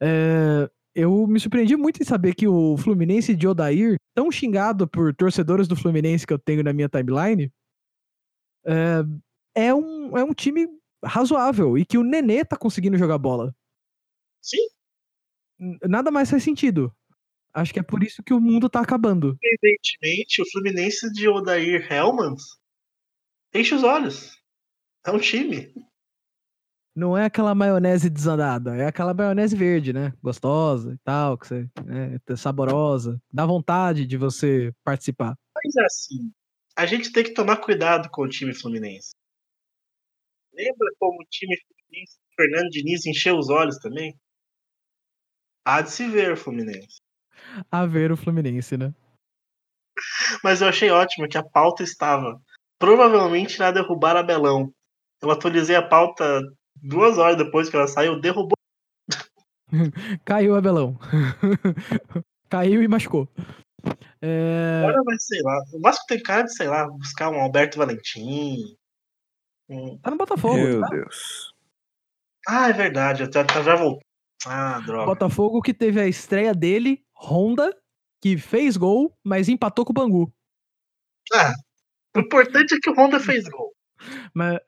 É, 0.01 0.69
eu 0.95 1.27
me 1.27 1.39
surpreendi 1.39 1.75
muito 1.75 2.01
em 2.01 2.05
saber 2.05 2.36
que 2.36 2.47
o 2.47 2.77
Fluminense 2.77 3.36
de 3.36 3.47
Odair, 3.47 3.97
tão 4.13 4.31
xingado 4.31 4.88
por 4.88 5.13
torcedores 5.13 5.67
do 5.67 5.75
Fluminense 5.75 6.25
que 6.25 6.34
eu 6.34 6.39
tenho 6.39 6.63
na 6.63 6.71
minha 6.71 6.88
timeline, 6.88 7.51
é, 8.66 9.66
é 9.68 9.74
um, 9.74 10.18
é 10.18 10.24
um 10.24 10.34
time 10.34 10.68
razoável 11.03 11.78
e 11.78 11.86
que 11.86 11.97
o 11.97 12.03
Nenê 12.03 12.45
tá 12.45 12.57
conseguindo 12.57 12.97
jogar 12.97 13.18
bola. 13.18 13.55
Sim. 14.41 14.68
Nada 15.84 16.11
mais 16.11 16.30
faz 16.30 16.43
sentido. 16.43 16.93
Acho 17.53 17.72
que 17.72 17.80
é 17.80 17.84
por 17.84 18.03
isso 18.03 18.24
que 18.24 18.34
o 18.34 18.41
mundo 18.41 18.70
tá 18.70 18.82
acabando. 18.82 19.38
Evidentemente, 19.41 20.41
o 20.41 20.51
Fluminense 20.51 21.11
de 21.14 21.28
Odair 21.28 21.91
Helmans 21.91 22.41
enche 23.53 23.76
os 23.76 23.84
olhos. 23.84 24.36
É 25.05 25.11
um 25.11 25.20
time. 25.20 25.72
Não 26.95 27.18
é 27.18 27.26
aquela 27.26 27.55
maionese 27.55 28.09
desandada, 28.09 28.76
é 28.76 28.86
aquela 28.86 29.14
maionese 29.14 29.55
verde, 29.55 29.91
né? 29.91 30.14
Gostosa 30.22 30.93
e 30.93 30.97
tal, 30.99 31.38
que 31.38 31.47
você, 31.47 31.70
né, 31.84 32.20
é 32.26 32.36
saborosa, 32.36 33.20
dá 33.32 33.45
vontade 33.45 34.05
de 34.05 34.16
você 34.16 34.72
participar. 34.84 35.36
Mas 35.55 35.76
é 35.76 35.86
assim, 35.86 36.32
a 36.76 36.86
gente 36.86 37.11
tem 37.11 37.24
que 37.24 37.34
tomar 37.34 37.57
cuidado 37.57 38.09
com 38.09 38.24
o 38.24 38.30
time 38.30 38.53
Fluminense. 38.53 39.11
Lembra 40.53 40.89
como 40.99 41.21
o 41.21 41.26
time 41.30 41.55
Fluminense, 41.61 42.17
o 42.17 42.36
Fernando 42.36 42.69
Diniz 42.69 43.05
encheu 43.05 43.38
os 43.38 43.49
olhos 43.49 43.78
também? 43.78 44.15
Há 45.65 45.82
de 45.82 45.91
se 45.91 46.07
ver, 46.07 46.36
Fluminense. 46.36 47.01
A 47.71 47.86
ver 47.86 48.11
o 48.11 48.17
Fluminense, 48.17 48.78
né? 48.78 48.93
Mas 50.43 50.61
eu 50.61 50.67
achei 50.67 50.89
ótimo 50.89 51.28
que 51.28 51.38
a 51.38 51.43
pauta 51.43 51.84
estava 51.84 52.41
provavelmente 52.78 53.55
irá 53.55 53.71
derrubar 53.71 54.17
Abelão. 54.17 54.74
Eu 55.21 55.32
atualizei 55.32 55.76
a 55.76 55.88
pauta 55.88 56.41
duas 56.76 57.17
horas 57.17 57.38
depois 57.38 57.69
que 57.69 57.76
ela 57.76 57.88
saiu, 57.88 58.19
derrubou. 58.19 58.57
Caiu 60.26 60.53
o 60.53 60.55
Abelão. 60.55 60.99
Caiu 62.49 62.84
e 62.84 62.88
machucou. 62.88 63.28
É, 64.21 64.84
Agora 64.84 65.03
vai, 65.03 65.17
sei 65.19 65.41
lá. 65.41 65.61
O 65.73 65.79
Vasco 65.81 66.05
tem 66.07 66.21
cara 66.21 66.43
de, 66.43 66.53
sei 66.53 66.67
lá, 66.67 66.88
buscar 66.88 67.29
um 67.29 67.39
Alberto 67.39 67.77
Valentim. 67.77 68.75
um- 69.69 69.97
tá 69.99 70.11
no 70.11 70.17
Botafogo. 70.17 70.55
Meu 70.55 70.81
tá? 70.81 70.88
Deus. 70.88 71.53
Ah, 72.47 72.69
é 72.69 72.73
verdade, 72.73 73.23
até 73.23 73.45
já 73.63 73.75
voltou. 73.75 74.01
Ah, 74.45 74.81
droga. 74.86 75.05
Botafogo 75.05 75.61
que 75.61 75.73
teve 75.73 75.99
a 76.01 76.07
estreia 76.07 76.53
dele, 76.53 77.03
Honda, 77.15 77.75
que 78.21 78.38
fez 78.38 78.75
gol, 78.75 79.17
mas 79.23 79.47
empatou 79.47 79.86
com 79.86 79.91
o 79.91 79.93
Bangu. 79.93 80.34
Ah, 81.34 81.53
o 82.15 82.19
importante 82.19 82.75
é 82.75 82.77
que 82.81 82.89
o 82.89 82.93
Honda 82.93 83.19
fez 83.19 83.47
gol. 83.47 83.73
Mas 84.34 84.59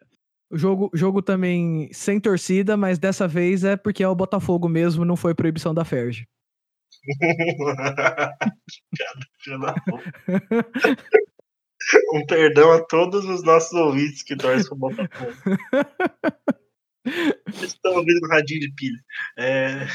o 0.49 0.57
jogo, 0.57 0.89
jogo 0.93 1.21
também 1.21 1.91
sem 1.91 2.19
torcida, 2.19 2.77
mas 2.77 2.97
dessa 2.97 3.27
vez 3.27 3.63
é 3.65 3.75
porque 3.75 4.03
é 4.03 4.07
o 4.07 4.15
Botafogo 4.15 4.69
mesmo, 4.69 5.03
não 5.03 5.17
foi 5.17 5.35
proibição 5.35 5.73
da 5.73 5.83
Ferge. 5.83 6.25
Piada, 6.29 6.29
filha 6.29 6.94
da 6.94 6.94
puta. 6.94 6.94
Um 12.13 12.25
perdão 12.25 12.71
a 12.71 12.83
todos 12.85 13.25
os 13.25 13.43
nossos 13.43 13.73
ouvintes 13.73 14.23
que 14.23 14.35
torcem 14.35 14.67
pro 14.67 14.75
Botafogo. 14.77 15.31
Estão 17.61 17.93
ouvindo 17.93 18.21
no 18.21 18.29
radinho 18.29 18.61
de 18.61 18.71
pilha. 18.73 18.99
É, 19.37 19.87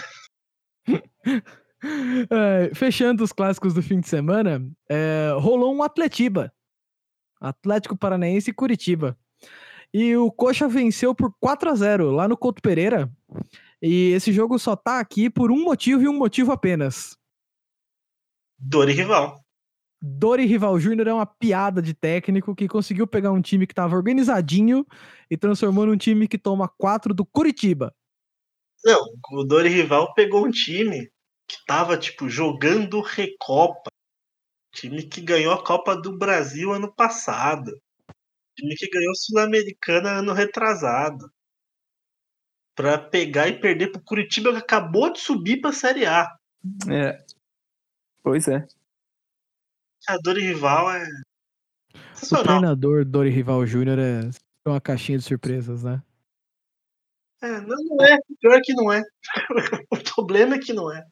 É, 2.31 2.75
fechando 2.75 3.25
os 3.25 3.33
clássicos 3.33 3.73
do 3.73 3.83
fim 3.83 4.01
de 4.01 4.09
semana, 4.09 4.63
é, 4.89 5.31
rolou 5.39 5.75
um 5.75 5.83
Atletiba. 5.83 6.53
Atlético 7.41 7.97
Paranaense 7.97 8.51
e 8.51 8.55
Curitiba. 8.55 9.17
E 9.93 10.15
o 10.15 10.31
Coxa 10.31 10.69
venceu 10.69 11.15
por 11.15 11.35
4 11.41 11.71
a 11.71 11.75
0 11.75 12.11
lá 12.11 12.29
no 12.29 12.37
Couto 12.37 12.61
Pereira. 12.61 13.11
E 13.83 14.13
esse 14.13 14.33
jogo 14.33 14.59
só 14.59 14.77
tá 14.77 15.01
aqui 15.01 15.31
por 15.31 15.51
um 15.51 15.65
motivo 15.65 16.03
e 16.03 16.09
um 16.09 16.17
motivo 16.17 16.53
apenas. 16.53 17.17
dor 18.59 18.89
e 18.89 18.93
rival. 18.93 19.41
Dori 20.03 20.47
Rival 20.47 20.81
Júnior 20.81 21.09
é 21.09 21.13
uma 21.13 21.27
piada 21.27 21.83
de 21.83 21.93
técnico 21.93 22.55
que 22.55 22.67
conseguiu 22.67 23.07
pegar 23.07 23.33
um 23.33 23.43
time 23.43 23.67
que 23.67 23.75
tava 23.75 23.97
organizadinho 23.97 24.87
e 25.31 25.37
transformou 25.37 25.85
num 25.85 25.97
time 25.97 26.27
que 26.27 26.39
toma 26.39 26.67
4 26.67 27.13
do 27.13 27.25
Curitiba. 27.25 27.95
Não, 28.83 28.99
o 29.33 29.45
Dori 29.45 29.69
Rival 29.69 30.15
pegou 30.15 30.47
um 30.47 30.51
time 30.51 31.11
que 31.47 31.59
tava, 31.67 31.99
tipo, 31.99 32.31
jogando 32.31 33.03
Recopa. 33.03 33.91
Time 34.73 35.03
que 35.03 35.21
ganhou 35.21 35.53
a 35.53 35.63
Copa 35.63 35.95
do 35.95 36.17
Brasil 36.17 36.73
ano 36.73 36.91
passado. 36.95 37.71
Time 38.57 38.75
que 38.77 38.89
ganhou 38.89 39.15
Sul-Americana 39.15 40.13
ano 40.13 40.33
retrasado. 40.33 41.31
Pra 42.81 42.97
pegar 42.97 43.47
e 43.47 43.61
perder 43.61 43.93
pro 43.93 44.01
Curitiba 44.01 44.53
que 44.53 44.59
acabou 44.59 45.13
de 45.13 45.21
subir 45.21 45.61
pra 45.61 45.71
Série 45.71 46.07
A. 46.07 46.27
É. 46.91 47.23
Pois 48.23 48.49
é. 48.49 48.67
A 50.09 50.17
Dori 50.17 50.41
Rival 50.41 50.91
é. 50.91 51.07
O 52.33 52.43
treinador 52.43 53.05
Dori 53.05 53.29
Rival 53.29 53.67
Júnior 53.67 53.99
é 53.99 54.31
uma 54.67 54.81
caixinha 54.81 55.19
de 55.19 55.25
surpresas, 55.25 55.85
né? 55.85 56.03
É, 57.43 57.61
não, 57.61 57.77
não 57.85 58.03
é. 58.03 58.19
Pior 58.41 58.61
que 58.63 58.73
não 58.73 58.91
é. 58.91 59.03
o 59.91 59.97
problema 59.99 60.55
é 60.55 60.59
que 60.59 60.73
não 60.73 60.91
é. 60.91 61.05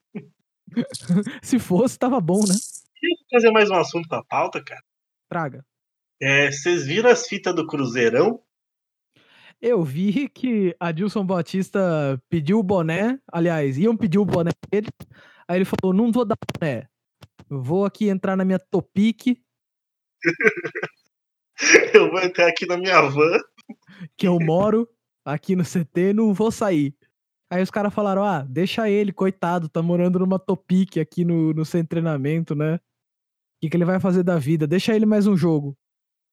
Se 1.42 1.58
fosse, 1.58 1.98
tava 1.98 2.18
bom, 2.18 2.40
né? 2.40 2.54
Queria 2.94 3.16
trazer 3.28 3.50
mais 3.50 3.68
um 3.68 3.74
assunto 3.74 4.08
pra 4.08 4.24
pauta, 4.24 4.64
cara. 4.64 4.82
Traga. 5.28 5.66
É, 6.18 6.50
vocês 6.50 6.86
viram 6.86 7.10
as 7.10 7.26
fitas 7.26 7.54
do 7.54 7.66
Cruzeirão? 7.66 8.42
Eu 9.60 9.82
vi 9.82 10.28
que 10.28 10.74
Adilson 10.78 11.24
Batista 11.26 12.20
pediu 12.28 12.58
o 12.60 12.62
boné, 12.62 13.18
aliás, 13.32 13.76
iam 13.76 13.96
pedir 13.96 14.18
o 14.18 14.24
boné 14.24 14.50
dele. 14.70 14.88
Aí 15.48 15.58
ele 15.58 15.64
falou: 15.64 15.92
não 15.94 16.12
vou 16.12 16.24
dar 16.24 16.36
boné. 16.58 16.88
Eu 17.50 17.62
Vou 17.62 17.84
aqui 17.84 18.08
entrar 18.08 18.36
na 18.36 18.44
minha 18.44 18.58
Topic, 18.58 19.38
Eu 21.94 22.10
vou 22.10 22.20
entrar 22.20 22.48
aqui 22.48 22.66
na 22.66 22.76
minha 22.76 23.00
van. 23.02 23.38
que 24.16 24.26
eu 24.26 24.38
moro 24.38 24.88
aqui 25.24 25.56
no 25.56 25.64
CT, 25.64 26.12
não 26.14 26.32
vou 26.32 26.50
sair. 26.50 26.94
Aí 27.50 27.62
os 27.62 27.70
caras 27.70 27.92
falaram: 27.92 28.24
ah, 28.24 28.42
deixa 28.48 28.88
ele, 28.88 29.12
coitado, 29.12 29.68
tá 29.68 29.82
morando 29.82 30.18
numa 30.18 30.38
Topic 30.38 30.98
aqui 30.98 31.24
no, 31.24 31.52
no 31.52 31.64
sem 31.64 31.84
treinamento, 31.84 32.54
né? 32.54 32.76
O 32.76 32.80
que, 33.60 33.70
que 33.70 33.76
ele 33.76 33.84
vai 33.84 33.98
fazer 33.98 34.22
da 34.22 34.38
vida? 34.38 34.66
Deixa 34.66 34.94
ele 34.94 35.06
mais 35.06 35.26
um 35.26 35.36
jogo. 35.36 35.76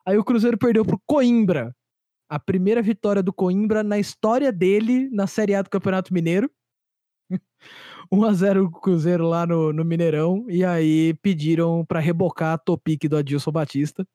Aí 0.05 0.17
o 0.17 0.23
Cruzeiro 0.23 0.57
perdeu 0.57 0.86
pro 0.86 1.01
Coimbra. 1.07 1.76
A 2.30 2.39
primeira 2.39 2.82
vitória 2.82 3.21
do 3.21 3.34
Coimbra 3.34 3.84
na 3.84 3.99
história 3.99 4.51
dele 4.51 5.09
na 5.09 5.28
Série 5.28 5.53
A 5.53 5.61
do 5.61 5.69
Campeonato 5.69 6.13
Mineiro. 6.13 6.49
1x0 8.11 8.65
o 8.65 8.71
Cruzeiro 8.71 9.28
lá 9.28 9.45
no, 9.45 9.73
no 9.73 9.86
Mineirão. 9.86 10.45
E 10.49 10.63
aí 10.63 11.13
pediram 11.21 11.86
pra 11.86 11.99
rebocar 11.99 12.53
a 12.53 12.57
Topic 12.57 13.03
do 13.07 13.17
Adilson 13.17 13.51
Batista. 13.51 14.07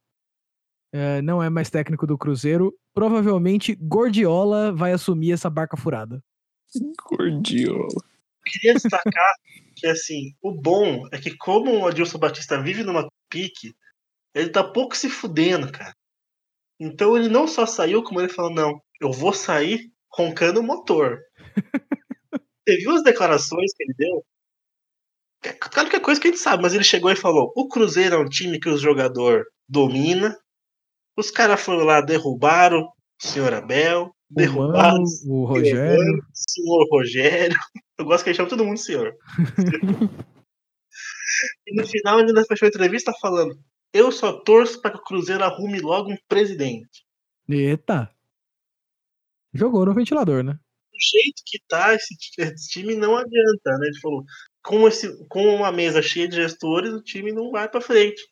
É, 0.93 1.23
não 1.23 1.43
é 1.43 1.49
mais 1.49 1.71
técnico 1.71 2.07
do 2.07 2.19
Cruzeiro. 2.19 2.75
Provavelmente 2.93 3.75
Gordiola 3.77 4.73
vai 4.73 4.93
assumir 4.93 5.33
essa 5.33 5.49
barca 5.49 5.77
furada. 5.77 6.23
Gordiola. 7.09 7.89
Queria 8.45 8.75
destacar 8.75 9.35
que, 9.77 9.87
assim, 9.87 10.35
o 10.43 10.53
bom 10.53 11.07
é 11.13 11.19
que, 11.19 11.37
como 11.37 11.79
o 11.79 11.87
Adilson 11.87 12.19
Batista 12.19 12.61
vive 12.61 12.83
numa 12.83 13.09
pique, 13.29 13.75
ele 14.35 14.51
tá 14.51 14.65
pouco 14.65 14.97
se 14.97 15.09
fudendo, 15.09 15.71
cara. 15.71 15.95
Então 16.81 17.17
ele 17.17 17.29
não 17.29 17.47
só 17.47 17.67
saiu, 17.67 18.03
como 18.03 18.21
ele 18.21 18.33
falou: 18.33 18.53
não, 18.53 18.81
eu 19.01 19.13
vou 19.13 19.35
sair 19.35 19.93
roncando 20.11 20.61
o 20.61 20.63
motor. 20.63 21.19
Você 22.67 22.77
viu 22.77 22.93
as 22.93 23.03
declarações 23.03 23.73
que 23.75 23.83
ele 23.85 23.95
deu? 23.97 24.25
É 25.45 25.53
Claro 25.53 25.91
que 25.91 25.97
é 25.97 26.01
coisa 26.01 26.21
que 26.21 26.29
a 26.29 26.31
gente 26.31 26.41
sabe, 26.41 26.63
mas 26.63 26.73
ele 26.75 26.85
chegou 26.85 27.11
e 27.11 27.17
falou: 27.17 27.53
o 27.55 27.69
Cruzeiro 27.69 28.15
é 28.15 28.19
um 28.19 28.29
time 28.29 28.59
que 28.59 28.69
o 28.69 28.79
jogador 28.79 29.45
domina. 29.69 30.37
Os 31.17 31.31
caras 31.31 31.61
foram 31.61 31.85
lá, 31.85 32.01
derrubaram 32.01 32.81
o 32.83 33.27
senhor 33.27 33.53
Abel, 33.53 34.15
O 34.31 34.35
derrubaram 34.35 34.99
Mano, 34.99 35.05
o 35.27 35.45
Rogério. 35.45 36.19
o 36.19 36.23
senhor 36.33 36.89
Rogério. 36.91 37.57
Eu 37.99 38.07
gosto 38.07 38.25
que 38.25 38.31
ele 38.31 38.37
chama 38.37 38.49
todo 38.49 38.65
mundo 38.65 38.79
senhor. 38.79 39.15
e 41.67 41.75
no 41.77 41.87
final 41.87 42.19
ele 42.21 42.29
ainda 42.29 42.45
fechou 42.45 42.67
a 42.67 42.69
entrevista 42.71 43.13
falando: 43.21 43.59
Eu 43.93 44.13
só 44.13 44.33
torço 44.33 44.81
para 44.81 44.93
que 44.93 44.99
o 44.99 45.05
Cruzeiro 45.05 45.43
arrume 45.43 45.81
logo 45.81 46.13
um 46.13 46.17
presidente. 46.29 47.05
Eita. 47.49 48.11
Jogou 49.53 49.85
no 49.85 49.95
ventilador, 49.95 50.45
né? 50.45 50.53
Do 50.53 50.99
jeito 51.01 51.43
que 51.45 51.59
tá 51.69 51.95
esse, 51.95 52.15
esse 52.39 52.69
time 52.69 52.95
não 52.95 53.17
adianta, 53.17 53.79
né? 53.79 53.89
Ele 53.89 54.01
falou: 54.01 54.25
com, 54.63 54.87
esse, 54.87 55.27
com 55.29 55.57
uma 55.57 55.73
mesa 55.73 56.01
cheia 56.01 56.29
de 56.29 56.37
gestores, 56.37 56.93
o 56.93 57.03
time 57.03 57.33
não 57.33 57.51
vai 57.51 57.69
para 57.69 57.81
frente. 57.81 58.23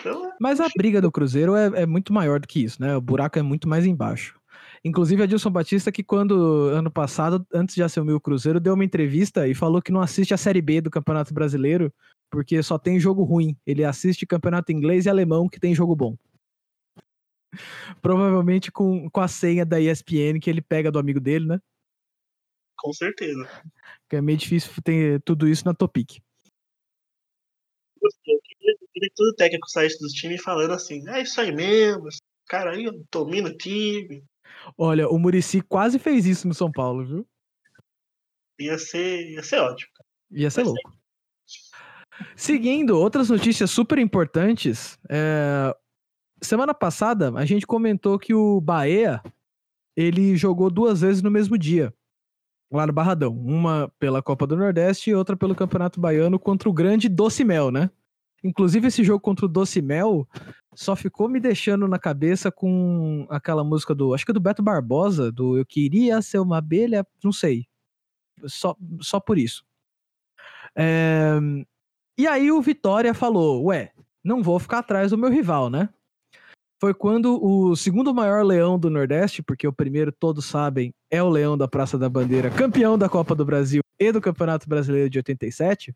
Então, 0.00 0.26
é, 0.26 0.36
Mas 0.40 0.60
a 0.60 0.68
briga 0.76 1.00
do 1.00 1.12
Cruzeiro 1.12 1.54
é, 1.54 1.82
é 1.82 1.86
muito 1.86 2.12
maior 2.12 2.40
do 2.40 2.48
que 2.48 2.62
isso, 2.62 2.80
né? 2.80 2.96
O 2.96 3.00
buraco 3.00 3.38
é 3.38 3.42
muito 3.42 3.68
mais 3.68 3.86
embaixo. 3.86 4.38
Inclusive, 4.84 5.22
Adilson 5.22 5.50
Batista, 5.50 5.90
que 5.90 6.04
quando, 6.04 6.68
ano 6.68 6.90
passado, 6.90 7.44
antes 7.52 7.74
de 7.74 7.82
assumir 7.82 8.12
o 8.12 8.20
Cruzeiro, 8.20 8.60
deu 8.60 8.74
uma 8.74 8.84
entrevista 8.84 9.48
e 9.48 9.54
falou 9.54 9.82
que 9.82 9.92
não 9.92 10.00
assiste 10.00 10.32
a 10.32 10.36
Série 10.36 10.62
B 10.62 10.80
do 10.80 10.90
Campeonato 10.90 11.34
Brasileiro 11.34 11.92
porque 12.30 12.62
só 12.62 12.78
tem 12.78 13.00
jogo 13.00 13.22
ruim. 13.22 13.56
Ele 13.66 13.84
assiste 13.84 14.26
Campeonato 14.26 14.72
Inglês 14.72 15.06
e 15.06 15.10
Alemão 15.10 15.48
que 15.48 15.60
tem 15.60 15.74
jogo 15.74 15.94
bom. 15.96 16.16
Provavelmente 18.02 18.70
com, 18.70 19.08
com 19.10 19.20
a 19.20 19.28
senha 19.28 19.64
da 19.64 19.80
ESPN 19.80 20.38
que 20.40 20.50
ele 20.50 20.60
pega 20.60 20.90
do 20.90 20.98
amigo 20.98 21.20
dele, 21.20 21.46
né? 21.46 21.60
com 22.78 22.92
certeza. 22.92 23.46
Que 24.08 24.16
é 24.16 24.22
meio 24.22 24.38
difícil 24.38 24.70
ter 24.82 25.20
tudo 25.22 25.46
isso 25.46 25.64
na 25.66 25.74
Topic. 25.74 26.18
Eu 28.00 28.10
queria, 28.22 28.72
eu 28.80 28.88
queria 28.92 29.08
que 29.08 29.14
todo 29.14 29.34
técnico 29.34 29.68
saísse 29.68 29.98
dos 29.98 30.12
times 30.12 30.40
falando 30.40 30.72
assim: 30.72 31.06
é 31.10 31.20
isso 31.20 31.40
aí 31.40 31.52
mesmo, 31.52 32.08
esse 32.08 32.20
cara 32.46 32.70
aí 32.70 32.86
domina 33.12 33.50
o 33.50 33.56
time. 33.56 34.24
Olha, 34.76 35.08
o 35.08 35.18
Murici 35.18 35.60
quase 35.60 35.98
fez 35.98 36.24
isso 36.24 36.46
no 36.48 36.54
São 36.54 36.70
Paulo, 36.70 37.04
viu? 37.04 37.28
Ia 38.60 38.78
ser, 38.78 39.30
ia 39.30 39.42
ser 39.42 39.58
ótimo. 39.58 39.90
Ia 40.30 40.50
ser 40.50 40.64
ser. 40.64 40.70
louco. 40.70 40.97
Seguindo, 42.36 42.98
outras 42.98 43.30
notícias 43.30 43.70
super 43.70 43.98
importantes. 43.98 44.98
é, 45.08 45.74
Semana 46.40 46.72
passada, 46.72 47.32
a 47.34 47.44
gente 47.44 47.66
comentou 47.66 48.18
que 48.18 48.32
o 48.32 48.60
Bahia 48.60 49.20
ele 49.96 50.36
jogou 50.36 50.70
duas 50.70 51.00
vezes 51.00 51.20
no 51.20 51.30
mesmo 51.30 51.58
dia, 51.58 51.92
lá 52.70 52.86
no 52.86 52.92
Barradão. 52.92 53.36
Uma 53.36 53.92
pela 53.98 54.22
Copa 54.22 54.46
do 54.46 54.56
Nordeste 54.56 55.10
e 55.10 55.14
outra 55.14 55.36
pelo 55.36 55.54
Campeonato 55.54 56.00
Baiano 56.00 56.38
contra 56.38 56.68
o 56.68 56.72
grande 56.72 57.08
Docimel, 57.08 57.72
né? 57.72 57.90
Inclusive, 58.44 58.86
esse 58.86 59.02
jogo 59.02 59.20
contra 59.20 59.46
o 59.46 59.48
Docimel 59.48 60.28
só 60.76 60.94
ficou 60.94 61.28
me 61.28 61.40
deixando 61.40 61.88
na 61.88 61.98
cabeça 61.98 62.52
com 62.52 63.26
aquela 63.28 63.64
música 63.64 63.92
do. 63.92 64.14
Acho 64.14 64.24
que 64.24 64.30
é 64.30 64.34
do 64.34 64.38
Beto 64.40 64.62
Barbosa, 64.62 65.32
do 65.32 65.58
Eu 65.58 65.66
Queria 65.66 66.22
Ser 66.22 66.38
uma 66.38 66.58
Abelha, 66.58 67.04
não 67.22 67.32
sei. 67.32 67.66
Só, 68.46 68.76
só 69.00 69.18
por 69.18 69.36
isso. 69.36 69.64
É, 70.76 71.36
E 72.18 72.26
aí 72.26 72.50
o 72.50 72.60
Vitória 72.60 73.14
falou: 73.14 73.66
Ué, 73.66 73.92
não 74.24 74.42
vou 74.42 74.58
ficar 74.58 74.80
atrás 74.80 75.12
do 75.12 75.18
meu 75.18 75.30
rival, 75.30 75.70
né? 75.70 75.88
Foi 76.80 76.92
quando 76.92 77.42
o 77.42 77.74
segundo 77.76 78.14
maior 78.14 78.44
leão 78.44 78.78
do 78.78 78.90
Nordeste, 78.90 79.42
porque 79.42 79.66
o 79.66 79.72
primeiro, 79.72 80.12
todos 80.12 80.44
sabem, 80.44 80.92
é 81.10 81.20
o 81.22 81.28
Leão 81.28 81.58
da 81.58 81.66
Praça 81.66 81.98
da 81.98 82.08
Bandeira, 82.08 82.50
campeão 82.50 82.96
da 82.96 83.08
Copa 83.08 83.34
do 83.34 83.44
Brasil 83.44 83.82
e 83.98 84.12
do 84.12 84.20
Campeonato 84.20 84.68
Brasileiro 84.68 85.10
de 85.10 85.18
87. 85.18 85.94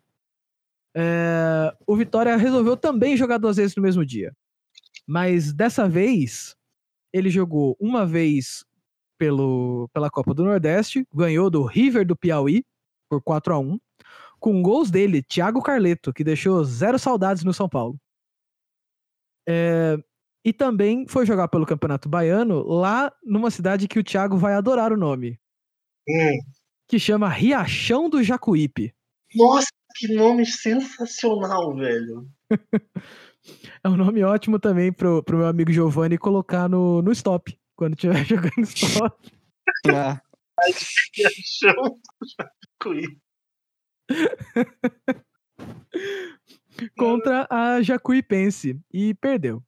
é, 0.97 1.73
O 1.87 1.97
Vitória 1.97 2.37
resolveu 2.37 2.77
também 2.77 3.17
jogar 3.17 3.39
duas 3.39 3.57
vezes 3.57 3.77
no 3.77 3.83
mesmo 3.83 4.05
dia. 4.05 4.33
Mas 5.07 5.53
dessa 5.53 5.89
vez, 5.89 6.57
ele 7.13 7.31
jogou 7.31 7.77
uma 7.79 8.05
vez 8.05 8.65
pelo, 9.17 9.89
pela 9.93 10.11
Copa 10.11 10.35
do 10.35 10.45
Nordeste, 10.45 11.07
ganhou 11.15 11.49
do 11.49 11.65
River 11.65 12.05
do 12.05 12.17
Piauí 12.17 12.65
por 13.09 13.23
4 13.23 13.55
a 13.55 13.59
1 13.61 13.79
com 14.43 14.61
gols 14.61 14.91
dele, 14.91 15.23
Thiago 15.23 15.63
Carleto, 15.63 16.13
que 16.13 16.25
deixou 16.25 16.65
zero 16.65 16.99
saudades 16.99 17.45
no 17.45 17.55
São 17.55 17.69
Paulo. 17.69 17.97
É, 19.49 19.97
e 20.45 20.53
também 20.53 21.07
foi 21.07 21.25
jogar 21.25 21.47
pelo 21.47 21.65
Campeonato 21.65 22.09
Baiano 22.09 22.63
lá 22.67 23.13
numa 23.23 23.53
cidade 23.53 23.87
que 23.87 24.01
o 24.01 24.05
Thiago 24.05 24.37
vai 24.37 24.55
adorar 24.55 24.93
o 24.93 24.97
nome, 24.97 25.39
Hum. 26.09 26.41
que 26.89 26.99
chama 26.99 27.29
Riachão 27.29 28.11
do 28.11 28.21
Jacuípe. 28.21 28.93
Nossa, 29.37 29.69
que 29.95 30.13
nome 30.13 30.45
sensacional, 30.45 31.75
velho. 31.77 32.29
É 33.83 33.89
um 33.89 33.97
nome 33.97 34.23
ótimo 34.23 34.57
também 34.57 34.93
pro, 34.93 35.21
pro 35.21 35.39
meu 35.39 35.49
amigo 35.49 35.73
Giovanni 35.73 36.17
colocar 36.17 36.69
no, 36.69 37.03
no 37.03 37.11
stop. 37.11 37.59
Quando 37.75 37.95
estiver 37.95 38.23
jogando 38.27 38.63
stop. 38.63 39.33
Ah, 39.93 40.21
Que 41.13 41.25
achou 41.27 41.99
Jacuí. 42.39 43.03
contra 46.97 47.47
a 47.51 47.83
Jacuipense 47.83 48.81
e 48.93 49.15
perdeu. 49.15 49.63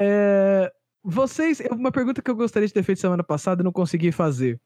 É, 0.00 0.72
vocês, 1.02 1.60
uma 1.70 1.92
pergunta 1.92 2.20
que 2.22 2.30
eu 2.30 2.36
gostaria 2.36 2.66
de 2.66 2.74
ter 2.74 2.82
feito 2.82 3.00
semana 3.00 3.24
passada 3.24 3.62
e 3.62 3.64
não 3.64 3.72
consegui 3.72 4.12
fazer. 4.12 4.60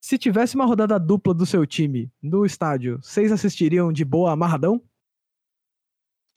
Se 0.00 0.18
tivesse 0.18 0.56
uma 0.56 0.66
rodada 0.66 0.98
dupla 0.98 1.32
do 1.32 1.46
seu 1.46 1.64
time 1.64 2.10
no 2.20 2.44
estádio, 2.44 2.98
vocês 3.02 3.30
assistiriam 3.30 3.92
de 3.92 4.04
boa 4.04 4.32
amarradão? 4.32 4.82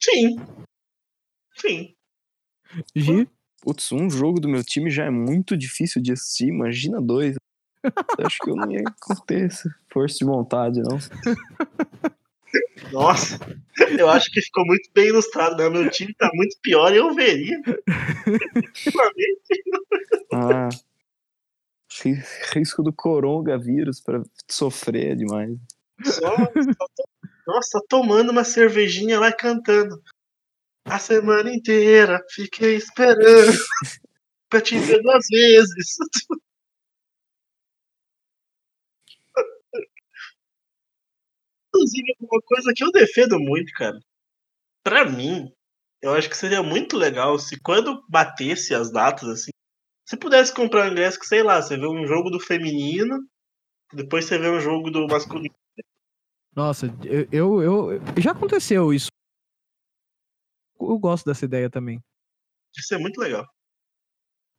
Sim. 0.00 0.36
Sim. 1.56 1.94
Gi? 2.94 3.28
putz, 3.66 3.90
um 3.90 4.08
jogo 4.08 4.38
do 4.38 4.48
meu 4.48 4.62
time 4.62 4.88
já 4.88 5.06
é 5.06 5.10
muito 5.10 5.56
difícil 5.56 6.00
de 6.00 6.12
assistir, 6.12 6.46
imagina 6.46 7.02
dois. 7.02 7.34
Acho 8.18 8.38
que 8.38 8.50
eu 8.50 8.56
não 8.56 8.70
ia 8.70 8.82
ter 9.26 9.50
força 9.92 10.18
de 10.18 10.24
vontade, 10.24 10.80
não. 10.82 10.98
Nossa, 12.92 13.38
eu 13.98 14.08
acho 14.08 14.30
que 14.30 14.40
ficou 14.40 14.64
muito 14.64 14.88
bem 14.94 15.08
ilustrado, 15.08 15.56
né? 15.56 15.68
Meu 15.68 15.90
time 15.90 16.14
tá 16.14 16.30
muito 16.34 16.56
pior 16.62 16.92
e 16.92 16.96
eu 16.96 17.12
veria. 17.14 17.56
Ultimamente, 17.58 19.62
Ah, 20.32 20.68
ri- 22.02 22.22
risco 22.52 22.82
do 22.82 22.92
coronavírus 22.92 24.00
para 24.00 24.22
sofrer 24.50 25.12
é 25.12 25.14
demais. 25.14 25.56
só, 26.04 26.20
só 26.20 26.86
tô- 26.96 27.04
nossa, 27.46 27.80
tomando 27.88 28.30
uma 28.30 28.44
cervejinha 28.44 29.20
lá 29.20 29.28
e 29.28 29.32
cantando. 29.36 30.00
A 30.84 30.98
semana 30.98 31.52
inteira 31.52 32.22
fiquei 32.30 32.76
esperando 32.76 33.18
pra 34.50 34.60
te 34.60 34.78
ver 34.78 35.02
duas 35.02 35.24
vezes. 35.30 35.96
Inclusive, 41.76 42.14
uma 42.20 42.40
coisa 42.42 42.72
que 42.74 42.82
eu 42.84 42.90
defendo 42.90 43.38
muito, 43.38 43.72
cara. 43.72 43.98
Pra 44.82 45.04
mim, 45.04 45.50
eu 46.02 46.12
acho 46.14 46.28
que 46.28 46.36
seria 46.36 46.62
muito 46.62 46.96
legal 46.96 47.38
se 47.38 47.60
quando 47.60 48.02
batesse 48.08 48.74
as 48.74 48.90
datas, 48.90 49.28
assim, 49.28 49.50
se 50.08 50.16
pudesse 50.16 50.54
comprar 50.54 50.86
um 50.88 50.92
ingresso 50.92 51.18
que, 51.18 51.26
sei 51.26 51.42
lá, 51.42 51.60
você 51.60 51.76
vê 51.76 51.86
um 51.86 52.06
jogo 52.06 52.30
do 52.30 52.38
feminino, 52.40 53.18
depois 53.92 54.24
você 54.24 54.38
vê 54.38 54.48
um 54.48 54.60
jogo 54.60 54.90
do 54.90 55.06
masculino. 55.06 55.54
Nossa, 56.54 56.86
eu, 57.04 57.28
eu, 57.30 57.62
eu- 57.62 58.00
já 58.22 58.30
aconteceu 58.30 58.92
isso. 58.92 59.08
Eu 60.80 60.98
gosto 60.98 61.26
dessa 61.26 61.44
ideia 61.44 61.68
também. 61.68 62.00
Isso 62.76 62.94
é 62.94 62.98
muito 62.98 63.18
legal. 63.20 63.46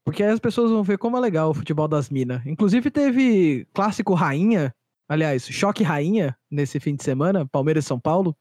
Porque 0.05 0.23
aí 0.23 0.29
as 0.29 0.39
pessoas 0.39 0.71
vão 0.71 0.83
ver 0.83 0.97
como 0.97 1.17
é 1.17 1.19
legal 1.19 1.49
o 1.49 1.53
futebol 1.53 1.87
das 1.87 2.09
minas. 2.09 2.45
Inclusive 2.45 2.89
teve 2.89 3.65
clássico 3.73 4.13
rainha, 4.13 4.73
aliás, 5.07 5.47
choque 5.47 5.83
rainha 5.83 6.37
nesse 6.49 6.79
fim 6.79 6.95
de 6.95 7.03
semana, 7.03 7.45
Palmeiras 7.47 7.85
e 7.85 7.87
São 7.87 7.99
Paulo. 7.99 8.35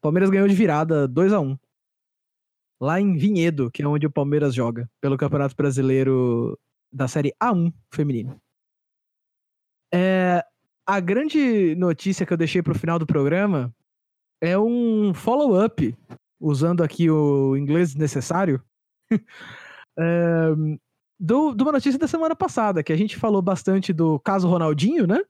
Palmeiras 0.00 0.30
ganhou 0.30 0.48
de 0.48 0.54
virada 0.54 1.06
2 1.06 1.32
a 1.32 1.40
1 1.40 1.56
Lá 2.80 3.00
em 3.00 3.16
Vinhedo, 3.16 3.70
que 3.70 3.82
é 3.82 3.86
onde 3.86 4.06
o 4.06 4.10
Palmeiras 4.10 4.54
joga, 4.54 4.90
pelo 5.00 5.16
Campeonato 5.16 5.54
Brasileiro 5.54 6.58
da 6.92 7.06
Série 7.06 7.32
A1 7.40 7.72
feminino. 7.92 8.40
É, 9.94 10.44
a 10.84 10.98
grande 10.98 11.76
notícia 11.76 12.26
que 12.26 12.32
eu 12.32 12.36
deixei 12.36 12.60
pro 12.60 12.74
final 12.74 12.98
do 12.98 13.06
programa 13.06 13.72
é 14.40 14.58
um 14.58 15.14
follow-up, 15.14 15.96
usando 16.40 16.82
aqui 16.82 17.08
o 17.08 17.56
inglês 17.56 17.94
necessário, 17.94 18.60
é, 19.96 20.48
do, 21.20 21.54
de 21.54 21.62
uma 21.62 21.70
notícia 21.70 22.00
da 22.00 22.08
semana 22.08 22.34
passada, 22.34 22.82
que 22.82 22.92
a 22.92 22.96
gente 22.96 23.16
falou 23.16 23.40
bastante 23.40 23.92
do 23.92 24.18
caso 24.18 24.48
Ronaldinho, 24.48 25.06
né? 25.06 25.20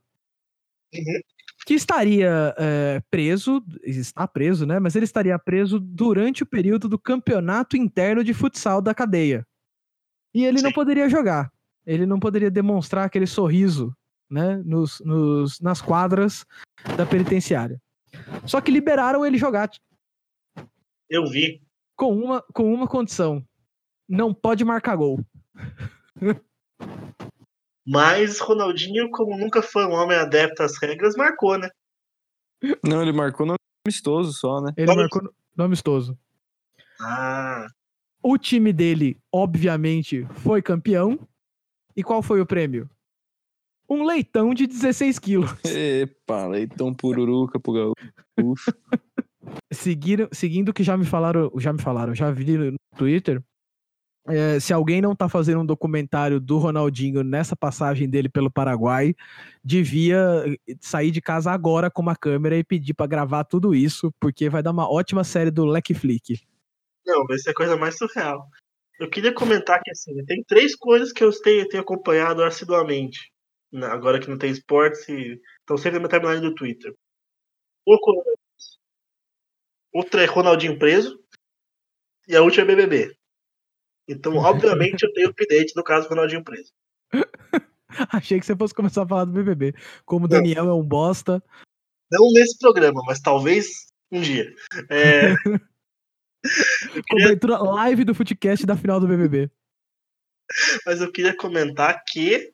Uhum. 0.94 1.20
Que 1.64 1.74
estaria 1.74 2.54
é, 2.58 3.00
preso, 3.10 3.64
está 3.84 4.26
preso, 4.26 4.66
né? 4.66 4.80
Mas 4.80 4.96
ele 4.96 5.04
estaria 5.04 5.38
preso 5.38 5.78
durante 5.78 6.42
o 6.42 6.46
período 6.46 6.88
do 6.88 6.98
campeonato 6.98 7.76
interno 7.76 8.24
de 8.24 8.34
futsal 8.34 8.82
da 8.82 8.92
cadeia. 8.94 9.46
E 10.34 10.44
ele 10.44 10.60
não 10.60 10.70
Sim. 10.70 10.74
poderia 10.74 11.08
jogar. 11.08 11.52
Ele 11.86 12.04
não 12.06 12.18
poderia 12.18 12.50
demonstrar 12.50 13.04
aquele 13.06 13.26
sorriso, 13.26 13.94
né? 14.30 14.56
Nos, 14.64 15.00
nos- 15.04 15.60
nas 15.60 15.80
quadras 15.80 16.44
da 16.96 17.06
penitenciária. 17.06 17.80
Só 18.46 18.60
que 18.60 18.70
liberaram 18.70 19.24
ele 19.24 19.38
jogar 19.38 19.70
Eu 21.08 21.26
vi. 21.26 21.62
com 21.96 22.12
uma, 22.16 22.42
com 22.52 22.72
uma 22.74 22.88
condição. 22.88 23.44
Não 24.08 24.34
pode 24.34 24.64
marcar 24.64 24.96
gol. 24.96 25.24
Mas 27.86 28.38
Ronaldinho, 28.38 29.10
como 29.10 29.36
nunca 29.36 29.60
foi 29.62 29.84
um 29.86 29.92
homem 29.92 30.16
adepto 30.16 30.62
às 30.62 30.80
regras, 30.80 31.14
marcou, 31.16 31.58
né? 31.58 31.68
Não, 32.84 33.02
ele 33.02 33.12
marcou 33.12 33.44
no 33.46 33.54
amistoso 33.86 34.32
só, 34.32 34.60
né? 34.60 34.72
Ele 34.76 34.94
marcou 34.94 35.22
no- 35.22 35.34
no 35.56 35.64
amistoso. 35.64 36.16
Ah, 37.00 37.66
O 38.22 38.38
time 38.38 38.72
dele, 38.72 39.18
obviamente, 39.32 40.24
foi 40.36 40.62
campeão. 40.62 41.18
E 41.96 42.02
qual 42.04 42.22
foi 42.22 42.40
o 42.40 42.46
prêmio? 42.46 42.88
Um 43.88 44.04
leitão 44.04 44.54
de 44.54 44.66
16 44.66 45.18
quilos. 45.18 45.50
Epa, 45.66 46.46
leitão 46.46 46.94
pururuca 46.94 47.58
pro 47.58 47.94
gaúcho. 48.38 48.72
Seguiram, 49.72 50.28
seguindo 50.32 50.68
o 50.68 50.72
que 50.72 50.84
já 50.84 50.96
me 50.96 51.04
falaram, 51.04 51.50
já 51.58 51.72
me 51.72 51.82
falaram, 51.82 52.14
já 52.14 52.30
vi 52.30 52.56
no 52.56 52.76
Twitter. 52.96 53.42
É, 54.28 54.60
se 54.60 54.72
alguém 54.72 55.00
não 55.00 55.16
tá 55.16 55.28
fazendo 55.28 55.60
um 55.60 55.66
documentário 55.66 56.38
do 56.38 56.58
Ronaldinho 56.58 57.24
nessa 57.24 57.56
passagem 57.56 58.08
dele 58.08 58.28
pelo 58.28 58.50
Paraguai, 58.50 59.14
devia 59.64 60.44
eh, 60.46 60.74
sair 60.80 61.10
de 61.10 61.20
casa 61.20 61.50
agora 61.50 61.90
com 61.90 62.02
uma 62.02 62.14
câmera 62.14 62.56
e 62.56 62.62
pedir 62.62 62.94
pra 62.94 63.06
gravar 63.06 63.44
tudo 63.44 63.74
isso, 63.74 64.12
porque 64.20 64.48
vai 64.48 64.62
dar 64.62 64.70
uma 64.70 64.88
ótima 64.88 65.24
série 65.24 65.50
do 65.50 65.64
Leck 65.64 65.92
Flick. 65.94 66.40
não, 67.04 67.26
vai 67.26 67.36
ser 67.38 67.50
a 67.50 67.54
coisa 67.54 67.76
mais 67.76 67.96
surreal. 67.98 68.48
Eu 69.00 69.10
queria 69.10 69.34
comentar 69.34 69.80
que 69.82 69.90
assim, 69.90 70.24
tem 70.24 70.44
três 70.44 70.76
coisas 70.76 71.12
que 71.12 71.24
eu 71.24 71.32
tenho, 71.40 71.68
tenho 71.68 71.82
acompanhado 71.82 72.44
assiduamente. 72.44 73.32
né, 73.72 73.86
Agora 73.88 74.20
que 74.20 74.30
não 74.30 74.38
tem 74.38 74.52
esportes 74.52 75.08
estão 75.08 75.76
sempre 75.76 75.98
na 75.98 76.06
minha 76.06 76.08
timeline 76.08 76.40
do 76.40 76.54
Twitter. 76.54 76.94
O. 77.84 77.96
Outra 79.92 80.22
é 80.22 80.26
Ronaldinho 80.26 80.78
preso. 80.78 81.20
E 82.28 82.36
a 82.36 82.42
última 82.42 82.62
é 82.62 82.66
BBB. 82.66 83.16
Então, 84.08 84.34
obviamente, 84.38 85.02
eu 85.02 85.12
tenho 85.12 85.28
update 85.28 85.74
no 85.76 85.84
caso 85.84 86.08
do 86.08 86.10
Ronaldinho 86.10 86.44
preso. 86.44 86.72
Achei 88.12 88.40
que 88.40 88.46
você 88.46 88.56
fosse 88.56 88.74
começar 88.74 89.02
a 89.02 89.06
falar 89.06 89.26
do 89.26 89.32
BBB. 89.32 89.74
Como 90.04 90.24
o 90.24 90.28
Daniel 90.28 90.68
é 90.68 90.74
um 90.74 90.82
bosta. 90.82 91.42
Não 92.10 92.32
nesse 92.32 92.58
programa, 92.58 93.02
mas 93.06 93.20
talvez 93.20 93.66
um 94.10 94.20
dia. 94.20 94.54
É, 94.88 95.34
Cobertura 97.08 97.58
live 97.58 98.04
do 98.04 98.14
Footcast 98.14 98.66
da 98.66 98.76
final 98.76 98.98
do 98.98 99.06
BBB. 99.06 99.50
mas 100.84 101.00
eu 101.00 101.10
queria 101.10 101.36
comentar 101.36 102.02
que 102.06 102.52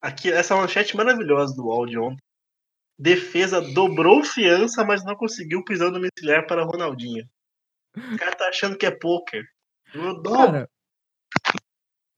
aqui 0.00 0.30
essa 0.30 0.54
manchete 0.54 0.96
maravilhosa 0.96 1.54
do 1.54 1.66
UOL 1.66 1.86
de 1.86 1.98
ontem. 1.98 2.22
Defesa 2.98 3.60
dobrou 3.60 4.24
fiança, 4.24 4.84
mas 4.84 5.04
não 5.04 5.14
conseguiu 5.14 5.64
prisão 5.64 5.92
domiciliar 5.92 6.46
para 6.46 6.64
Ronaldinho. 6.64 7.28
O 7.94 8.16
cara 8.16 8.34
tá 8.34 8.48
achando 8.48 8.76
que 8.76 8.86
é 8.86 8.90
poker. 8.90 9.44
Cara, 10.36 10.68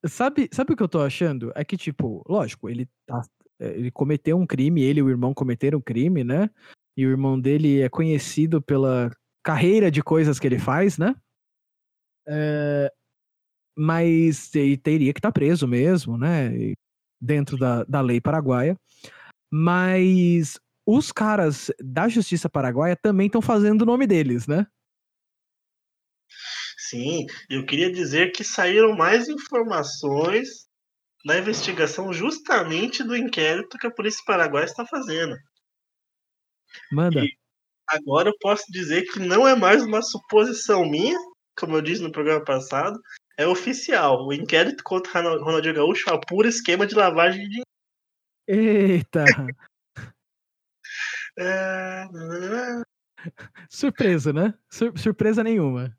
sabe, 0.06 0.48
sabe 0.52 0.72
o 0.72 0.76
que 0.76 0.82
eu 0.82 0.88
tô 0.88 1.00
achando? 1.00 1.52
É 1.54 1.64
que, 1.64 1.76
tipo, 1.76 2.24
lógico, 2.28 2.68
ele 2.68 2.88
tá. 3.06 3.22
Ele 3.60 3.90
cometeu 3.90 4.38
um 4.38 4.46
crime, 4.46 4.82
ele 4.82 5.00
e 5.00 5.02
o 5.02 5.10
irmão 5.10 5.34
cometeram 5.34 5.78
um 5.78 5.82
crime, 5.82 6.22
né? 6.22 6.48
E 6.96 7.04
o 7.04 7.10
irmão 7.10 7.38
dele 7.40 7.80
é 7.80 7.88
conhecido 7.88 8.62
pela 8.62 9.10
carreira 9.42 9.90
de 9.90 10.00
coisas 10.02 10.38
que 10.38 10.46
ele 10.46 10.60
faz, 10.60 10.96
né? 10.96 11.14
É, 12.28 12.92
mas 13.76 14.54
ele 14.54 14.76
teria 14.76 15.12
que 15.12 15.18
estar 15.18 15.32
preso 15.32 15.66
mesmo, 15.66 16.16
né? 16.16 16.50
Dentro 17.20 17.56
da, 17.56 17.82
da 17.84 18.00
lei 18.00 18.20
paraguaia. 18.20 18.76
Mas 19.50 20.58
os 20.86 21.10
caras 21.10 21.70
da 21.82 22.08
justiça 22.08 22.48
paraguaia 22.48 22.96
também 22.96 23.26
estão 23.26 23.42
fazendo 23.42 23.82
o 23.82 23.86
nome 23.86 24.06
deles, 24.06 24.46
né? 24.46 24.66
Sim, 26.88 27.26
eu 27.50 27.66
queria 27.66 27.92
dizer 27.92 28.32
que 28.32 28.42
saíram 28.42 28.96
mais 28.96 29.28
informações 29.28 30.66
na 31.24 31.36
investigação 31.36 32.12
justamente 32.12 33.02
do 33.04 33.14
inquérito 33.14 33.76
que 33.76 33.86
a 33.86 33.90
polícia 33.90 34.22
paraguaia 34.26 34.64
está 34.64 34.86
fazendo. 34.86 35.36
Manda. 36.90 37.22
Agora 37.88 38.30
eu 38.30 38.38
posso 38.40 38.64
dizer 38.70 39.02
que 39.02 39.18
não 39.18 39.46
é 39.46 39.54
mais 39.54 39.82
uma 39.82 40.00
suposição 40.00 40.88
minha, 40.88 41.18
como 41.58 41.76
eu 41.76 41.82
disse 41.82 42.02
no 42.02 42.12
programa 42.12 42.44
passado, 42.44 42.98
é 43.36 43.46
oficial. 43.46 44.26
O 44.26 44.32
inquérito 44.32 44.82
contra 44.84 45.20
Ronald- 45.20 45.42
Ronaldinho 45.42 45.74
Gaúcho 45.74 46.08
é 46.08 46.14
um 46.14 46.20
puro 46.20 46.48
esquema 46.48 46.86
de 46.86 46.94
lavagem 46.94 47.42
de 47.42 47.48
dinheiro. 47.48 47.66
Eita! 48.46 49.24
É, 51.40 52.04
Surpresa, 53.70 54.32
né? 54.32 54.54
Sur- 54.68 54.96
surpresa 54.98 55.42
nenhuma. 55.44 55.96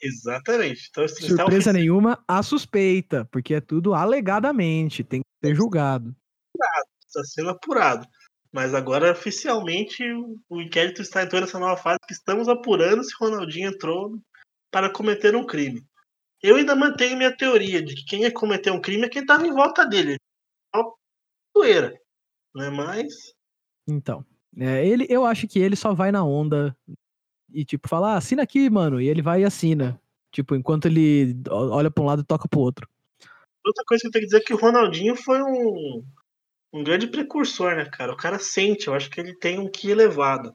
Exatamente. 0.00 0.88
Então, 0.90 1.04
isso 1.04 1.20
está 1.20 1.42
Surpresa 1.42 1.72
nenhuma, 1.72 2.22
a 2.26 2.42
suspeita, 2.42 3.24
porque 3.30 3.54
é 3.54 3.60
tudo 3.60 3.94
alegadamente, 3.94 5.02
tem 5.02 5.20
que 5.20 5.46
ser 5.48 5.54
julgado. 5.54 6.14
está 7.06 7.24
sendo 7.24 7.50
apurado. 7.50 8.06
Mas 8.52 8.74
agora, 8.74 9.12
oficialmente, 9.12 10.02
o- 10.48 10.60
inquérito 10.60 11.02
está 11.02 11.22
entrando 11.22 11.42
nessa 11.42 11.58
nova 11.58 11.76
fase 11.76 11.98
que 12.06 12.14
estamos 12.14 12.48
apurando 12.48 13.04
se 13.04 13.14
Ronaldinho 13.20 13.68
entrou 13.68 14.18
para 14.70 14.90
cometer 14.92 15.34
um 15.36 15.44
crime. 15.44 15.82
Eu 16.42 16.56
ainda 16.56 16.74
mantenho 16.76 17.16
minha 17.16 17.36
teoria 17.36 17.82
de 17.82 17.94
que 17.94 18.04
quem 18.04 18.22
ia 18.22 18.32
cometer 18.32 18.70
um 18.70 18.80
crime 18.80 19.04
é 19.04 19.08
quem 19.08 19.22
estava 19.22 19.46
em 19.46 19.52
volta 19.52 19.84
dele. 19.84 20.16
Só 20.74 20.94
zoeira. 21.56 21.98
Não 22.54 22.64
é 22.64 22.70
mais? 22.70 23.12
Então, 23.86 24.24
é, 24.56 24.86
ele, 24.86 25.06
eu 25.10 25.24
acho 25.24 25.46
que 25.48 25.58
ele 25.58 25.76
só 25.76 25.92
vai 25.92 26.10
na 26.12 26.24
onda 26.24 26.76
e, 27.52 27.64
tipo, 27.64 27.88
fala, 27.88 28.14
ah, 28.14 28.16
assina 28.16 28.42
aqui, 28.42 28.68
mano. 28.70 29.00
E 29.00 29.08
ele 29.08 29.22
vai 29.22 29.42
e 29.42 29.44
assina. 29.44 30.00
Tipo, 30.30 30.54
enquanto 30.54 30.86
ele 30.86 31.36
olha 31.50 31.90
pra 31.90 32.02
um 32.02 32.06
lado 32.06 32.22
e 32.22 32.24
toca 32.24 32.48
pro 32.48 32.60
outro. 32.60 32.88
Outra 33.64 33.84
coisa 33.86 34.02
que 34.02 34.08
eu 34.08 34.10
tenho 34.12 34.22
que 34.22 34.26
dizer 34.26 34.38
é 34.38 34.44
que 34.44 34.54
o 34.54 34.58
Ronaldinho 34.58 35.16
foi 35.16 35.42
um, 35.42 36.04
um 36.72 36.84
grande 36.84 37.06
precursor, 37.06 37.76
né, 37.76 37.86
cara? 37.86 38.12
O 38.12 38.16
cara 38.16 38.38
sente, 38.38 38.88
eu 38.88 38.94
acho 38.94 39.10
que 39.10 39.20
ele 39.20 39.34
tem 39.34 39.58
um 39.58 39.70
que 39.70 39.90
elevado. 39.90 40.52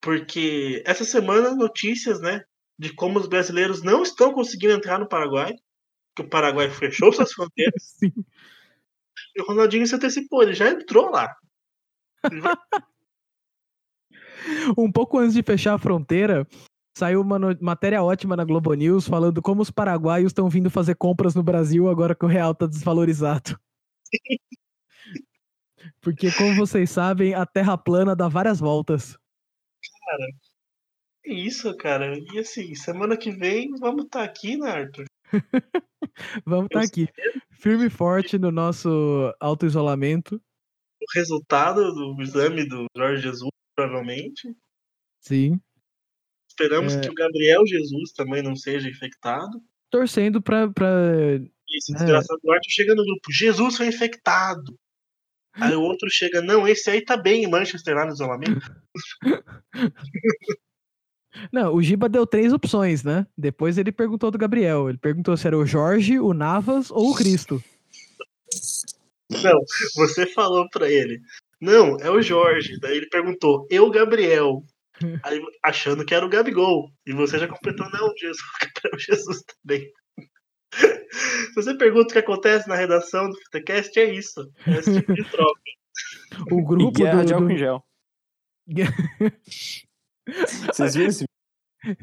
Porque 0.00 0.82
essa 0.86 1.04
semana 1.04 1.54
notícias, 1.54 2.20
né, 2.20 2.44
de 2.78 2.92
como 2.92 3.18
os 3.18 3.26
brasileiros 3.26 3.82
não 3.82 4.02
estão 4.02 4.32
conseguindo 4.32 4.74
entrar 4.74 4.98
no 4.98 5.08
Paraguai, 5.08 5.54
que 6.14 6.22
o 6.22 6.28
Paraguai 6.28 6.70
fechou 6.70 7.12
suas 7.12 7.32
fronteiras, 7.32 7.82
Sim. 7.98 8.12
e 9.34 9.42
o 9.42 9.46
Ronaldinho 9.46 9.86
se 9.86 9.94
antecipou, 9.94 10.42
ele 10.42 10.54
já 10.54 10.68
entrou 10.70 11.10
lá. 11.10 11.34
Ele 12.30 12.40
vai- 12.40 12.56
Um 14.78 14.90
pouco 14.90 15.18
antes 15.18 15.34
de 15.34 15.42
fechar 15.42 15.74
a 15.74 15.78
fronteira, 15.78 16.46
saiu 16.96 17.20
uma 17.20 17.38
matéria 17.60 18.02
ótima 18.02 18.36
na 18.36 18.44
Globo 18.44 18.72
News 18.74 19.06
falando 19.06 19.42
como 19.42 19.62
os 19.62 19.70
paraguaios 19.70 20.30
estão 20.30 20.48
vindo 20.48 20.70
fazer 20.70 20.94
compras 20.94 21.34
no 21.34 21.42
Brasil 21.42 21.88
agora 21.88 22.14
que 22.14 22.24
o 22.24 22.28
real 22.28 22.54
tá 22.54 22.66
desvalorizado. 22.66 23.58
Porque, 26.00 26.30
como 26.32 26.54
vocês 26.56 26.90
sabem, 26.90 27.34
a 27.34 27.44
terra 27.44 27.76
plana 27.76 28.14
dá 28.14 28.28
várias 28.28 28.60
voltas. 28.60 29.18
É 31.24 31.32
isso, 31.32 31.76
cara. 31.76 32.16
E 32.16 32.38
assim, 32.38 32.74
semana 32.74 33.16
que 33.16 33.30
vem 33.30 33.70
vamos 33.78 34.04
estar 34.04 34.22
aqui, 34.22 34.56
né, 34.56 34.70
Arthur? 34.70 35.04
Vamos 36.46 36.66
estar 36.66 36.80
Eu 36.80 36.86
aqui, 36.86 37.08
firme 37.50 37.86
e 37.86 37.90
forte 37.90 38.38
no 38.38 38.50
nosso 38.50 39.34
auto-isolamento. 39.40 40.36
O 40.36 41.06
resultado 41.14 41.92
do 41.92 42.22
exame 42.22 42.66
do 42.66 42.86
Jorge 42.96 43.22
Jesus, 43.22 43.50
provavelmente. 43.76 44.56
Sim. 45.20 45.60
Esperamos 46.48 46.94
É. 46.94 47.00
que 47.00 47.10
o 47.10 47.14
Gabriel 47.14 47.66
Jesus 47.66 48.12
também 48.12 48.42
não 48.42 48.56
seja 48.56 48.88
infectado. 48.88 49.62
Torcendo 49.90 50.40
pra, 50.42 50.68
pra 50.70 50.88
esse 51.68 51.92
É. 51.94 51.98
desgraçado 51.98 52.40
do 52.42 52.50
Arthur 52.50 52.70
chega 52.70 52.94
no 52.94 53.04
grupo, 53.04 53.30
Jesus 53.30 53.76
foi 53.76 53.86
infectado. 53.88 54.76
Aí 55.52 55.74
o 55.74 55.80
outro 55.82 56.08
chega, 56.10 56.42
não, 56.42 56.66
esse 56.68 56.90
aí 56.90 57.02
tá 57.02 57.16
bem 57.16 57.44
em 57.44 57.50
Manchester 57.50 57.94
lá 57.94 58.04
no 58.06 58.12
isolamento. 58.12 58.60
Não, 61.52 61.74
o 61.74 61.82
Giba 61.82 62.08
deu 62.08 62.26
três 62.26 62.50
opções, 62.52 63.02
né? 63.04 63.26
Depois 63.36 63.76
ele 63.76 63.92
perguntou 63.92 64.30
do 64.30 64.38
Gabriel. 64.38 64.88
Ele 64.88 64.96
perguntou 64.96 65.36
se 65.36 65.46
era 65.46 65.56
o 65.56 65.66
Jorge, 65.66 66.18
o 66.18 66.32
Navas 66.32 66.90
ou 66.90 67.10
o 67.10 67.14
Cristo. 67.14 67.62
Não, 69.30 69.60
você 69.96 70.26
falou 70.26 70.66
pra 70.70 70.90
ele, 70.90 71.20
não, 71.60 71.96
é 72.00 72.10
o 72.10 72.20
Jorge. 72.22 72.78
Daí 72.80 72.96
ele 72.96 73.08
perguntou, 73.08 73.66
eu, 73.70 73.90
Gabriel. 73.90 74.62
Aí, 75.22 75.40
achando 75.62 76.04
que 76.04 76.14
era 76.14 76.24
o 76.24 76.28
Gabigol. 76.28 76.90
E 77.06 77.12
você 77.12 77.38
já 77.38 77.46
completou, 77.46 77.88
não, 77.90 78.12
Jesus, 78.16 78.40
Gabriel 78.74 78.98
Jesus 78.98 79.42
também. 79.42 79.90
Se 80.72 81.52
você 81.54 81.76
pergunta 81.76 82.08
o 82.10 82.12
que 82.12 82.18
acontece 82.18 82.68
na 82.68 82.74
redação 82.76 83.28
do 83.28 83.36
Futecast, 83.44 83.98
é 83.98 84.12
isso. 84.14 84.40
É 84.66 84.78
esse 84.78 84.94
tipo 85.00 85.14
de 85.14 85.24
troca. 85.24 85.60
O 86.50 86.60
E 86.60 86.64
grupo 86.64 86.98
guerra 86.98 87.20
do, 87.22 87.26
de 87.26 87.32
álcool 87.32 87.46
do- 87.46 87.52
em 87.54 87.56
gel. 87.56 87.82
Vocês 90.72 90.94
viram 90.94 91.08
esse 91.08 91.24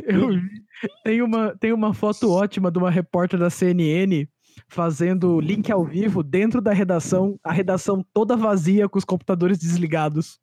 Eu 0.03 0.29
vi. 0.29 0.63
Tem 1.03 1.21
uma, 1.21 1.55
tem 1.57 1.73
uma 1.73 1.93
foto 1.93 2.31
ótima 2.31 2.71
de 2.71 2.77
uma 2.79 2.89
repórter 2.89 3.39
da 3.39 3.49
CNN 3.49 4.27
fazendo 4.67 5.39
link 5.39 5.71
ao 5.71 5.85
vivo 5.85 6.23
dentro 6.23 6.61
da 6.61 6.73
redação, 6.73 7.39
a 7.43 7.51
redação 7.51 8.05
toda 8.13 8.35
vazia 8.35 8.87
com 8.89 8.97
os 8.97 9.05
computadores 9.05 9.57
desligados. 9.57 10.39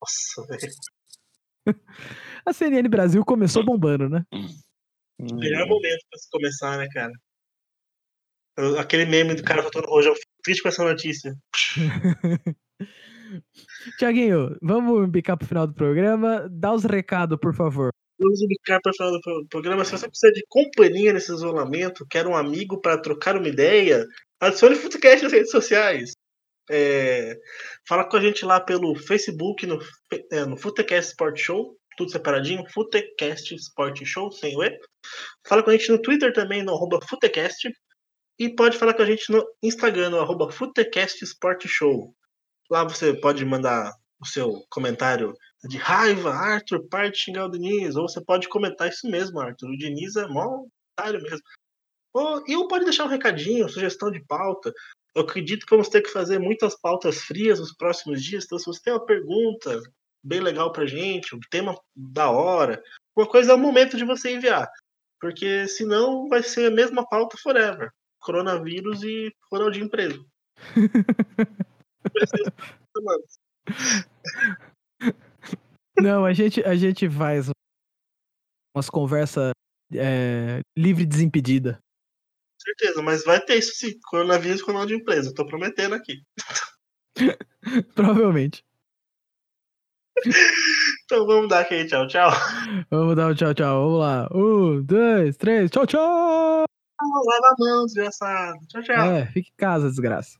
Nossa, 0.00 0.46
velho. 0.48 0.72
A 2.46 2.52
CNN 2.52 2.88
Brasil 2.88 3.24
começou 3.24 3.64
bombando, 3.64 4.08
né? 4.08 4.24
Melhor 5.18 5.66
momento 5.66 6.04
pra 6.08 6.18
se 6.18 6.30
começar, 6.30 6.78
né, 6.78 6.88
cara? 6.92 7.12
Aquele 8.78 9.04
meme 9.04 9.34
do 9.34 9.42
cara 9.44 9.62
faltando 9.62 9.86
rojão, 9.86 10.14
fico 10.14 10.32
triste 10.42 10.62
com 10.62 10.68
essa 10.68 10.84
notícia. 10.84 11.34
Tiaguinho, 13.98 14.56
vamos 14.62 15.08
bicar 15.10 15.36
pro 15.36 15.46
final 15.46 15.66
do 15.66 15.74
programa. 15.74 16.48
Dá 16.50 16.72
os 16.72 16.84
recados, 16.84 17.38
por 17.38 17.54
favor. 17.54 17.90
Vamos 18.18 18.40
indicar 18.42 18.80
para 18.82 18.92
final 18.92 19.12
do 19.12 19.20
pro- 19.20 19.46
programa. 19.48 19.84
Se 19.84 19.92
você 19.92 20.08
precisa 20.08 20.32
de 20.32 20.44
companhia 20.48 21.12
nesse 21.12 21.32
isolamento, 21.32 22.06
quer 22.10 22.26
um 22.26 22.36
amigo 22.36 22.80
para 22.80 23.00
trocar 23.00 23.36
uma 23.36 23.48
ideia, 23.48 24.04
adicione 24.40 24.74
o 24.74 24.78
Futecast 24.78 25.22
nas 25.22 25.32
redes 25.32 25.50
sociais. 25.50 26.12
É, 26.70 27.36
fala 27.88 28.04
com 28.08 28.16
a 28.16 28.20
gente 28.20 28.44
lá 28.44 28.60
pelo 28.60 28.94
Facebook, 28.94 29.66
no, 29.66 29.78
é, 30.32 30.44
no 30.44 30.56
Futecast 30.56 31.12
Sport 31.12 31.38
Show, 31.38 31.76
tudo 31.96 32.10
separadinho, 32.10 32.64
Futecast 32.72 33.54
Sport 33.54 34.04
Show, 34.04 34.30
sem 34.32 34.56
o 34.56 34.62
E. 34.64 34.78
Fala 35.46 35.62
com 35.62 35.70
a 35.70 35.72
gente 35.76 35.90
no 35.90 36.02
Twitter 36.02 36.32
também, 36.32 36.62
no 36.62 36.74
arroba 36.74 36.98
Futecast. 37.08 37.70
E 38.38 38.48
pode 38.54 38.76
falar 38.78 38.94
com 38.94 39.02
a 39.02 39.06
gente 39.06 39.32
no 39.32 39.44
Instagram, 39.62 40.10
no 40.10 40.20
arroba 40.20 40.50
Futecast 40.50 41.24
Sport 41.24 41.66
Show. 41.66 42.14
Lá 42.70 42.84
você 42.84 43.14
pode 43.14 43.44
mandar 43.44 43.92
o 44.20 44.26
seu 44.26 44.64
comentário 44.70 45.36
de 45.64 45.76
raiva, 45.76 46.30
Arthur, 46.30 46.86
parte 46.88 47.14
de 47.14 47.24
xingar 47.24 47.46
o 47.46 47.50
Diniz. 47.50 47.96
Ou 47.96 48.08
você 48.08 48.20
pode 48.20 48.48
comentar 48.48 48.88
isso 48.88 49.08
mesmo, 49.08 49.40
Arthur. 49.40 49.70
O 49.70 49.76
Diniz 49.76 50.16
é 50.16 50.26
mó 50.26 50.64
otário 50.96 51.22
mesmo. 51.22 51.42
Ou, 52.12 52.42
e 52.46 52.56
ou 52.56 52.68
pode 52.68 52.84
deixar 52.84 53.04
um 53.04 53.08
recadinho, 53.08 53.68
sugestão 53.68 54.10
de 54.10 54.24
pauta. 54.24 54.72
Eu 55.14 55.22
acredito 55.22 55.66
que 55.66 55.70
vamos 55.70 55.88
ter 55.88 56.02
que 56.02 56.10
fazer 56.10 56.38
muitas 56.38 56.78
pautas 56.80 57.22
frias 57.22 57.60
nos 57.60 57.72
próximos 57.72 58.22
dias. 58.22 58.44
Então, 58.44 58.58
se 58.58 58.66
você 58.66 58.80
tem 58.82 58.92
uma 58.92 59.04
pergunta 59.04 59.80
bem 60.22 60.40
legal 60.40 60.72
pra 60.72 60.86
gente, 60.86 61.34
um 61.34 61.40
tema 61.50 61.78
da 61.94 62.30
hora, 62.30 62.82
uma 63.16 63.26
coisa 63.26 63.52
é 63.52 63.54
o 63.54 63.58
momento 63.58 63.96
de 63.96 64.04
você 64.04 64.32
enviar. 64.32 64.68
Porque 65.20 65.66
senão 65.66 66.28
vai 66.28 66.42
ser 66.42 66.66
a 66.66 66.74
mesma 66.74 67.06
pauta 67.06 67.36
forever. 67.36 67.90
Coronavírus 68.20 69.02
e 69.02 69.32
Ronaldinho 69.50 69.88
preso. 69.88 70.26
Não, 76.00 76.24
a 76.24 76.32
gente, 76.32 76.62
a 76.62 76.76
gente 76.76 77.08
faz 77.10 77.50
umas 78.74 78.88
conversas 78.88 79.52
é, 79.92 80.60
livre 80.76 81.02
e 81.02 81.06
desimpedida. 81.06 81.78
certeza, 82.60 83.02
mas 83.02 83.24
vai 83.24 83.40
ter 83.40 83.56
isso 83.56 83.74
sim. 83.74 83.98
Coronavírus 84.08 84.60
e 84.60 84.64
Ronaldinho 84.64 85.04
preso. 85.04 85.30
Eu 85.30 85.34
tô 85.34 85.46
prometendo 85.46 85.94
aqui. 85.94 86.22
Provavelmente. 87.94 88.64
Então 91.04 91.26
vamos 91.26 91.48
dar 91.48 91.60
aqui, 91.60 91.86
tchau, 91.86 92.06
tchau. 92.06 92.30
Vamos 92.90 93.16
dar 93.16 93.28
um 93.28 93.34
tchau, 93.34 93.54
tchau. 93.54 93.82
Vamos 93.82 94.00
lá. 94.00 94.28
Um, 94.32 94.82
dois, 94.82 95.36
três. 95.36 95.70
Tchau, 95.70 95.86
tchau. 95.86 96.64
Lava 97.00 97.46
a 97.46 97.54
mão, 97.58 97.86
desgraçado. 97.86 98.58
Tchau, 98.66 98.82
tchau. 98.82 99.12
É, 99.12 99.26
fique 99.26 99.50
em 99.50 99.56
casa, 99.56 99.88
desgraça. 99.88 100.38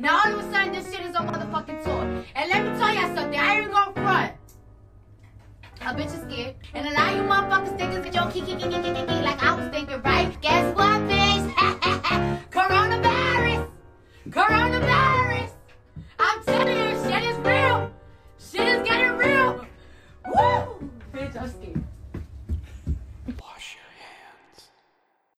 Now 0.00 0.18
all 0.24 0.32
of 0.32 0.38
a 0.38 0.50
sudden, 0.50 0.72
this 0.72 0.90
shit 0.90 1.04
is 1.04 1.14
on 1.14 1.28
motherfucking 1.28 1.84
tour. 1.84 2.24
And 2.34 2.50
let 2.50 2.64
me 2.64 2.70
tell 2.78 2.94
y'all 2.94 3.14
something. 3.14 3.38
I 3.38 3.60
ain't 3.60 3.70
gonna 3.70 3.92
front. 3.92 4.32
A 5.82 5.94
bitch 5.94 6.06
is 6.06 6.22
scared. 6.22 6.54
And 6.72 6.88
a 6.88 6.92
lot 6.94 7.12
of 7.12 7.16
you 7.16 7.22
motherfuckers 7.24 7.76
think 7.76 7.92
this 7.92 8.06
bitch 8.06 8.22
on 8.22 8.32
kiki 8.32 8.56
kiki 8.56 8.70
kiki 8.70 8.94
kiki 8.94 9.20
like 9.20 9.42
I 9.42 9.54
was 9.54 9.68
thinking, 9.68 10.00
right? 10.00 10.40
Guess 10.40 10.74
what, 10.74 11.00
bitch? 11.02 11.52
Coronavirus. 12.50 13.68
Coronavirus. 14.30 15.50
I'm 16.18 16.44
telling 16.44 16.78
you, 16.78 16.90
shit 17.04 17.22
is 17.22 17.36
real. 17.40 17.92
Shit 18.38 18.68
is 18.68 18.88
getting 18.88 19.18
real. 19.18 19.66
Woo! 20.34 20.90
Bitch, 21.12 21.38
I'm 21.38 21.50
scared. 21.50 21.84